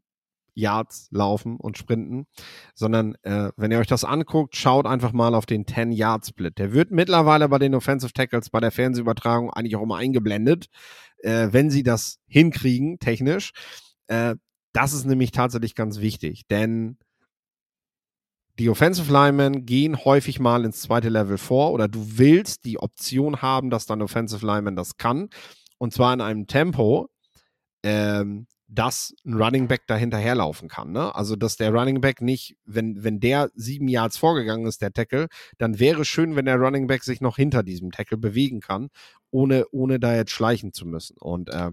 Yards 0.54 1.08
laufen 1.10 1.56
und 1.58 1.76
sprinten, 1.76 2.26
sondern 2.74 3.14
äh, 3.22 3.50
wenn 3.56 3.70
ihr 3.70 3.78
euch 3.78 3.86
das 3.86 4.04
anguckt, 4.04 4.56
schaut 4.56 4.86
einfach 4.86 5.12
mal 5.12 5.34
auf 5.34 5.44
den 5.44 5.66
10-Yard-Split. 5.66 6.58
Der 6.58 6.72
wird 6.72 6.90
mittlerweile 6.90 7.48
bei 7.48 7.58
den 7.58 7.74
Offensive 7.74 8.14
Tackles 8.14 8.48
bei 8.48 8.60
der 8.60 8.70
Fernsehübertragung 8.70 9.50
eigentlich 9.50 9.76
auch 9.76 9.82
immer 9.82 9.96
eingeblendet, 9.96 10.66
äh, 11.18 11.48
wenn 11.50 11.70
sie 11.70 11.82
das 11.82 12.18
hinkriegen, 12.26 12.98
technisch. 12.98 13.52
Äh, 14.06 14.36
das 14.72 14.94
ist 14.94 15.04
nämlich 15.04 15.30
tatsächlich 15.30 15.74
ganz 15.74 16.00
wichtig, 16.00 16.46
denn 16.48 16.96
die 18.58 18.70
Offensive 18.70 19.12
Linemen 19.12 19.66
gehen 19.66 20.04
häufig 20.04 20.40
mal 20.40 20.64
ins 20.64 20.80
zweite 20.80 21.08
Level 21.08 21.38
vor 21.38 21.72
oder 21.72 21.88
du 21.88 22.18
willst 22.18 22.64
die 22.64 22.78
Option 22.78 23.42
haben, 23.42 23.70
dass 23.70 23.86
dein 23.86 24.02
Offensive 24.02 24.44
Lineman 24.44 24.76
das 24.76 24.96
kann 24.96 25.28
und 25.78 25.92
zwar 25.92 26.14
in 26.14 26.20
einem 26.20 26.46
Tempo, 26.46 27.08
ähm, 27.82 28.46
dass 28.68 29.14
ein 29.24 29.34
Running 29.34 29.68
Back 29.68 29.82
da 29.86 29.96
hinterherlaufen 29.96 30.68
kann. 30.68 30.90
Ne? 30.90 31.14
Also, 31.14 31.36
dass 31.36 31.56
der 31.56 31.72
Running 31.72 32.00
Back 32.00 32.20
nicht, 32.20 32.56
wenn, 32.64 33.04
wenn 33.04 33.20
der 33.20 33.50
sieben 33.54 33.86
Yards 33.86 34.16
vorgegangen 34.16 34.66
ist, 34.66 34.82
der 34.82 34.92
Tackle, 34.92 35.28
dann 35.58 35.78
wäre 35.78 36.04
schön, 36.04 36.34
wenn 36.34 36.46
der 36.46 36.56
Running 36.56 36.88
Back 36.88 37.04
sich 37.04 37.20
noch 37.20 37.36
hinter 37.36 37.62
diesem 37.62 37.92
Tackle 37.92 38.18
bewegen 38.18 38.60
kann, 38.60 38.88
ohne, 39.30 39.66
ohne 39.70 40.00
da 40.00 40.16
jetzt 40.16 40.32
schleichen 40.32 40.72
zu 40.72 40.86
müssen. 40.86 41.16
Und 41.18 41.48
äh, 41.50 41.70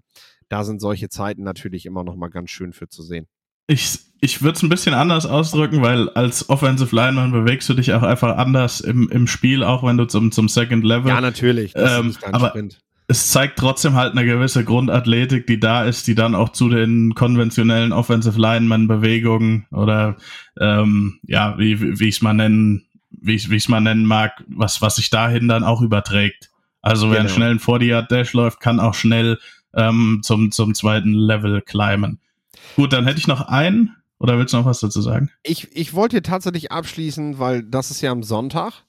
da 0.49 0.63
sind 0.63 0.81
solche 0.81 1.09
Zeiten 1.09 1.43
natürlich 1.43 1.85
immer 1.87 2.03
noch 2.03 2.15
mal 2.15 2.29
ganz 2.29 2.51
schön 2.51 2.73
für 2.73 2.89
zu 2.89 3.01
sehen. 3.01 3.27
Ich, 3.67 3.99
ich 4.19 4.41
würde 4.41 4.57
es 4.57 4.63
ein 4.63 4.69
bisschen 4.69 4.93
anders 4.93 5.25
ausdrücken, 5.25 5.81
weil 5.81 6.09
als 6.09 6.49
Offensive 6.49 6.95
Lineman 6.95 7.31
bewegst 7.31 7.69
du 7.69 7.73
dich 7.73 7.93
auch 7.93 8.03
einfach 8.03 8.37
anders 8.37 8.81
im, 8.81 9.09
im 9.09 9.27
Spiel, 9.27 9.63
auch 9.63 9.83
wenn 9.83 9.97
du 9.97 10.05
zum, 10.05 10.31
zum 10.31 10.49
Second 10.49 10.83
Level. 10.83 11.09
Ja, 11.09 11.21
natürlich. 11.21 11.73
Ähm, 11.75 12.15
aber 12.31 12.49
Sprint 12.49 12.79
es 13.07 13.29
zeigt 13.29 13.59
trotzdem 13.59 13.95
halt 13.95 14.13
eine 14.13 14.25
gewisse 14.25 14.63
Grundathletik, 14.63 15.45
die 15.47 15.59
da 15.59 15.83
ist, 15.83 16.07
die 16.07 16.15
dann 16.15 16.35
auch 16.35 16.49
zu 16.49 16.69
den 16.69 17.13
konventionellen 17.15 17.91
Offensive 17.91 18.39
Lineman 18.39 18.87
Bewegungen 18.87 19.65
oder 19.71 20.17
ähm, 20.59 21.19
ja, 21.23 21.57
wie, 21.57 21.99
wie 21.99 22.07
ich 22.07 22.15
es 22.15 22.21
mal 22.21 22.33
nennen, 22.33 22.85
wie 23.11 23.35
ich 23.35 23.49
es 23.49 23.69
mal 23.69 23.81
nennen 23.81 24.05
mag, 24.05 24.43
was, 24.47 24.81
was 24.81 24.95
sich 24.95 25.09
dahin 25.09 25.47
dann 25.47 25.63
auch 25.63 25.81
überträgt. 25.81 26.49
Also 26.81 27.11
wer 27.11 27.21
genau. 27.21 27.29
schnell 27.29 27.51
ein 27.51 27.59
40 27.59 28.07
Dash 28.07 28.33
läuft, 28.33 28.59
kann 28.59 28.79
auch 28.79 28.93
schnell 28.93 29.37
ähm, 29.75 30.19
zum, 30.23 30.51
zum 30.51 30.73
zweiten 30.73 31.13
Level 31.13 31.61
climben. 31.61 32.19
Gut, 32.75 32.93
dann 32.93 33.05
hätte 33.05 33.19
ich 33.19 33.27
noch 33.27 33.47
einen. 33.47 33.95
Oder 34.19 34.37
willst 34.37 34.53
du 34.53 34.57
noch 34.57 34.65
was 34.65 34.79
dazu 34.79 35.01
sagen? 35.01 35.29
Ich, 35.43 35.75
ich 35.75 35.93
wollte 35.93 36.21
tatsächlich 36.21 36.71
abschließen, 36.71 37.39
weil 37.39 37.63
das 37.63 37.91
ist 37.91 38.01
ja 38.01 38.11
am 38.11 38.23
Sonntag. 38.23 38.83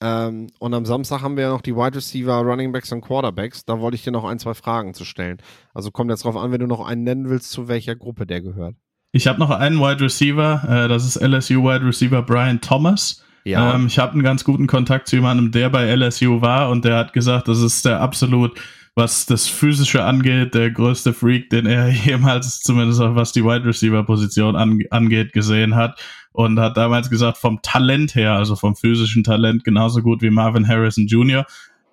Ähm, 0.00 0.48
und 0.58 0.74
am 0.74 0.84
Samstag 0.84 1.22
haben 1.22 1.36
wir 1.36 1.44
ja 1.44 1.50
noch 1.50 1.62
die 1.62 1.76
Wide 1.76 1.96
Receiver, 1.96 2.38
Running 2.40 2.72
Backs 2.72 2.90
und 2.92 3.00
Quarterbacks. 3.00 3.64
Da 3.64 3.78
wollte 3.80 3.94
ich 3.94 4.02
dir 4.02 4.10
noch 4.10 4.24
ein, 4.24 4.38
zwei 4.38 4.54
Fragen 4.54 4.92
zu 4.92 5.04
stellen. 5.04 5.38
Also 5.72 5.90
kommt 5.90 6.10
jetzt 6.10 6.24
drauf 6.24 6.36
an, 6.36 6.50
wenn 6.50 6.60
du 6.60 6.66
noch 6.66 6.84
einen 6.84 7.04
nennen 7.04 7.30
willst, 7.30 7.50
zu 7.50 7.68
welcher 7.68 7.94
Gruppe 7.94 8.26
der 8.26 8.40
gehört. 8.40 8.74
Ich 9.12 9.28
habe 9.28 9.38
noch 9.38 9.50
einen 9.50 9.78
Wide 9.78 10.00
Receiver, 10.00 10.64
äh, 10.68 10.88
das 10.88 11.06
ist 11.06 11.22
LSU 11.22 11.62
Wide 11.62 11.86
Receiver 11.86 12.20
Brian 12.22 12.60
Thomas. 12.60 13.24
Ja. 13.44 13.74
Ähm, 13.74 13.86
ich 13.86 13.98
habe 13.98 14.12
einen 14.12 14.24
ganz 14.24 14.42
guten 14.42 14.66
Kontakt 14.66 15.06
zu 15.06 15.16
jemandem, 15.16 15.52
der 15.52 15.70
bei 15.70 15.94
LSU 15.94 16.40
war 16.40 16.70
und 16.70 16.84
der 16.84 16.96
hat 16.96 17.12
gesagt, 17.12 17.46
das 17.46 17.60
ist 17.60 17.84
der 17.84 18.00
absolut, 18.00 18.58
was 18.94 19.26
das 19.26 19.48
Physische 19.48 20.04
angeht, 20.04 20.54
der 20.54 20.70
größte 20.70 21.12
Freak, 21.12 21.50
den 21.50 21.66
er 21.66 21.88
jemals, 22.06 22.60
zumindest 22.60 23.00
was 23.00 23.32
die 23.32 23.44
Wide 23.44 23.64
Receiver 23.64 24.04
Position 24.04 24.56
angeht, 24.56 25.32
gesehen 25.32 25.74
hat 25.74 26.00
und 26.32 26.58
hat 26.58 26.76
damals 26.76 27.10
gesagt, 27.10 27.38
vom 27.38 27.60
Talent 27.62 28.14
her, 28.14 28.32
also 28.32 28.56
vom 28.56 28.76
physischen 28.76 29.24
Talent, 29.24 29.64
genauso 29.64 30.02
gut 30.02 30.22
wie 30.22 30.30
Marvin 30.30 30.68
Harrison 30.68 31.06
Jr. 31.06 31.46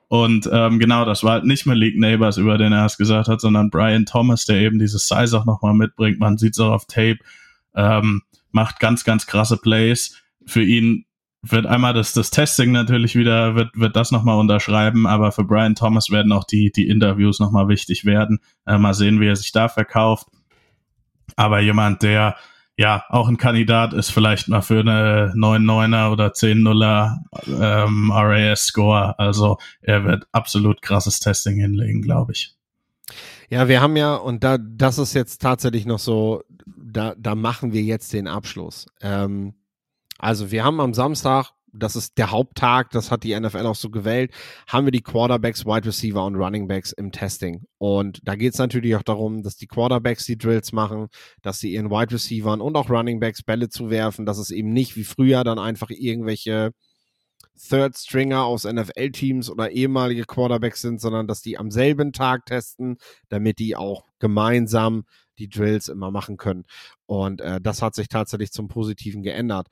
Und 0.08 0.49
ähm, 0.52 0.78
genau, 0.78 1.06
das 1.06 1.24
war 1.24 1.34
halt 1.34 1.45
nicht 1.45 1.66
Malik 1.66 1.97
Neighbors, 1.97 2.38
über 2.38 2.58
den 2.58 2.74
er 2.74 2.86
es 2.86 2.97
gesagt 2.97 3.30
hat, 3.30 3.39
sondern 3.39 3.70
Brian 3.70 4.06
Thomas, 4.06 4.45
der 4.45 4.58
eben 4.58 4.78
dieses 4.78 5.08
Size 5.08 5.38
auch 5.38 5.45
nochmal 5.45 5.74
mitbringt. 5.74 6.20
Man 6.20 6.38
sieht 6.38 6.54
es 6.54 6.60
auch 6.60 6.72
auf 6.72 6.86
Tape, 6.86 7.20
ähm, 7.76 8.22
macht 8.52 8.80
ganz, 8.80 9.06
ganz 9.06 9.26
krasse 9.26 9.58
Plays. 9.58 10.22
Für 10.45 10.64
ihn 10.64 11.06
wird 11.44 11.66
einmal 11.66 11.94
das, 11.94 12.14
das 12.14 12.30
Testing 12.30 12.72
natürlich 12.72 13.16
wieder, 13.16 13.56
wird, 13.56 13.70
wird 13.74 13.96
das 13.96 14.12
nochmal 14.12 14.38
unterschreiben, 14.38 15.08
aber 15.08 15.32
für 15.32 15.44
Brian 15.44 15.76
Thomas 15.76 16.12
werden 16.12 16.32
auch 16.32 16.44
die, 16.44 16.72
die 16.72 16.88
Interviews 16.88 17.39
nochmal 17.39 17.68
wichtig 17.68 18.06
werden. 18.06 18.39
Äh, 18.66 18.78
mal 18.78 18.94
sehen, 18.94 19.20
wie 19.20 19.28
er 19.28 19.36
sich 19.36 19.52
da 19.52 19.68
verkauft. 19.68 20.28
Aber 21.36 21.60
jemand, 21.60 22.04
der 22.04 22.36
ja, 22.78 23.04
auch 23.10 23.28
ein 23.28 23.38
Kandidat 23.38 23.94
ist 23.94 24.10
vielleicht 24.10 24.48
mal 24.48 24.62
für 24.62 24.80
eine 24.80 25.34
9-9er 25.36 26.12
oder 26.12 26.30
10-0er 26.30 27.18
ähm, 27.48 28.12
RAS-Score. 28.12 29.20
Also 29.20 29.58
er 29.82 30.04
wird 30.06 30.26
absolut 30.32 30.82
krasses 30.82 31.20
Testing 31.20 31.58
hinlegen, 31.60 32.02
glaube 32.02 32.32
ich. 32.32 32.56
Ja, 33.50 33.68
wir 33.68 33.82
haben 33.82 33.98
ja, 33.98 34.16
und 34.16 34.44
da, 34.44 34.58
das 34.58 34.98
ist 34.98 35.14
jetzt 35.14 35.42
tatsächlich 35.42 35.86
noch 35.86 36.00
so, 36.00 36.44
da, 36.66 37.14
da 37.18 37.36
machen 37.36 37.74
wir 37.74 37.84
jetzt 37.84 38.14
den 38.14 38.28
Abschluss. 38.28 38.88
Ähm, 39.02 39.54
also 40.22 40.52
wir 40.52 40.64
haben 40.64 40.80
am 40.80 40.94
Samstag 40.94 41.52
das 41.74 41.96
ist 41.96 42.18
der 42.18 42.32
Haupttag, 42.32 42.92
das 42.92 43.12
hat 43.12 43.24
die 43.24 43.38
NFL 43.40 43.66
auch 43.66 43.76
so 43.76 43.90
gewählt, 43.90 44.32
haben 44.68 44.86
wir 44.86 44.92
die 44.92 45.02
Quarterbacks, 45.02 45.66
Wide 45.66 45.88
Receiver 45.88 46.26
und 46.26 46.36
Running 46.36 46.68
Backs 46.68 46.92
im 46.92 47.12
Testing. 47.12 47.66
Und 47.78 48.20
da 48.24 48.36
geht 48.36 48.54
es 48.54 48.60
natürlich 48.60 48.96
auch 48.96 49.04
darum, 49.04 49.42
dass 49.44 49.56
die 49.56 49.68
Quarterbacks 49.68 50.26
die 50.26 50.38
Drills 50.38 50.74
machen, 50.74 51.08
dass 51.42 51.60
sie 51.60 51.72
ihren 51.74 51.90
Wide 51.90 52.14
Receivern 52.14 52.62
und 52.62 52.76
auch 52.76 52.90
Running 52.90 53.20
Backs 53.20 53.44
Bälle 53.44 53.70
zuwerfen, 53.70 54.26
dass 54.26 54.38
es 54.38 54.52
eben 54.52 54.74
nicht 54.74 54.96
wie 54.96 55.04
früher 55.04 55.44
dann 55.44 55.60
einfach 55.60 55.90
irgendwelche 55.90 56.72
Third 57.70 57.96
Stringer 57.96 58.44
aus 58.44 58.64
NFL-Teams 58.64 59.50
oder 59.50 59.72
ehemalige 59.72 60.26
Quarterbacks 60.26 60.82
sind, 60.82 61.00
sondern 61.00 61.28
dass 61.28 61.42
die 61.42 61.58
am 61.58 61.70
selben 61.70 62.12
Tag 62.12 62.46
testen, 62.48 62.98
damit 63.30 63.60
die 63.60 63.76
auch 63.76 64.06
gemeinsam 64.20 65.04
die 65.42 65.50
Drills 65.50 65.88
immer 65.88 66.12
machen 66.12 66.38
können. 66.38 66.66
Und 67.06 67.42
äh, 67.42 67.60
das 67.62 67.82
hat 67.82 67.96
sich 67.96 68.08
tatsächlich 68.08 68.52
zum 68.52 68.68
Positiven 68.68 69.24
geändert. 69.24 69.68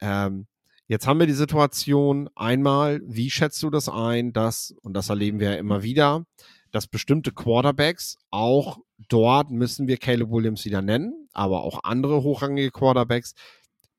Ähm, 0.00 0.46
Jetzt 0.90 1.06
haben 1.06 1.20
wir 1.20 1.28
die 1.28 1.34
Situation 1.34 2.28
einmal, 2.34 3.00
wie 3.04 3.30
schätzt 3.30 3.62
du 3.62 3.70
das 3.70 3.88
ein, 3.88 4.32
dass, 4.32 4.74
und 4.82 4.92
das 4.94 5.08
erleben 5.08 5.38
wir 5.38 5.52
ja 5.52 5.56
immer 5.56 5.84
wieder, 5.84 6.24
dass 6.72 6.88
bestimmte 6.88 7.30
Quarterbacks, 7.30 8.18
auch 8.30 8.78
dort 9.08 9.52
müssen 9.52 9.86
wir 9.86 9.98
Caleb 9.98 10.32
Williams 10.32 10.64
wieder 10.64 10.82
nennen, 10.82 11.28
aber 11.32 11.62
auch 11.62 11.84
andere 11.84 12.24
hochrangige 12.24 12.72
Quarterbacks, 12.72 13.34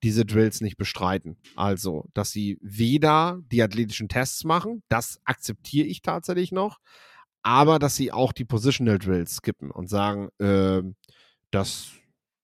diese 0.03 0.25
Drills 0.25 0.59
nicht 0.59 0.75
bestreiten. 0.75 1.37
Also, 1.55 2.09
dass 2.13 2.31
sie 2.31 2.57
weder 2.61 3.39
die 3.49 3.61
athletischen 3.61 4.09
Tests 4.09 4.43
machen, 4.43 4.83
das 4.89 5.21
akzeptiere 5.23 5.87
ich 5.87 6.01
tatsächlich 6.01 6.51
noch, 6.51 6.79
aber 7.43 7.79
dass 7.79 7.95
sie 7.95 8.11
auch 8.11 8.31
die 8.31 8.45
Positional 8.45 8.99
Drills 8.99 9.37
skippen 9.37 9.71
und 9.71 9.89
sagen, 9.89 10.29
äh, 10.39 10.81
das 11.51 11.91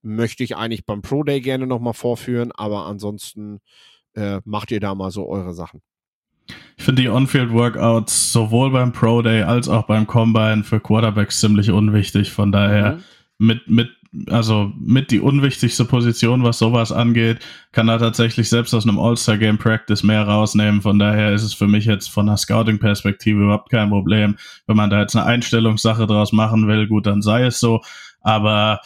möchte 0.02 0.44
ich 0.44 0.56
eigentlich 0.56 0.86
beim 0.86 1.02
Pro 1.02 1.24
Day 1.24 1.42
gerne 1.42 1.68
nochmal 1.68 1.94
vorführen, 1.94 2.52
aber 2.52 2.86
ansonsten 2.86 3.60
äh, 4.16 4.42
macht 4.46 4.72
ihr 4.72 4.80
da 4.80 4.96
mal 4.96 5.12
so 5.12 5.28
eure 5.28 5.54
Sachen. 5.54 5.82
Ich 6.78 6.84
finde 6.84 7.02
die 7.02 7.10
On-Field-Workouts 7.10 8.32
sowohl 8.32 8.72
beim 8.72 8.94
Pro 8.94 9.22
Day 9.22 9.44
als 9.44 9.68
auch 9.68 9.86
beim 9.86 10.08
Combine 10.08 10.64
für 10.64 10.80
Quarterbacks 10.80 11.40
ziemlich 11.40 11.72
unwichtig. 11.72 12.32
Von 12.32 12.52
daher 12.52 12.94
mhm. 12.94 13.48
mit, 13.48 13.68
mit, 13.68 13.90
also 14.30 14.72
mit 14.80 15.12
die 15.12 15.20
unwichtigste 15.20 15.86
Position, 15.86 16.44
was 16.44 16.60
sowas 16.60 16.92
angeht, 16.92 17.40
kann 17.72 17.90
er 17.90 18.00
tatsächlich 18.00 18.50
selbst 18.50 18.74
aus 18.74 18.88
einem 18.88 19.00
All-Star-Game 19.00 19.58
Practice 19.58 20.04
mehr 20.04 20.24
rausnehmen. 20.24 20.82
Von 20.82 21.00
daher 21.00 21.34
ist 21.34 21.44
es 21.44 21.54
für 21.54 21.68
mich 21.68 21.86
jetzt 21.86 22.10
von 22.10 22.28
einer 22.28 22.38
Scouting-Perspektive 22.38 23.44
überhaupt 23.44 23.70
kein 23.70 23.90
Problem. 23.90 24.38
Wenn 24.66 24.78
man 24.78 24.90
da 24.90 25.02
jetzt 25.02 25.16
eine 25.16 25.26
Einstellungssache 25.26 26.08
draus 26.08 26.32
machen 26.32 26.68
will, 26.68 26.88
gut, 26.88 27.06
dann 27.06 27.22
sei 27.22 27.46
es 27.46 27.60
so. 27.60 27.82
Aber 28.22 28.82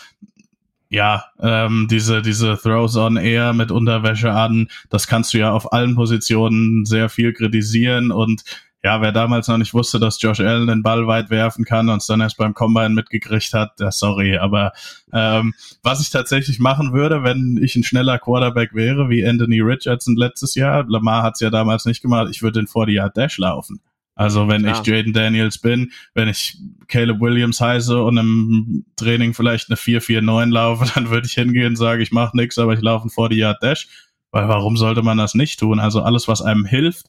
ja, 0.90 1.24
ähm, 1.40 1.88
diese, 1.90 2.22
diese 2.22 2.58
Throws 2.58 2.98
on 2.98 3.16
Air 3.16 3.54
mit 3.54 3.72
Unterwäsche 3.72 4.34
an, 4.34 4.68
das 4.90 5.08
kannst 5.08 5.34
du 5.34 5.38
ja 5.38 5.52
auf 5.52 5.72
allen 5.72 5.96
Positionen 5.96 6.86
sehr 6.86 7.08
viel 7.08 7.32
kritisieren 7.32 8.12
und 8.12 8.44
ja, 8.84 9.00
wer 9.02 9.12
damals 9.12 9.48
noch 9.48 9.58
nicht 9.58 9.74
wusste, 9.74 10.00
dass 10.00 10.22
Josh 10.22 10.40
Allen 10.40 10.68
den 10.68 10.82
Ball 10.82 11.06
weit 11.06 11.30
werfen 11.30 11.66
kann 11.66 11.90
und 11.90 11.98
es 11.98 12.08
dann 12.08 12.22
erst 12.22 12.38
beim 12.38 12.56
Combine 12.56 12.90
mitgekriegt 12.90 13.54
hat, 13.54 13.80
ja, 13.80 13.92
sorry. 13.92 14.38
Aber 14.38 14.72
ähm, 15.14 15.54
was 15.84 16.02
ich 16.02 16.10
tatsächlich 16.10 16.60
machen 16.60 16.92
würde, 16.92 17.24
wenn 17.24 17.60
ich 17.62 17.76
ein 17.76 17.84
schneller 17.84 18.18
Quarterback 18.18 18.74
wäre, 18.74 19.10
wie 19.10 19.26
Anthony 19.26 19.62
Richardson 19.62 20.16
letztes 20.16 20.56
Jahr, 20.56 20.86
Lamar 20.88 21.22
hat 21.22 21.36
es 21.36 21.42
ja 21.42 21.52
damals 21.52 21.86
nicht 21.86 22.02
gemacht, 22.02 22.30
ich 22.32 22.42
würde 22.42 22.60
den 22.60 22.68
40-Yard-Dash 22.68 23.38
laufen. 23.38 23.82
Also 24.16 24.48
wenn 24.48 24.66
ja. 24.66 24.74
ich 24.74 24.86
Jaden 24.86 25.14
Daniels 25.14 25.60
bin, 25.60 25.92
wenn 26.16 26.28
ich 26.28 26.58
Caleb 26.88 27.22
Williams 27.22 27.62
heiße 27.62 28.02
und 28.02 28.18
im 28.18 28.86
Training 28.96 29.34
vielleicht 29.34 29.70
eine 29.70 29.78
4-4-9 29.78 30.50
laufe, 30.50 30.92
dann 30.96 31.10
würde 31.12 31.28
ich 31.28 31.34
hingehen 31.34 31.68
und 31.68 31.76
sagen, 31.76 32.02
ich 32.02 32.12
mache 32.12 32.36
nichts, 32.36 32.58
aber 32.58 32.74
ich 32.74 32.82
laufe 32.82 33.04
einen 33.04 33.12
40-Yard-Dash. 33.12 33.88
Weil 34.32 34.48
warum 34.48 34.78
sollte 34.78 35.02
man 35.02 35.18
das 35.18 35.36
nicht 35.36 35.60
tun? 35.60 35.80
Also 35.80 36.02
alles, 36.02 36.28
was 36.28 36.42
einem 36.42 36.66
hilft, 36.66 37.08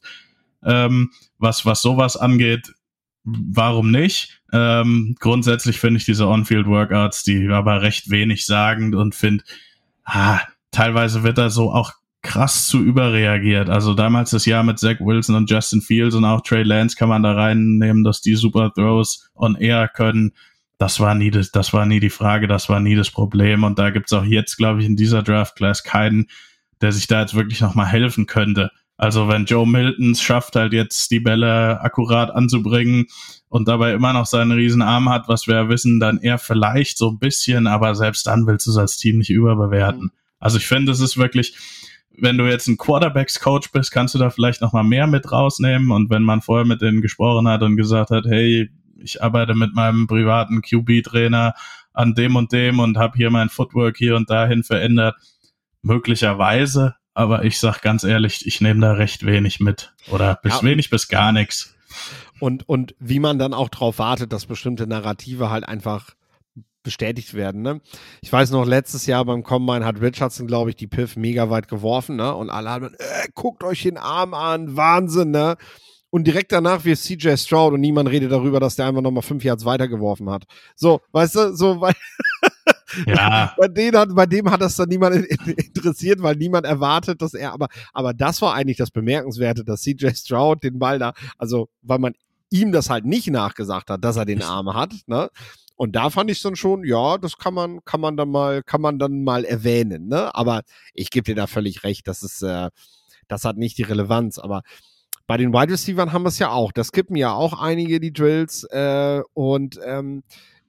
ähm, 0.65 1.11
was, 1.37 1.65
was 1.65 1.81
sowas 1.81 2.17
angeht, 2.17 2.73
warum 3.23 3.91
nicht? 3.91 4.41
Ähm, 4.51 5.15
grundsätzlich 5.19 5.79
finde 5.79 5.97
ich 5.97 6.05
diese 6.05 6.27
On-Field-Workouts, 6.27 7.23
die 7.23 7.49
aber 7.49 7.81
recht 7.81 8.09
wenig 8.09 8.45
sagen 8.45 8.93
und 8.93 9.15
finde, 9.15 9.43
ah, 10.05 10.39
teilweise 10.71 11.23
wird 11.23 11.37
da 11.37 11.49
so 11.49 11.71
auch 11.71 11.93
krass 12.21 12.67
zu 12.67 12.81
überreagiert. 12.81 13.69
Also 13.69 13.93
damals 13.93 14.31
das 14.31 14.45
Jahr 14.45 14.63
mit 14.63 14.79
Zach 14.79 14.99
Wilson 14.99 15.35
und 15.35 15.49
Justin 15.49 15.81
Fields 15.81 16.15
und 16.15 16.25
auch 16.25 16.41
Trey 16.41 16.63
Lance 16.63 16.95
kann 16.95 17.09
man 17.09 17.23
da 17.23 17.33
reinnehmen, 17.33 18.03
dass 18.03 18.21
die 18.21 18.35
super 18.35 18.71
Throws 18.73 19.29
on 19.35 19.55
air 19.55 19.87
können. 19.89 20.31
Das 20.77 20.99
war 20.99 21.15
nie 21.15 21.31
das, 21.31 21.51
das 21.51 21.73
war 21.73 21.85
nie 21.85 21.99
die 21.99 22.09
Frage, 22.09 22.47
das 22.47 22.69
war 22.69 22.79
nie 22.79 22.95
das 22.95 23.11
Problem. 23.11 23.63
Und 23.63 23.77
da 23.77 23.89
gibt's 23.89 24.13
auch 24.13 24.23
jetzt, 24.23 24.57
glaube 24.57 24.81
ich, 24.81 24.85
in 24.85 24.95
dieser 24.95 25.21
Draft 25.21 25.55
Class 25.55 25.83
keinen, 25.83 26.27
der 26.81 26.91
sich 26.91 27.07
da 27.07 27.21
jetzt 27.21 27.35
wirklich 27.35 27.61
nochmal 27.61 27.87
helfen 27.87 28.25
könnte. 28.25 28.71
Also 28.97 29.27
wenn 29.27 29.45
Joe 29.45 29.67
Milton 29.67 30.15
schafft, 30.15 30.55
halt 30.55 30.73
jetzt 30.73 31.09
die 31.11 31.19
Bälle 31.19 31.81
akkurat 31.81 32.31
anzubringen 32.31 33.07
und 33.49 33.67
dabei 33.67 33.93
immer 33.93 34.13
noch 34.13 34.25
seinen 34.25 34.51
riesen 34.51 34.81
Arm 34.81 35.09
hat, 35.09 35.27
was 35.27 35.47
wir 35.47 35.67
wissen, 35.69 35.99
dann 35.99 36.19
eher 36.19 36.37
vielleicht 36.37 36.97
so 36.97 37.09
ein 37.09 37.19
bisschen, 37.19 37.67
aber 37.67 37.95
selbst 37.95 38.27
dann 38.27 38.45
willst 38.45 38.67
du 38.67 38.71
es 38.71 38.77
als 38.77 38.97
Team 38.97 39.17
nicht 39.17 39.31
überbewerten. 39.31 40.11
Also 40.39 40.57
ich 40.57 40.67
finde, 40.67 40.91
es 40.91 40.99
ist 40.99 41.17
wirklich, 41.17 41.55
wenn 42.17 42.37
du 42.37 42.45
jetzt 42.45 42.67
ein 42.67 42.77
Quarterbacks-Coach 42.77 43.71
bist, 43.71 43.91
kannst 43.91 44.13
du 44.13 44.19
da 44.19 44.29
vielleicht 44.29 44.61
noch 44.61 44.73
mal 44.73 44.83
mehr 44.83 45.07
mit 45.07 45.31
rausnehmen. 45.31 45.91
Und 45.91 46.09
wenn 46.09 46.23
man 46.23 46.41
vorher 46.41 46.65
mit 46.65 46.81
denen 46.81 47.01
gesprochen 47.01 47.47
hat 47.47 47.63
und 47.63 47.77
gesagt 47.77 48.11
hat, 48.11 48.25
hey, 48.25 48.69
ich 48.97 49.23
arbeite 49.23 49.55
mit 49.55 49.73
meinem 49.73 50.07
privaten 50.07 50.61
QB-Trainer 50.61 51.53
an 51.93 52.13
dem 52.13 52.35
und 52.35 52.51
dem 52.51 52.79
und 52.79 52.97
habe 52.97 53.17
hier 53.17 53.29
mein 53.29 53.49
Footwork 53.49 53.97
hier 53.97 54.15
und 54.15 54.29
dahin 54.29 54.63
verändert, 54.63 55.15
möglicherweise. 55.81 56.95
Aber 57.13 57.45
ich 57.45 57.59
sag 57.59 57.81
ganz 57.81 58.03
ehrlich, 58.03 58.45
ich 58.47 58.61
nehme 58.61 58.81
da 58.81 58.93
recht 58.93 59.25
wenig 59.25 59.59
mit 59.59 59.93
oder 60.09 60.39
bis 60.41 60.55
ja. 60.55 60.63
wenig 60.63 60.89
bis 60.89 61.07
gar 61.07 61.31
nichts. 61.31 61.75
Und, 62.39 62.67
und 62.67 62.95
wie 62.99 63.19
man 63.19 63.37
dann 63.37 63.53
auch 63.53 63.69
darauf 63.69 63.99
wartet, 63.99 64.33
dass 64.33 64.47
bestimmte 64.47 64.87
Narrative 64.87 65.49
halt 65.49 65.67
einfach 65.67 66.09
bestätigt 66.81 67.33
werden. 67.33 67.61
Ne? 67.61 67.81
Ich 68.21 68.31
weiß 68.31 68.51
noch, 68.51 68.65
letztes 68.65 69.05
Jahr 69.05 69.23
beim 69.25 69.43
Combine 69.43 69.85
hat 69.85 70.01
Richardson, 70.01 70.47
glaube 70.47 70.71
ich, 70.71 70.75
die 70.75 70.87
Piff 70.87 71.15
mega 71.15 71.49
weit 71.49 71.67
geworfen. 71.67 72.17
Ne? 72.17 72.35
Und 72.35 72.49
alle 72.49 72.69
haben, 72.69 72.93
äh, 72.93 73.27
guckt 73.33 73.63
euch 73.63 73.83
den 73.83 73.97
Arm 73.97 74.33
an, 74.33 74.75
Wahnsinn. 74.75 75.31
Ne? 75.31 75.55
Und 76.09 76.25
direkt 76.25 76.51
danach 76.51 76.83
wie 76.85 76.95
CJ 76.95 77.37
Stroud 77.37 77.73
und 77.73 77.81
niemand 77.81 78.09
redet 78.09 78.31
darüber, 78.31 78.59
dass 78.59 78.75
der 78.75 78.87
einfach 78.87 79.01
nochmal 79.01 79.23
fünf 79.23 79.43
Yards 79.43 79.65
weitergeworfen 79.65 80.29
hat. 80.29 80.43
So, 80.75 81.01
weißt 81.11 81.35
du, 81.35 81.55
so, 81.55 81.79
weil. 81.81 81.93
Ja. 83.07 83.53
bei, 83.57 83.67
dem 83.67 83.95
hat, 83.95 84.09
bei 84.13 84.25
dem 84.25 84.49
hat 84.49 84.61
das 84.61 84.75
dann 84.75 84.89
niemand 84.89 85.15
interessiert, 85.15 86.21
weil 86.21 86.35
niemand 86.35 86.65
erwartet, 86.65 87.21
dass 87.21 87.33
er, 87.33 87.53
aber, 87.53 87.67
aber 87.93 88.13
das 88.13 88.41
war 88.41 88.53
eigentlich 88.53 88.77
das 88.77 88.91
Bemerkenswerte, 88.91 89.63
dass 89.63 89.81
CJ 89.81 90.09
Stroud 90.15 90.63
den 90.63 90.79
Ball 90.79 90.99
da, 90.99 91.13
also, 91.37 91.69
weil 91.81 91.99
man 91.99 92.13
ihm 92.49 92.71
das 92.71 92.89
halt 92.89 93.05
nicht 93.05 93.29
nachgesagt 93.29 93.89
hat, 93.89 94.03
dass 94.03 94.15
er 94.15 94.25
den 94.25 94.43
Arm 94.43 94.73
hat, 94.73 94.93
ne? 95.07 95.29
Und 95.75 95.95
da 95.95 96.11
fand 96.11 96.29
ich 96.29 96.41
dann 96.41 96.55
schon, 96.55 96.83
ja, 96.85 97.17
das 97.17 97.37
kann 97.37 97.53
man, 97.55 97.83
kann 97.83 97.99
man 97.99 98.15
dann 98.15 98.29
mal, 98.29 98.61
kann 98.61 98.79
man 98.79 98.99
dann 98.99 99.23
mal 99.23 99.43
erwähnen, 99.43 100.07
ne? 100.07 100.33
Aber 100.35 100.61
ich 100.93 101.09
gebe 101.09 101.23
dir 101.23 101.35
da 101.35 101.47
völlig 101.47 101.83
recht, 101.83 102.07
das 102.07 102.21
ist, 102.21 102.43
äh, 102.43 102.69
das 103.27 103.43
hat 103.43 103.57
nicht 103.57 103.77
die 103.77 103.83
Relevanz. 103.83 104.37
Aber 104.37 104.61
bei 105.25 105.37
den 105.37 105.53
Wide 105.53 105.73
Receivers 105.73 106.11
haben 106.11 106.23
wir 106.23 106.29
es 106.29 106.39
ja 106.39 106.51
auch. 106.51 106.71
Das 106.71 106.87
skippen 106.87 107.15
ja 107.15 107.33
auch 107.33 107.59
einige 107.59 107.99
die 107.99 108.13
Drills. 108.13 108.65
Äh, 108.65 109.21
und 109.33 109.79
ähm, 109.83 110.23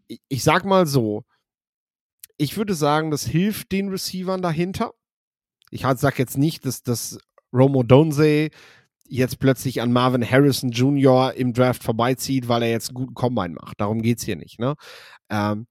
ich, 0.07 0.21
ich 0.29 0.43
sag 0.43 0.65
mal 0.65 0.87
so, 0.87 1.25
ich 2.37 2.57
würde 2.57 2.75
sagen, 2.75 3.11
das 3.11 3.25
hilft 3.25 3.73
den 3.73 3.89
Receivern 3.89 4.43
dahinter. 4.43 4.93
Ich 5.71 5.83
sag 5.97 6.19
jetzt 6.19 6.39
nicht, 6.39 6.67
dass 6.67 6.83
das 6.83 7.19
Romo 7.53 7.83
Donze 7.83 8.51
jetzt 9.07 9.39
plötzlich 9.39 9.81
an 9.81 9.93
Marvin 9.93 10.29
Harrison 10.29 10.71
Jr. 10.71 11.35
im 11.35 11.53
Draft 11.53 11.85
vorbeizieht, 11.85 12.49
weil 12.49 12.63
er 12.63 12.71
jetzt 12.71 12.89
einen 12.89 12.97
guten 12.97 13.15
Combine 13.15 13.55
macht. 13.55 13.81
Darum 13.81 14.03
geht 14.03 14.19
es 14.19 14.25
hier 14.25 14.37
nicht. 14.37 14.59
Ne? 14.59 14.75
Ähm, 15.31 15.67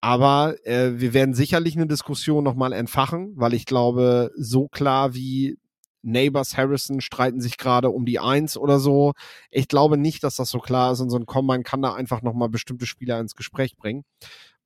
aber 0.00 0.56
äh, 0.64 1.00
wir 1.00 1.12
werden 1.12 1.34
sicherlich 1.34 1.76
eine 1.76 1.86
Diskussion 1.86 2.44
nochmal 2.44 2.72
entfachen, 2.72 3.32
weil 3.36 3.52
ich 3.54 3.66
glaube, 3.66 4.30
so 4.36 4.68
klar 4.68 5.14
wie 5.14 5.58
Neighbors 6.02 6.56
Harrison 6.56 7.00
streiten 7.00 7.40
sich 7.40 7.56
gerade 7.58 7.90
um 7.90 8.06
die 8.06 8.20
Eins 8.20 8.56
oder 8.56 8.78
so. 8.78 9.12
Ich 9.50 9.68
glaube 9.68 9.98
nicht, 9.98 10.22
dass 10.22 10.36
das 10.36 10.50
so 10.50 10.60
klar 10.60 10.92
ist 10.92 11.00
und 11.00 11.10
so 11.10 11.16
ein 11.16 11.26
Combine 11.26 11.64
kann 11.64 11.82
da 11.82 11.94
einfach 11.94 12.22
nochmal 12.22 12.48
bestimmte 12.48 12.86
Spieler 12.86 13.20
ins 13.20 13.34
Gespräch 13.34 13.76
bringen. 13.76 14.04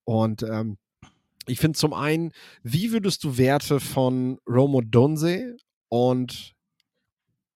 Und 0.05 0.43
ähm, 0.43 0.77
ich 1.47 1.59
finde 1.59 1.79
zum 1.79 1.93
einen, 1.93 2.33
wie 2.63 2.93
würdest 2.93 3.25
du 3.25 3.37
Werte 3.39 3.81
von 3.81 4.39
Romo 4.49 4.81
Donze 4.81 5.57
und 5.89 6.55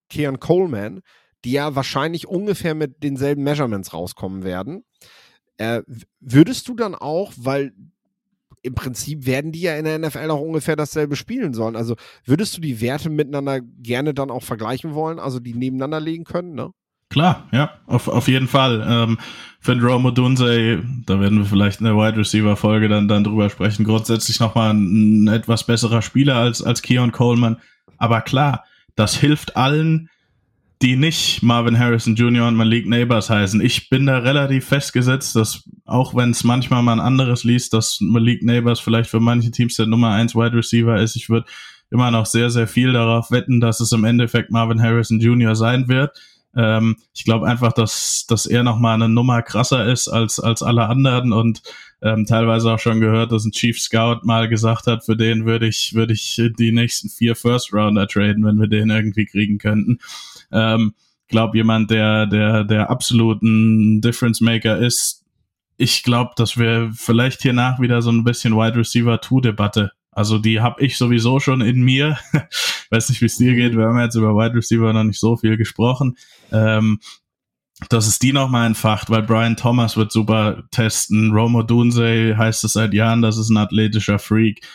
Keon 0.08 0.40
Coleman, 0.40 1.02
die 1.44 1.52
ja 1.52 1.74
wahrscheinlich 1.74 2.26
ungefähr 2.26 2.74
mit 2.74 3.02
denselben 3.02 3.42
Measurements 3.42 3.92
rauskommen 3.92 4.44
werden. 4.44 4.84
Äh, 5.58 5.82
würdest 6.20 6.68
du 6.68 6.74
dann 6.74 6.94
auch, 6.94 7.32
weil 7.36 7.72
im 8.62 8.74
Prinzip 8.74 9.26
werden 9.26 9.52
die 9.52 9.60
ja 9.60 9.76
in 9.76 9.84
der 9.84 9.98
NFL 9.98 10.30
auch 10.30 10.40
ungefähr 10.40 10.74
dasselbe 10.74 11.14
spielen 11.14 11.54
sollen. 11.54 11.76
Also 11.76 11.94
würdest 12.24 12.56
du 12.56 12.60
die 12.60 12.80
Werte 12.80 13.10
miteinander 13.10 13.60
gerne 13.60 14.12
dann 14.12 14.30
auch 14.30 14.42
vergleichen 14.42 14.94
wollen, 14.94 15.20
also 15.20 15.38
die 15.38 15.54
nebeneinander 15.54 16.00
legen 16.00 16.24
können, 16.24 16.54
ne? 16.54 16.72
Klar, 17.16 17.48
ja, 17.50 17.70
auf, 17.86 18.08
auf 18.08 18.28
jeden 18.28 18.46
Fall. 18.46 18.84
Ähm, 18.86 19.16
Romo 19.66 20.10
Dunze, 20.10 20.82
da 21.06 21.18
werden 21.18 21.38
wir 21.38 21.46
vielleicht 21.46 21.80
in 21.80 21.86
der 21.86 21.96
Wide 21.96 22.18
Receiver 22.18 22.56
Folge 22.56 22.90
dann, 22.90 23.08
dann 23.08 23.24
drüber 23.24 23.48
sprechen, 23.48 23.86
grundsätzlich 23.86 24.38
nochmal 24.38 24.74
ein, 24.74 25.24
ein 25.24 25.28
etwas 25.28 25.64
besserer 25.64 26.02
Spieler 26.02 26.36
als, 26.36 26.62
als 26.62 26.82
Keon 26.82 27.12
Coleman. 27.12 27.56
Aber 27.96 28.20
klar, 28.20 28.64
das 28.96 29.16
hilft 29.16 29.56
allen, 29.56 30.10
die 30.82 30.96
nicht 30.96 31.42
Marvin 31.42 31.78
Harrison 31.78 32.16
Jr. 32.16 32.48
und 32.48 32.54
Malik 32.54 32.86
Neighbors 32.86 33.30
heißen. 33.30 33.62
Ich 33.62 33.88
bin 33.88 34.04
da 34.04 34.18
relativ 34.18 34.66
festgesetzt, 34.66 35.36
dass 35.36 35.64
auch 35.86 36.14
wenn 36.14 36.32
es 36.32 36.44
manchmal 36.44 36.82
mal 36.82 36.92
ein 36.92 37.00
anderes 37.00 37.44
liest, 37.44 37.72
dass 37.72 37.98
Malik 38.02 38.42
Neighbors 38.42 38.78
vielleicht 38.78 39.08
für 39.08 39.20
manche 39.20 39.50
Teams 39.50 39.76
der 39.76 39.86
Nummer 39.86 40.10
1 40.10 40.34
Wide 40.34 40.54
Receiver 40.54 41.00
ist. 41.00 41.16
Ich 41.16 41.30
würde 41.30 41.46
immer 41.90 42.10
noch 42.10 42.26
sehr, 42.26 42.50
sehr 42.50 42.68
viel 42.68 42.92
darauf 42.92 43.30
wetten, 43.30 43.62
dass 43.62 43.80
es 43.80 43.90
im 43.92 44.04
Endeffekt 44.04 44.50
Marvin 44.50 44.82
Harrison 44.82 45.18
Jr. 45.18 45.56
sein 45.56 45.88
wird. 45.88 46.10
Ähm, 46.56 46.96
ich 47.14 47.24
glaube 47.24 47.46
einfach, 47.46 47.72
dass, 47.72 48.24
dass 48.26 48.46
er 48.46 48.62
noch 48.62 48.78
mal 48.78 48.94
eine 48.94 49.08
Nummer 49.08 49.42
krasser 49.42 49.86
ist 49.86 50.08
als, 50.08 50.40
als 50.40 50.62
alle 50.62 50.88
anderen 50.88 51.32
und 51.32 51.62
ähm, 52.02 52.24
teilweise 52.26 52.72
auch 52.72 52.78
schon 52.78 53.00
gehört, 53.00 53.32
dass 53.32 53.44
ein 53.44 53.52
Chief 53.52 53.78
Scout 53.80 54.20
mal 54.24 54.48
gesagt 54.48 54.86
hat, 54.86 55.04
für 55.04 55.16
den 55.16 55.44
würde 55.44 55.66
ich, 55.66 55.94
würde 55.94 56.14
ich 56.14 56.40
die 56.58 56.72
nächsten 56.72 57.08
vier 57.08 57.36
First 57.36 57.72
Rounder 57.72 58.08
traden, 58.08 58.44
wenn 58.44 58.58
wir 58.58 58.68
den 58.68 58.90
irgendwie 58.90 59.26
kriegen 59.26 59.58
könnten. 59.58 59.98
Ähm, 60.50 60.94
glaube 61.28 61.58
jemand, 61.58 61.90
der, 61.90 62.26
der, 62.26 62.64
der 62.64 62.90
absoluten 62.90 64.00
Difference 64.00 64.40
Maker 64.40 64.78
ist. 64.78 65.24
Ich 65.76 66.02
glaube, 66.02 66.30
dass 66.36 66.56
wir 66.56 66.90
vielleicht 66.94 67.42
hier 67.42 67.52
nach 67.52 67.80
wieder 67.80 68.00
so 68.00 68.10
ein 68.10 68.24
bisschen 68.24 68.54
Wide 68.54 68.76
Receiver 68.76 69.20
2 69.20 69.40
Debatte 69.40 69.92
also 70.16 70.38
die 70.38 70.62
habe 70.62 70.82
ich 70.82 70.96
sowieso 70.96 71.40
schon 71.40 71.60
in 71.60 71.82
mir. 71.82 72.18
Weiß 72.90 73.08
nicht, 73.08 73.20
wie 73.20 73.26
es 73.26 73.36
dir 73.36 73.54
geht. 73.54 73.76
Wir 73.76 73.86
haben 73.86 73.98
jetzt 74.00 74.14
über 74.14 74.34
Wide 74.34 74.54
Receiver 74.54 74.92
noch 74.92 75.04
nicht 75.04 75.20
so 75.20 75.36
viel 75.36 75.56
gesprochen. 75.56 76.16
Ähm, 76.52 76.98
dass 77.90 78.06
es 78.06 78.18
die 78.18 78.32
nochmal 78.32 78.66
entfacht, 78.66 79.10
weil 79.10 79.22
Brian 79.22 79.56
Thomas 79.56 79.96
wird 79.96 80.10
super 80.10 80.64
testen. 80.70 81.32
Romo 81.32 81.62
Dunze 81.62 82.36
heißt 82.36 82.64
es 82.64 82.72
seit 82.72 82.94
Jahren, 82.94 83.20
das 83.20 83.36
ist 83.36 83.50
ein 83.50 83.58
athletischer 83.58 84.18
Freak. 84.18 84.66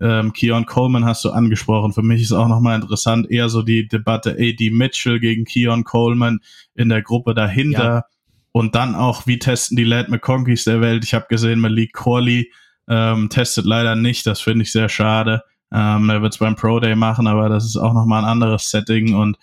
Ähm, 0.00 0.32
Keon 0.32 0.66
Coleman 0.66 1.04
hast 1.04 1.24
du 1.24 1.30
angesprochen. 1.30 1.92
Für 1.92 2.02
mich 2.02 2.22
ist 2.22 2.32
auch 2.32 2.48
nochmal 2.48 2.80
interessant, 2.80 3.30
eher 3.30 3.48
so 3.48 3.62
die 3.62 3.88
Debatte 3.88 4.36
AD 4.38 4.70
Mitchell 4.70 5.20
gegen 5.20 5.44
Keon 5.44 5.84
Coleman 5.84 6.40
in 6.74 6.88
der 6.88 7.02
Gruppe 7.02 7.34
dahinter. 7.34 7.84
Ja. 7.84 8.04
Und 8.52 8.74
dann 8.74 8.94
auch, 8.94 9.26
wie 9.26 9.38
testen 9.38 9.76
die 9.76 9.84
Lad 9.84 10.08
McConkeys 10.08 10.64
der 10.64 10.80
Welt? 10.80 11.04
Ich 11.04 11.14
habe 11.14 11.26
gesehen, 11.28 11.60
Malik 11.60 11.92
Corley 11.92 12.50
ähm, 12.88 13.28
testet 13.28 13.64
leider 13.64 13.94
nicht, 13.94 14.26
das 14.26 14.40
finde 14.40 14.64
ich 14.64 14.72
sehr 14.72 14.88
schade. 14.88 15.42
Ähm, 15.72 16.10
er 16.10 16.22
wird 16.22 16.32
es 16.34 16.38
beim 16.38 16.56
Pro 16.56 16.80
Day 16.80 16.96
machen, 16.96 17.26
aber 17.26 17.48
das 17.48 17.64
ist 17.64 17.76
auch 17.76 17.92
nochmal 17.92 18.24
ein 18.24 18.30
anderes 18.30 18.70
Setting 18.70 19.14
und 19.14 19.38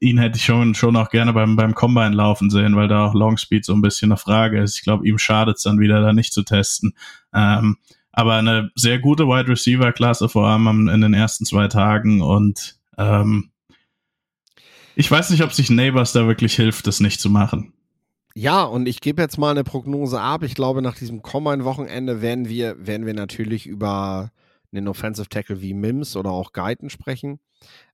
ihn 0.00 0.18
hätte 0.18 0.38
ich 0.38 0.44
schon, 0.44 0.74
schon 0.74 0.96
auch 0.96 1.10
gerne 1.10 1.32
beim, 1.32 1.56
beim 1.56 1.74
Combine 1.74 2.14
laufen 2.14 2.48
sehen, 2.48 2.76
weil 2.76 2.88
da 2.88 3.06
auch 3.06 3.14
Long 3.14 3.36
Speed 3.36 3.64
so 3.64 3.74
ein 3.74 3.82
bisschen 3.82 4.10
eine 4.10 4.16
Frage 4.16 4.62
ist. 4.62 4.76
Ich 4.76 4.82
glaube, 4.82 5.06
ihm 5.06 5.18
schadet 5.18 5.58
es 5.58 5.62
dann 5.64 5.78
wieder, 5.78 6.00
da 6.00 6.12
nicht 6.12 6.32
zu 6.32 6.42
testen. 6.42 6.94
Ähm, 7.34 7.76
aber 8.12 8.34
eine 8.34 8.70
sehr 8.74 8.98
gute 8.98 9.26
Wide 9.26 9.48
Receiver 9.48 9.92
Klasse, 9.92 10.28
vor 10.28 10.46
allem 10.46 10.88
in 10.88 11.00
den 11.00 11.14
ersten 11.14 11.44
zwei 11.44 11.68
Tagen 11.68 12.22
und 12.22 12.76
ähm, 12.96 13.50
Ich 14.94 15.10
weiß 15.10 15.30
nicht, 15.30 15.42
ob 15.42 15.52
sich 15.52 15.70
Neighbors 15.70 16.12
da 16.12 16.26
wirklich 16.26 16.54
hilft, 16.54 16.86
das 16.86 17.00
nicht 17.00 17.20
zu 17.20 17.30
machen. 17.30 17.72
Ja, 18.34 18.62
und 18.64 18.86
ich 18.86 19.00
gebe 19.00 19.22
jetzt 19.22 19.38
mal 19.38 19.50
eine 19.50 19.64
Prognose 19.64 20.20
ab. 20.20 20.42
Ich 20.44 20.54
glaube, 20.54 20.82
nach 20.82 20.96
diesem 20.96 21.22
Combine-Wochenende 21.22 22.22
werden 22.22 22.48
wir, 22.48 22.86
werden 22.86 23.06
wir 23.06 23.14
natürlich 23.14 23.66
über 23.66 24.30
einen 24.72 24.88
Offensive 24.88 25.28
Tackle 25.28 25.60
wie 25.60 25.74
Mims 25.74 26.16
oder 26.16 26.30
auch 26.30 26.52
Guyton 26.52 26.90
sprechen. 26.90 27.40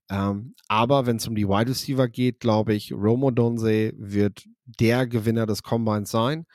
Ähm, 0.09 0.55
aber 0.67 1.05
wenn 1.05 1.17
es 1.17 1.27
um 1.27 1.35
die 1.35 1.47
Wide 1.47 1.69
Receiver 1.69 2.07
geht, 2.07 2.39
glaube 2.39 2.73
ich, 2.73 2.93
Romo 2.93 3.31
Donze 3.31 3.93
wird 3.97 4.45
der 4.65 5.07
Gewinner 5.07 5.45
des 5.45 5.63
Combines 5.63 6.11
sein. 6.11 6.45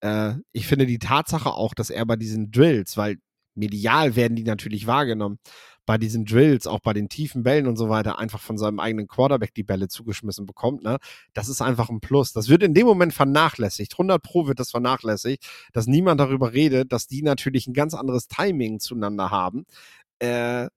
Äh, 0.00 0.34
ich 0.52 0.66
finde 0.66 0.86
die 0.86 0.98
Tatsache 0.98 1.52
auch, 1.52 1.74
dass 1.74 1.90
er 1.90 2.06
bei 2.06 2.16
diesen 2.16 2.50
Drills, 2.50 2.96
weil 2.96 3.18
medial 3.54 4.16
werden 4.16 4.36
die 4.36 4.44
natürlich 4.44 4.86
wahrgenommen, 4.86 5.38
bei 5.86 5.98
diesen 5.98 6.24
Drills, 6.24 6.66
auch 6.66 6.80
bei 6.80 6.92
den 6.92 7.08
tiefen 7.08 7.42
Bällen 7.42 7.66
und 7.66 7.76
so 7.76 7.88
weiter, 7.88 8.18
einfach 8.18 8.40
von 8.40 8.58
seinem 8.58 8.80
eigenen 8.80 9.06
Quarterback 9.06 9.54
die 9.54 9.62
Bälle 9.62 9.88
zugeschmissen 9.88 10.46
bekommt, 10.46 10.82
ne? 10.82 10.98
Das 11.34 11.48
ist 11.48 11.60
einfach 11.60 11.90
ein 11.90 12.00
Plus. 12.00 12.32
Das 12.32 12.48
wird 12.48 12.62
in 12.62 12.74
dem 12.74 12.86
Moment 12.86 13.12
vernachlässigt. 13.12 13.94
100 13.94 14.22
Pro 14.22 14.46
wird 14.46 14.60
das 14.60 14.70
vernachlässigt, 14.70 15.46
dass 15.72 15.86
niemand 15.86 16.20
darüber 16.20 16.52
redet, 16.52 16.92
dass 16.92 17.06
die 17.06 17.22
natürlich 17.22 17.66
ein 17.66 17.74
ganz 17.74 17.94
anderes 17.94 18.28
Timing 18.28 18.80
zueinander 18.80 19.30
haben. 19.30 19.66
Äh, 20.20 20.68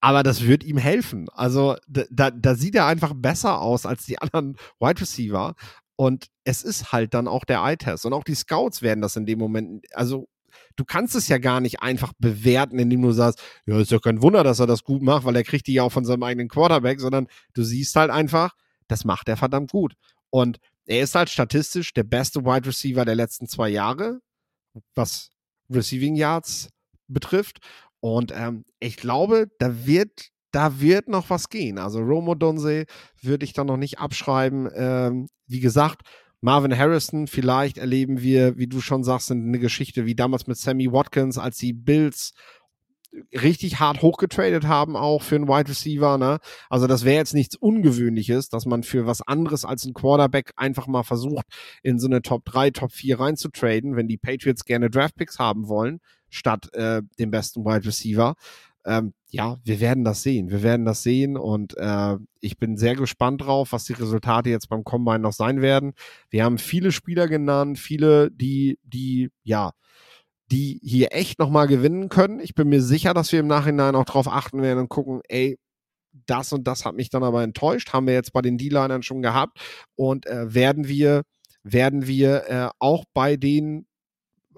aber 0.00 0.22
das 0.22 0.42
wird 0.46 0.64
ihm 0.64 0.76
helfen. 0.76 1.28
Also 1.32 1.76
da, 1.88 2.30
da 2.30 2.54
sieht 2.54 2.74
er 2.74 2.86
einfach 2.86 3.14
besser 3.14 3.60
aus 3.60 3.86
als 3.86 4.06
die 4.06 4.20
anderen 4.20 4.56
Wide 4.80 5.00
Receiver. 5.00 5.54
Und 5.96 6.26
es 6.44 6.62
ist 6.62 6.92
halt 6.92 7.14
dann 7.14 7.26
auch 7.26 7.44
der 7.44 7.60
Eye-Test. 7.60 8.06
Und 8.06 8.12
auch 8.12 8.24
die 8.24 8.34
Scouts 8.34 8.82
werden 8.82 9.00
das 9.00 9.16
in 9.16 9.26
dem 9.26 9.38
Moment, 9.38 9.86
also 9.94 10.28
du 10.76 10.84
kannst 10.84 11.14
es 11.14 11.28
ja 11.28 11.38
gar 11.38 11.60
nicht 11.60 11.82
einfach 11.82 12.12
bewerten, 12.18 12.78
indem 12.78 13.02
du 13.02 13.12
sagst, 13.12 13.42
ja, 13.66 13.80
ist 13.80 13.90
ja 13.90 13.98
kein 13.98 14.22
Wunder, 14.22 14.44
dass 14.44 14.60
er 14.60 14.66
das 14.66 14.84
gut 14.84 15.02
macht, 15.02 15.24
weil 15.24 15.36
er 15.36 15.44
kriegt 15.44 15.66
die 15.66 15.74
ja 15.74 15.82
auch 15.82 15.92
von 15.92 16.04
seinem 16.04 16.22
eigenen 16.22 16.48
Quarterback, 16.48 17.00
sondern 17.00 17.26
du 17.54 17.62
siehst 17.64 17.96
halt 17.96 18.10
einfach, 18.10 18.54
das 18.88 19.04
macht 19.04 19.28
er 19.28 19.36
verdammt 19.36 19.72
gut. 19.72 19.94
Und 20.30 20.58
er 20.86 21.02
ist 21.02 21.14
halt 21.14 21.30
statistisch 21.30 21.92
der 21.94 22.04
beste 22.04 22.44
Wide 22.44 22.68
Receiver 22.68 23.04
der 23.04 23.14
letzten 23.14 23.48
zwei 23.48 23.68
Jahre, 23.68 24.20
was 24.94 25.30
Receiving 25.70 26.14
Yards 26.14 26.68
betrifft. 27.08 27.58
Und 28.00 28.32
ähm, 28.34 28.64
ich 28.78 28.96
glaube, 28.96 29.48
da 29.58 29.86
wird, 29.86 30.30
da 30.52 30.80
wird 30.80 31.08
noch 31.08 31.30
was 31.30 31.48
gehen. 31.48 31.78
Also 31.78 32.00
Romo 32.00 32.34
Donse 32.34 32.84
würde 33.20 33.44
ich 33.44 33.52
da 33.52 33.64
noch 33.64 33.76
nicht 33.78 33.98
abschreiben. 33.98 34.68
Ähm, 34.74 35.28
wie 35.46 35.60
gesagt, 35.60 36.02
Marvin 36.46 36.78
Harrison, 36.78 37.26
vielleicht 37.26 37.76
erleben 37.76 38.22
wir, 38.22 38.56
wie 38.56 38.68
du 38.68 38.80
schon 38.80 39.02
sagst, 39.02 39.32
eine 39.32 39.58
Geschichte 39.58 40.06
wie 40.06 40.14
damals 40.14 40.46
mit 40.46 40.56
Sammy 40.56 40.92
Watkins, 40.92 41.38
als 41.38 41.58
die 41.58 41.72
Bills 41.72 42.34
richtig 43.32 43.80
hart 43.80 44.00
hochgetradet 44.00 44.64
haben, 44.64 44.94
auch 44.94 45.22
für 45.22 45.34
einen 45.34 45.48
Wide 45.48 45.68
Receiver. 45.68 46.18
Ne? 46.18 46.38
Also 46.70 46.86
das 46.86 47.04
wäre 47.04 47.16
jetzt 47.16 47.34
nichts 47.34 47.56
Ungewöhnliches, 47.56 48.48
dass 48.48 48.64
man 48.64 48.84
für 48.84 49.06
was 49.06 49.22
anderes 49.22 49.64
als 49.64 49.86
ein 49.86 49.92
Quarterback 49.92 50.52
einfach 50.54 50.86
mal 50.86 51.02
versucht, 51.02 51.46
in 51.82 51.98
so 51.98 52.06
eine 52.06 52.22
Top 52.22 52.44
3, 52.44 52.70
Top 52.70 52.92
4 52.92 53.18
reinzutraden, 53.18 53.96
wenn 53.96 54.06
die 54.06 54.16
Patriots 54.16 54.64
gerne 54.64 54.88
Draftpicks 54.88 55.40
haben 55.40 55.66
wollen, 55.66 55.98
statt 56.30 56.72
äh, 56.74 57.02
dem 57.18 57.32
besten 57.32 57.64
Wide 57.64 57.86
Receiver 57.86 58.36
ähm, 58.86 59.12
ja, 59.28 59.56
wir 59.64 59.80
werden 59.80 60.04
das 60.04 60.22
sehen. 60.22 60.50
Wir 60.50 60.62
werden 60.62 60.86
das 60.86 61.02
sehen 61.02 61.36
und 61.36 61.76
äh, 61.76 62.16
ich 62.40 62.56
bin 62.58 62.76
sehr 62.76 62.94
gespannt 62.94 63.42
drauf, 63.42 63.72
was 63.72 63.84
die 63.84 63.94
Resultate 63.94 64.48
jetzt 64.48 64.68
beim 64.68 64.84
Combine 64.84 65.18
noch 65.18 65.32
sein 65.32 65.60
werden. 65.60 65.92
Wir 66.30 66.44
haben 66.44 66.58
viele 66.58 66.92
Spieler 66.92 67.26
genannt, 67.26 67.78
viele, 67.78 68.30
die, 68.30 68.78
die, 68.84 69.30
ja, 69.42 69.72
die 70.52 70.80
hier 70.82 71.08
echt 71.10 71.38
nochmal 71.40 71.66
gewinnen 71.66 72.08
können. 72.08 72.38
Ich 72.40 72.54
bin 72.54 72.68
mir 72.68 72.80
sicher, 72.80 73.14
dass 73.14 73.32
wir 73.32 73.40
im 73.40 73.48
Nachhinein 73.48 73.96
auch 73.96 74.04
drauf 74.04 74.28
achten 74.28 74.62
werden 74.62 74.78
und 74.78 74.88
gucken, 74.88 75.20
ey, 75.28 75.58
das 76.26 76.52
und 76.52 76.66
das 76.66 76.84
hat 76.84 76.94
mich 76.94 77.10
dann 77.10 77.24
aber 77.24 77.42
enttäuscht, 77.42 77.92
haben 77.92 78.06
wir 78.06 78.14
jetzt 78.14 78.32
bei 78.32 78.42
den 78.42 78.56
D-Linern 78.56 79.02
schon 79.02 79.22
gehabt 79.22 79.58
und 79.96 80.26
äh, 80.26 80.54
werden 80.54 80.86
wir, 80.88 81.22
werden 81.62 82.06
wir 82.06 82.48
äh, 82.48 82.68
auch 82.78 83.04
bei 83.12 83.36
den 83.36 83.85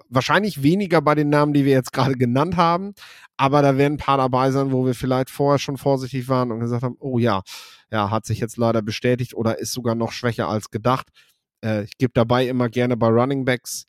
wahrscheinlich 0.09 0.63
weniger 0.63 1.01
bei 1.01 1.15
den 1.15 1.29
Namen, 1.29 1.53
die 1.53 1.65
wir 1.65 1.73
jetzt 1.73 1.93
gerade 1.93 2.15
genannt 2.15 2.57
haben, 2.57 2.93
aber 3.37 3.61
da 3.61 3.77
werden 3.77 3.93
ein 3.93 3.97
paar 3.97 4.17
dabei 4.17 4.51
sein, 4.51 4.71
wo 4.71 4.85
wir 4.85 4.95
vielleicht 4.95 5.29
vorher 5.29 5.59
schon 5.59 5.77
vorsichtig 5.77 6.27
waren 6.27 6.51
und 6.51 6.59
gesagt 6.59 6.83
haben, 6.83 6.97
oh 6.99 7.19
ja, 7.19 7.41
ja, 7.91 8.11
hat 8.11 8.25
sich 8.25 8.39
jetzt 8.39 8.57
leider 8.57 8.81
bestätigt 8.81 9.33
oder 9.33 9.59
ist 9.59 9.71
sogar 9.71 9.95
noch 9.95 10.11
schwächer 10.11 10.47
als 10.47 10.69
gedacht. 10.69 11.07
Äh, 11.63 11.83
ich 11.83 11.97
gebe 11.97 12.11
dabei 12.13 12.47
immer 12.47 12.69
gerne 12.69 12.97
bei 12.97 13.07
Running 13.07 13.45
Backs 13.45 13.85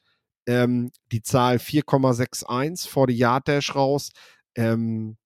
ähm, 0.47 0.91
die 1.13 1.23
Zahl 1.23 1.57
4,61 1.57 2.89
vor 2.89 3.07
die 3.07 3.17
Yard 3.17 3.49
Dash 3.49 3.75
raus. 3.75 4.11
Ähm, 4.57 5.17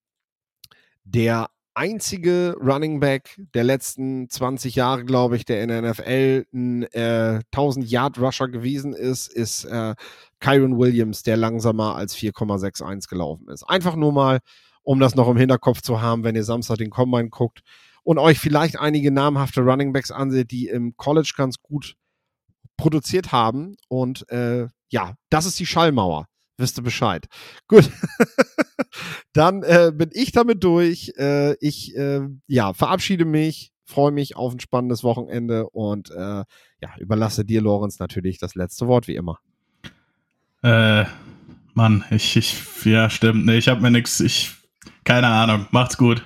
der 1.05 1.51
einzige 1.75 2.57
Running 2.61 3.01
Back 3.01 3.41
der 3.55 3.65
letzten 3.65 4.29
20 4.31 4.75
Jahre, 4.75 5.05
glaube 5.05 5.37
ich, 5.37 5.45
der 5.45 5.63
in 5.63 5.69
der 5.69 5.83
NFL 5.83 6.47
ein 6.53 6.83
äh, 6.93 7.41
1000 7.53 7.89
Yard 7.91 8.19
Rusher 8.19 8.49
gewesen 8.49 8.93
ist, 8.95 9.29
ist 9.29 9.65
äh, 9.65 9.95
Kyron 10.41 10.79
Williams, 10.79 11.23
der 11.23 11.37
langsamer 11.37 11.97
als 11.97 12.17
4,61 12.17 13.09
gelaufen 13.09 13.49
ist. 13.49 13.65
Einfach 13.65 13.97
nur 13.97 14.13
mal, 14.13 14.41
um 14.83 15.01
das 15.01 15.15
noch 15.15 15.29
im 15.29 15.37
Hinterkopf 15.37 15.83
zu 15.83 16.01
haben, 16.01 16.25
wenn 16.25 16.37
ihr 16.37 16.45
Samstag 16.45 16.79
den 16.79 16.91
Combine 16.91 17.29
guckt 17.29 17.61
und 18.03 18.19
euch 18.19 18.39
vielleicht 18.39 18.79
einige 18.79 19.11
namhafte 19.11 19.61
Running 19.63 19.93
Backs 19.93 20.11
anseht, 20.11 20.51
die 20.51 20.69
im 20.69 20.97
College 20.97 21.33
ganz 21.37 21.61
gut 21.61 21.97
produziert 22.77 23.33
haben. 23.33 23.77
Und 23.89 24.29
äh, 24.31 24.69
ja, 24.91 25.15
das 25.31 25.47
ist 25.47 25.59
die 25.59 25.67
Schallmauer 25.67 26.27
wisst 26.57 26.79
ihr 26.79 26.83
Bescheid. 26.83 27.27
Gut. 27.69 27.91
Dann 29.33 29.63
äh, 29.63 29.93
bin 29.95 30.11
ich 30.13 30.33
damit 30.33 30.63
durch. 30.65 31.13
Äh, 31.17 31.55
ich 31.61 31.97
äh, 31.97 32.21
ja, 32.47 32.73
verabschiede 32.73 33.25
mich, 33.25 33.73
freue 33.85 34.13
mich 34.13 34.37
auf 34.37 34.53
ein 34.53 34.61
spannendes 34.61 35.03
Wochenende 35.05 35.69
und 35.71 36.11
äh, 36.11 36.45
ja, 36.85 36.97
überlasse 36.99 37.45
dir, 37.45 37.61
Lorenz, 37.61 37.99
natürlich 37.99 38.39
das 38.39 38.55
letzte 38.55 38.87
Wort, 38.87 39.09
wie 39.09 39.17
immer. 39.17 39.39
Äh, 40.63 41.05
Mann, 41.75 42.05
ich, 42.11 42.37
ich, 42.37 42.85
ja, 42.85 43.11
stimmt. 43.11 43.45
Nee, 43.47 43.59
ich 43.59 43.69
habe 43.69 43.81
mir 43.81 43.91
nichts, 43.91 44.21
ich, 44.21 44.53
keine 45.05 45.27
Ahnung. 45.27 45.67
Macht's 45.73 45.99
gut. 45.99 46.23